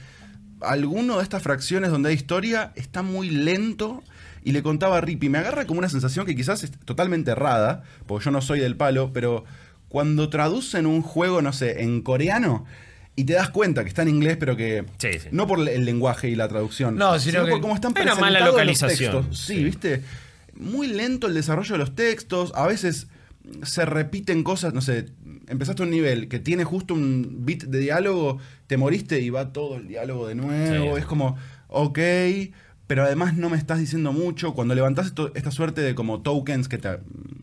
[0.61, 4.03] alguno de estas fracciones donde hay historia, está muy lento.
[4.45, 7.83] Y le contaba a Rippy, me agarra como una sensación que quizás es totalmente errada,
[8.07, 9.45] porque yo no soy del palo, pero
[9.89, 12.67] cuando traducen un juego, no sé, en coreano,
[13.17, 15.29] y te das cuenta que está en inglés, pero que Sí, sí.
[15.33, 18.49] no por el lenguaje y la traducción, No, sino que por cómo están mala los
[18.51, 19.13] localización.
[19.25, 19.39] textos.
[19.47, 19.65] Sí, Sí.
[19.65, 20.03] ¿viste?
[20.57, 23.07] Muy lento el desarrollo de los textos, a veces
[23.63, 25.07] se repiten cosas, no sé,
[25.49, 29.77] empezaste un nivel que tiene justo un bit de diálogo, te moriste y va todo
[29.77, 31.01] el diálogo de nuevo, Sí.
[31.01, 31.37] es como,
[31.69, 31.99] ok,
[32.87, 34.55] pero además no me estás diciendo mucho.
[34.55, 36.99] Cuando levantás esto- esta suerte de como tokens que te,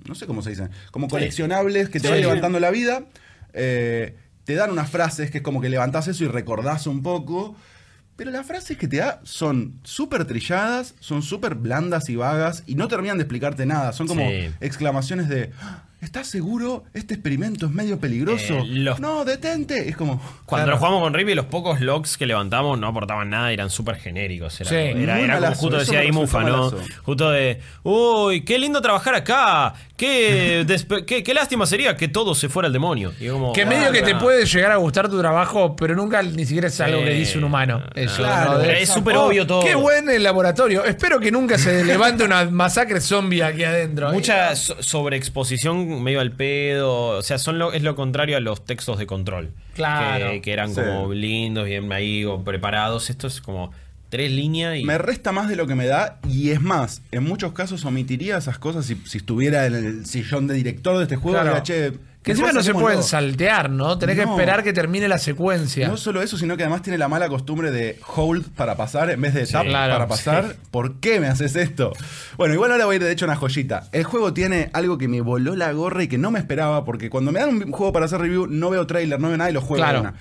[0.08, 2.12] no sé cómo se dicen, como coleccionables que te Sí.
[2.14, 3.04] van levantando la vida,
[3.54, 7.56] eh, te dan unas frases que es como que levantás eso y recordás un poco.
[8.16, 12.76] Pero las frases que te da son súper trilladas, son súper blandas y vagas y
[12.76, 13.94] no terminan de explicarte nada.
[13.94, 14.50] Son como Sí.
[14.60, 16.84] exclamaciones de, "Ah, ¿estás seguro?
[16.94, 18.54] Este experimento es medio peligroso.
[18.60, 19.88] Eh, los- No, detente.
[19.90, 20.18] Es como...
[20.46, 20.72] Cuando Claro.
[20.72, 24.60] lo jugamos con Rippy, los pocos logs que levantamos no aportaban nada, eran súper genéricos.
[24.62, 24.76] Era, Sí.
[24.76, 26.72] era, como justo decía ahí Mufa, ¿no?
[27.04, 29.74] Justo de, uy, qué lindo trabajar acá.
[29.96, 33.14] Qué, despe- qué, qué lástima sería que todo se fuera al demonio.
[33.20, 36.22] Y como, Que medio ah, que te puede llegar a gustar tu trabajo, pero nunca
[36.24, 37.84] ni siquiera es algo que dice un humano.
[37.96, 39.64] Eso, Claro, es súper Oh, obvio todo.
[39.64, 40.84] Qué buen el laboratorio.
[40.84, 44.12] Espero que nunca se levante una masacre zombie aquí adentro.
[44.12, 47.18] Mucha so- sobreexposición medio al pedo.
[47.18, 49.52] O sea, son lo, es lo contrario a los textos de control.
[49.76, 50.32] Claro.
[50.32, 50.82] Que, que eran Sí.
[50.82, 53.10] como lindos, bien ahí, o preparados.
[53.10, 53.72] Esto es como
[54.10, 54.84] tres líneas y.
[54.84, 58.38] Me resta más de lo que me da y es más, en muchos casos omitiría
[58.38, 61.40] esas cosas si, si estuviera en el sillón de director de este juego.
[61.40, 61.50] Claro.
[61.62, 62.86] diría, "Che, Que encima no se saquémoslo".
[62.88, 63.98] pueden saltear, ¿no?
[63.98, 65.88] Tenés que esperar que termine la secuencia.
[65.88, 69.22] No solo eso, sino que además tiene la mala costumbre de hold para pasar en
[69.22, 70.56] vez de tap claro, para pasar.
[70.70, 71.94] ¿Por qué me haces esto?
[72.38, 73.88] Bueno, igual ahora voy a ir de hecho a una joyita.
[73.92, 77.10] El juego tiene algo que me voló la gorra y que no me esperaba, porque
[77.10, 79.54] cuando me dan un juego para hacer review, no veo trailer, no veo nada y
[79.54, 79.84] lo juego.
[79.84, 80.02] Claro.
[80.02, 80.14] una.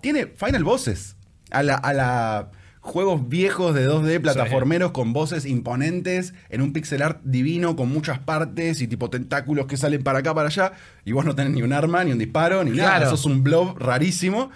[0.00, 1.16] Tiene final bosses.
[1.50, 2.50] A la, a la
[2.88, 8.18] juegos viejos de 2D, plataformeros con voces imponentes, en un pixel art divino, con muchas
[8.18, 10.72] partes y tipo tentáculos que salen para acá, para allá,
[11.04, 12.96] y vos no tenés ni un arma, ni un disparo, ni nada.
[12.96, 13.10] Claro.
[13.10, 14.50] Sos un blob rarísimo.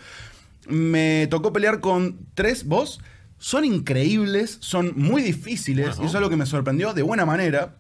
[0.69, 3.01] Me tocó pelear con tres boss.
[3.39, 7.77] Son increíbles, son muy difíciles, y eso es algo que me sorprendió de buena manera.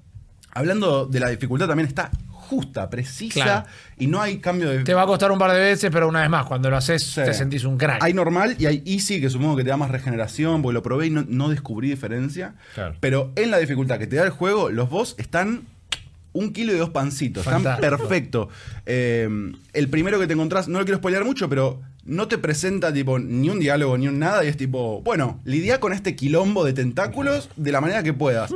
[0.51, 2.11] Hablando de la dificultad, también está
[2.53, 3.67] justa, precisa, Claro.
[3.99, 4.85] y no hay cambio de.
[4.85, 7.03] Te va a costar un par de veces, pero una vez más, cuando lo haces,
[7.03, 7.23] Sí.
[7.25, 8.03] te sentís un crack.
[8.03, 11.07] Hay normal y hay easy, que supongo que te da más regeneración, porque lo probé
[11.07, 12.55] y no, no descubrí diferencia.
[12.75, 12.95] Claro.
[13.01, 15.63] Pero en la dificultad que te da el juego, los boss están
[16.35, 17.47] un kilo y dos pancitos.
[17.47, 18.49] Están perfecto.
[18.87, 19.29] Eh,
[19.73, 23.19] el primero que te encontrás, no lo quiero spoilear mucho, pero no te presenta tipo
[23.19, 26.73] ni un diálogo ni un nada y es tipo, bueno, lidia con este quilombo de
[26.73, 28.53] tentáculos de la manera que puedas.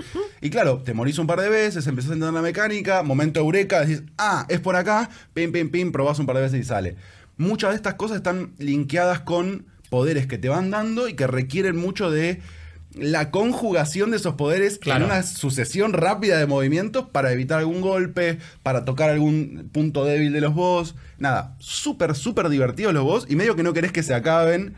[0.47, 3.81] Y claro, te morís un par de veces, empezás a entender la mecánica, momento eureka,
[3.81, 6.95] decís, ah, es por acá, pim, pim, pim, probás un par de veces y sale.
[7.37, 11.77] Muchas de estas cosas están linkeadas con poderes que te van dando y que requieren
[11.77, 12.41] mucho de
[12.95, 15.05] la conjugación de esos poderes Claro.
[15.05, 20.33] en una sucesión rápida de movimientos para evitar algún golpe, para tocar algún punto débil
[20.33, 20.95] de los boss.
[21.19, 24.77] Nada, súper, súper divertidos los boss y medio que no querés que se acaben.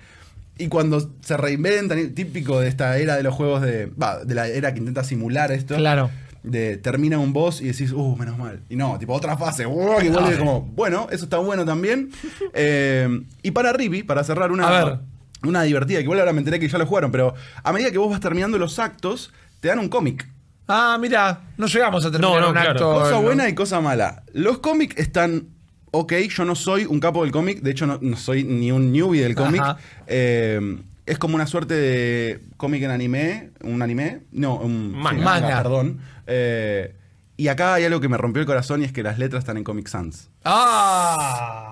[0.59, 3.87] Y cuando se reinventan, típico de esta era de los juegos de.
[3.87, 5.77] Va, de la era que intenta simular esto.
[5.77, 6.11] Claro.
[6.43, 8.61] De termina un boss y decís, uh, menos mal.
[8.69, 12.11] Y no, tipo otra fase, uh, que vuelve como, bueno, eso está bueno también.
[12.55, 13.09] Eh,
[13.43, 14.99] y para Ribi, para cerrar una, A ver.
[15.45, 17.99] una divertida, que igual ahora me enteré que ya lo jugaron, pero a medida que
[17.99, 20.29] vos vas terminando los actos, te dan un cómic.
[20.67, 22.71] Ah, mira, no llegamos a terminar No, no, un claro.
[22.71, 22.95] acto.
[22.95, 24.23] Cosa buena y cosa mala.
[24.33, 25.49] Los cómics están
[25.91, 28.93] ok, yo no soy un capo del cómic, de hecho no, no soy ni un
[28.93, 29.63] newbie del cómic.
[30.07, 35.19] Eh, es como una suerte de cómic en anime, un anime, no, un Manga.
[35.19, 35.63] sí, Manga.
[35.63, 36.01] perdón.
[36.27, 36.95] Eh,
[37.37, 39.57] y acá hay algo que me rompió el corazón y es que las letras están
[39.57, 40.29] en Comic Sans.
[40.45, 41.68] Ah.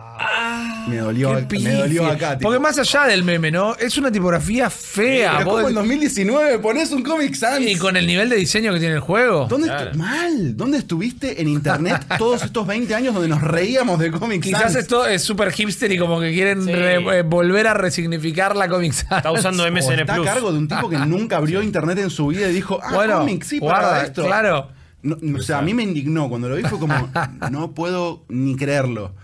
[0.88, 2.38] Me dolió, me dolió acá.
[2.38, 2.48] tipo.
[2.48, 3.74] Porque más allá del meme, ¿no?
[3.76, 5.34] Es una tipografía fea.
[5.38, 7.60] Pero vos- ¿cómo en 2019 pones un Comic Sans?
[7.66, 9.46] y con el nivel de diseño que tiene el juego.
[9.48, 9.94] ¿Dónde Claro.
[9.94, 10.56] mal?
[10.56, 14.76] ¿Dónde estuviste en internet todos estos 20 años donde nos reíamos de Comic Quizás Sans?
[14.76, 16.72] esto es súper hipster y como que quieren Sí.
[16.72, 19.18] re- eh, volver a resignificar la Comic Sans.
[19.18, 22.10] Está usando O MSN está a cargo de un tipo que nunca abrió internet en
[22.10, 24.24] su vida y dijo, ah, Bueno, cómic, sí, para guarda, esto.
[24.24, 24.68] claro.
[25.02, 26.28] No, o sea, a mí me indignó.
[26.28, 26.94] Cuando lo vi fue como,
[27.50, 29.14] no puedo ni creerlo.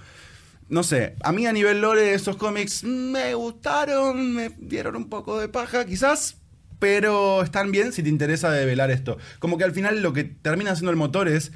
[0.73, 5.39] No sé, a mí a nivel lore esos cómics me gustaron, me dieron un poco
[5.39, 6.36] de paja quizás,
[6.78, 9.19] pero están bien si te interesa develar esto.
[9.39, 11.53] Como que al final lo que termina haciendo el motor es...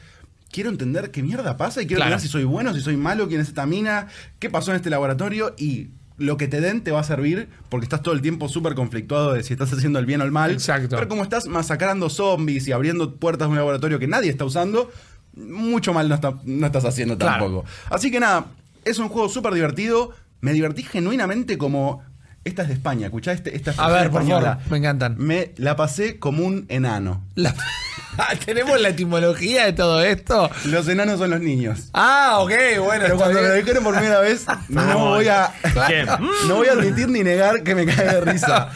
[0.52, 2.10] Quiero entender qué mierda pasa y quiero Claro.
[2.12, 4.06] entender si soy bueno, si soy malo, quién es esta mina,
[4.38, 5.88] qué pasó en este laboratorio y
[6.18, 9.32] lo que te den te va a servir porque estás todo el tiempo súper conflictuado
[9.32, 10.52] de si estás haciendo el bien o el mal.
[10.52, 10.94] Exacto.
[10.96, 14.90] Pero como estás masacrando zombies y abriendo puertas de un laboratorio que nadie está usando,
[15.34, 17.44] mucho mal no, está- no estás haciendo Claro.
[17.44, 17.64] tampoco.
[17.90, 18.46] Así que nada,
[18.86, 20.12] es un juego súper divertido.
[20.40, 22.02] Me divertí genuinamente como...
[22.44, 24.56] Esta es de España, escuchá este, esta A ver, por española.
[24.58, 25.16] favor, me encantan.
[25.18, 27.26] Me la pasé como un enano.
[27.34, 27.52] La-
[28.46, 30.48] Tenemos la etimología de todo esto.
[30.66, 31.90] Los enanos son los niños.
[31.92, 33.02] Ah, ok, bueno.
[33.02, 33.64] Pero está cuando me lo bien.
[33.64, 35.52] dijeron por primera vez, no voy a.
[35.88, 36.06] ¿Qué?
[36.46, 38.70] No voy a admitir ni negar que me cae de risa.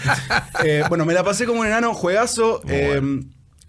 [0.64, 2.60] Eh, bueno, me la pasé como un enano, juegazo.
[2.68, 3.00] eh,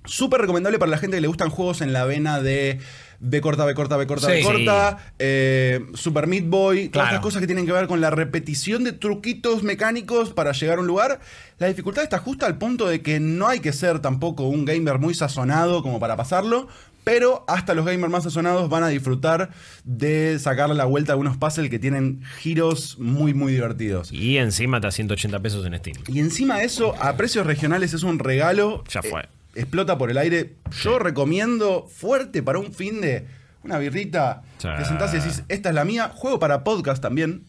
[0.05, 2.80] Súper recomendable para la gente que le gustan juegos en la vena de
[3.23, 4.43] B corta, B corta, B corta, B Sí.
[4.43, 4.98] corta.
[5.19, 6.89] eh, Super Meat Boy.
[6.89, 7.07] Todas Claro.
[7.10, 10.81] estas cosas que tienen que ver con la repetición de truquitos mecánicos para llegar a
[10.81, 11.19] un lugar.
[11.60, 14.98] La dificultad está justa al punto de que no hay que ser tampoco un gamer
[14.99, 16.68] muy sazonado como para pasarlo.
[17.03, 19.49] Pero hasta los gamers más sazonados van a disfrutar
[19.84, 24.11] de sacarle la vuelta a algunos puzzles que tienen giros muy, muy divertidos.
[24.11, 25.98] Y encima está a 180 pesos en Steam.
[26.07, 28.84] Y encima de eso, a precios regionales es un regalo.
[28.88, 29.22] Ya fue.
[29.22, 30.53] Eh, explota por el aire.
[30.84, 33.26] Yo recomiendo fuerte para un fin de
[33.64, 34.41] una birrita.
[34.60, 36.11] Te sentás y decís, esta es la mía.
[36.14, 37.44] Juego para podcast también.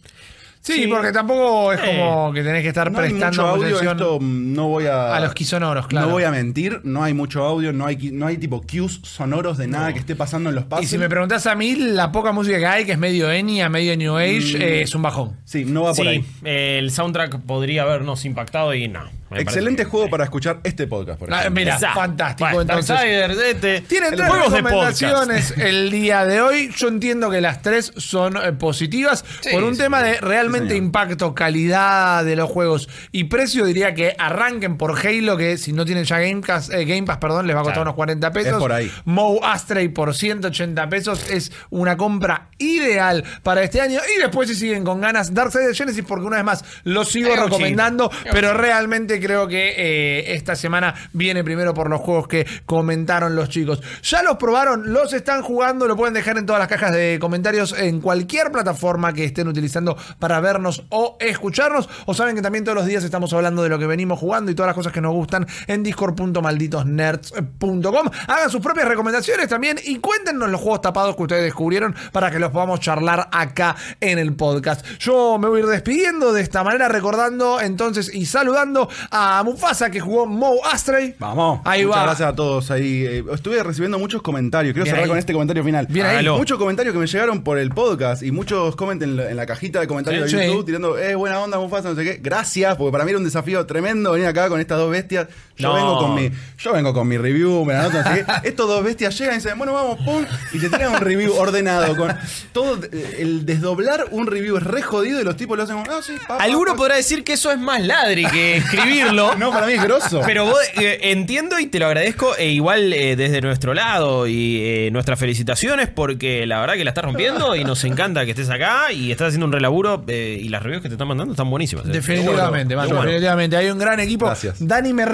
[0.64, 0.86] Sí, Sí.
[0.86, 1.98] porque tampoco es Eh.
[1.98, 5.16] como que tenés que estar No hay prestando mucho audio, esto no voy a...
[5.16, 6.06] a los quisonoros, claro.
[6.06, 9.58] No voy a mentir, no hay mucho audio, no hay, no hay tipo cues sonoros
[9.58, 10.86] de nada que esté pasando en los Y pasos.
[10.86, 13.96] si me preguntás a mí, la poca música que hay, que es medio Enya, medio
[13.96, 14.62] New Age, Mm.
[14.62, 15.36] eh, es un bajón.
[15.44, 16.24] Sí, no va por Sí, ahí.
[16.44, 19.00] eh, el soundtrack podría habernos impactado y no.
[19.40, 21.60] Excelente juego para escuchar este podcast, por Ah, ejemplo.
[21.60, 22.00] mira, Exacto.
[22.00, 22.50] fantástico.
[22.52, 25.00] Bueno, entonces, Darksiders, este, Tienen tres juegos de podcast.
[25.02, 26.70] recomendaciones el día de hoy.
[26.76, 29.24] Yo entiendo que las tres son eh, positivas.
[29.40, 33.64] Sí, por un sí, tema de realmente Sí, impacto, calidad de los juegos y precio,
[33.64, 37.18] diría que arranquen por Halo, que si no tienen ya Game Pass, eh, Game Pass
[37.18, 37.90] perdón, les va a costar Claro.
[37.90, 38.52] unos 40 pesos.
[38.52, 38.90] Es por ahí.
[39.04, 44.00] Moe Astray por 180 pesos es una compra ideal para este año.
[44.16, 48.10] Y después, si siguen con ganas, Darksiders Genesis, porque una vez más lo sigo recomendando,
[48.30, 53.48] pero realmente creo que eh, esta semana viene primero por los juegos que comentaron los
[53.48, 53.80] chicos.
[54.02, 57.74] Ya los probaron, los están jugando, lo pueden dejar en todas las cajas de comentarios
[57.78, 61.88] en cualquier plataforma que estén utilizando para vernos o escucharnos.
[62.06, 64.54] O saben que también todos los días estamos hablando de lo que venimos jugando y
[64.54, 68.10] todas las cosas que nos gustan en discord.malditosnerds.com.
[68.28, 72.38] Hagan sus propias recomendaciones también y cuéntenos los juegos tapados que ustedes descubrieron para que
[72.38, 74.84] los podamos charlar acá en el podcast.
[74.98, 79.90] Yo me voy a ir despidiendo de esta manera, recordando entonces y saludando a Mufasa
[79.90, 81.14] que jugó Mo Astray.
[81.18, 81.60] Vamos.
[81.64, 82.04] Ahí Muchas va.
[82.06, 83.04] gracias a todos ahí.
[83.06, 84.72] Eh, estuve recibiendo muchos comentarios.
[84.72, 85.08] Quiero Bien cerrar ahí.
[85.10, 85.86] con este comentario final.
[85.90, 86.12] Bien ahí.
[86.14, 86.38] Hágalo.
[86.38, 89.44] Muchos comentarios que me llegaron por el podcast y muchos comentan en la, en la
[89.46, 90.48] cajita de comentarios Sí, de sí.
[90.48, 92.20] YouTube tirando, eh, buena onda, Mufasa, no sé qué.
[92.22, 95.28] Gracias, porque para mí era un desafío tremendo venir acá con estas dos bestias.
[95.62, 95.74] Yo No.
[95.74, 98.48] vengo con mi, yo vengo con mi review, me la anoto, no sé qué.
[98.48, 101.96] Estos dos bestias llegan y dicen, bueno, vamos, pum, y te tiran un review ordenado
[101.96, 102.14] con
[102.52, 102.78] todo
[103.18, 106.12] el desdoblar un review es re jodido y los tipos lo hacen como, ah, sí,
[106.26, 106.76] pa, pa, Alguno pa".
[106.78, 109.32] podrá decir que eso es más ladri que escribirlo.
[109.42, 110.20] No, para mí es grosso.
[110.24, 114.60] Pero vos, eh, entiendo y te lo agradezco, e igual eh, desde nuestro lado y
[114.62, 118.50] eh, nuestras felicitaciones, porque la verdad que la estás rompiendo y nos encanta que estés
[118.50, 121.50] acá y estás haciendo un relaburo eh, y las reviews que te están mandando están
[121.50, 121.86] buenísimas.
[121.86, 122.94] Definitivamente, bueno.
[123.02, 123.56] definitivamente.
[123.56, 124.26] Hay un gran equipo.
[124.26, 124.56] Gracias.
[124.60, 125.04] Dani, ¿me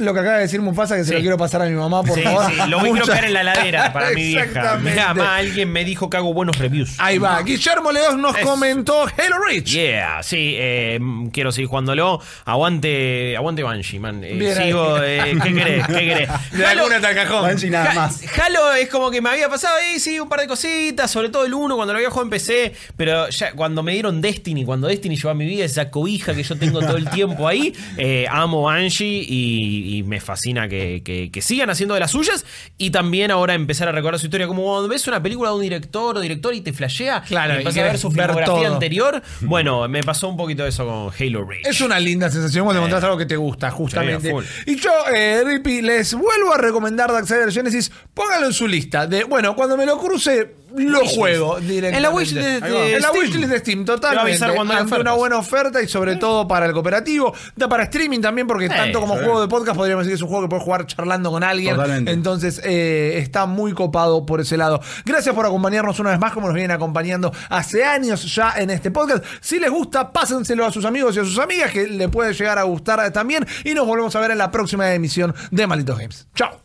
[0.00, 1.14] lo que acaba de decir Mufasa que se Sí.
[1.14, 2.46] lo quiero pasar a mi mamá, por Sí, favor?
[2.50, 4.44] sí, lo voy a Muchas- colocar en la ladera para mi vieja.
[4.44, 4.90] Exactamente.
[4.90, 6.94] Mirá, ma, alguien me dijo que hago buenos reviews.
[6.98, 7.42] Ahí va.
[7.42, 9.64] Guillermo León nos comentó Halo Reach.
[9.70, 10.98] Yeah, sí, eh,
[11.32, 12.20] quiero seguir jugándolo.
[12.44, 14.22] Aguante, aguante Banshee, man.
[14.24, 15.86] Eh, sigo, eh, ¿qué querés?
[15.86, 16.28] ¿Qué querés?
[16.52, 17.42] De la Halo- el cajón.
[17.42, 18.22] Banshee nada más.
[18.38, 21.44] Halo es como que me había pasado ahí, sí, un par de cositas, sobre todo
[21.44, 24.86] el 1 cuando lo había jugado en PC, pero ya cuando me dieron Destiny, cuando
[24.88, 28.26] Destiny llevó a mi vida esa cobija que yo tengo todo el tiempo ahí, eh,
[28.30, 32.44] amo Banshee y, y me fascina que, que- que sigan haciendo de las suyas
[32.78, 35.62] y también ahora empezar a recordar su historia, como cuando ves una película de un
[35.62, 38.74] director o director y te flashea Claro, y empiezas a ver su ver filmografía todo.
[38.74, 41.66] anterior, bueno, me pasó un poquito eso con Halo Reach.
[41.66, 42.84] Es una linda sensación cuando Eh.
[42.84, 44.30] encontrás algo que te gusta, justamente.
[44.64, 47.90] Sí, y yo, eh, Rippy, les vuelvo a recomendar Darksiders Genesis.
[48.14, 49.06] Pónganlo en su lista.
[49.06, 51.96] De, bueno, cuando me lo cruce, lo juego directamente.
[51.96, 52.56] En la wishlist de
[52.96, 53.24] En la Steam.
[53.24, 54.54] wishlist de Steam, Te va a totalmente.
[54.54, 57.34] cuando Ante una buena oferta y sobre todo para el cooperativo.
[57.56, 60.28] Da para streaming también, porque tanto como juego de podcast podríamos decir que es un
[60.28, 61.74] juego que puedes jugar charlando con alguien.
[61.76, 62.10] Totalmente.
[62.12, 64.80] Entonces eh, está muy copado por ese lado.
[65.04, 68.90] Gracias por acompañarnos una vez más, como nos vienen acompañando hace años ya en este
[68.90, 69.24] podcast.
[69.40, 72.58] Si les gusta, pásenselo a sus amigos y a sus amigas, que le puede llegar
[72.58, 73.46] a gustar también.
[73.64, 76.26] Y nos volvemos a ver en la próxima emisión de Malditos Games.
[76.34, 76.60] Chao.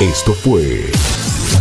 [0.00, 0.90] Esto fue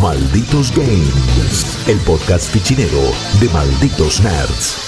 [0.02, 3.02] Malditos Games, el podcast fichinero
[3.40, 4.87] de Malditos Nerds.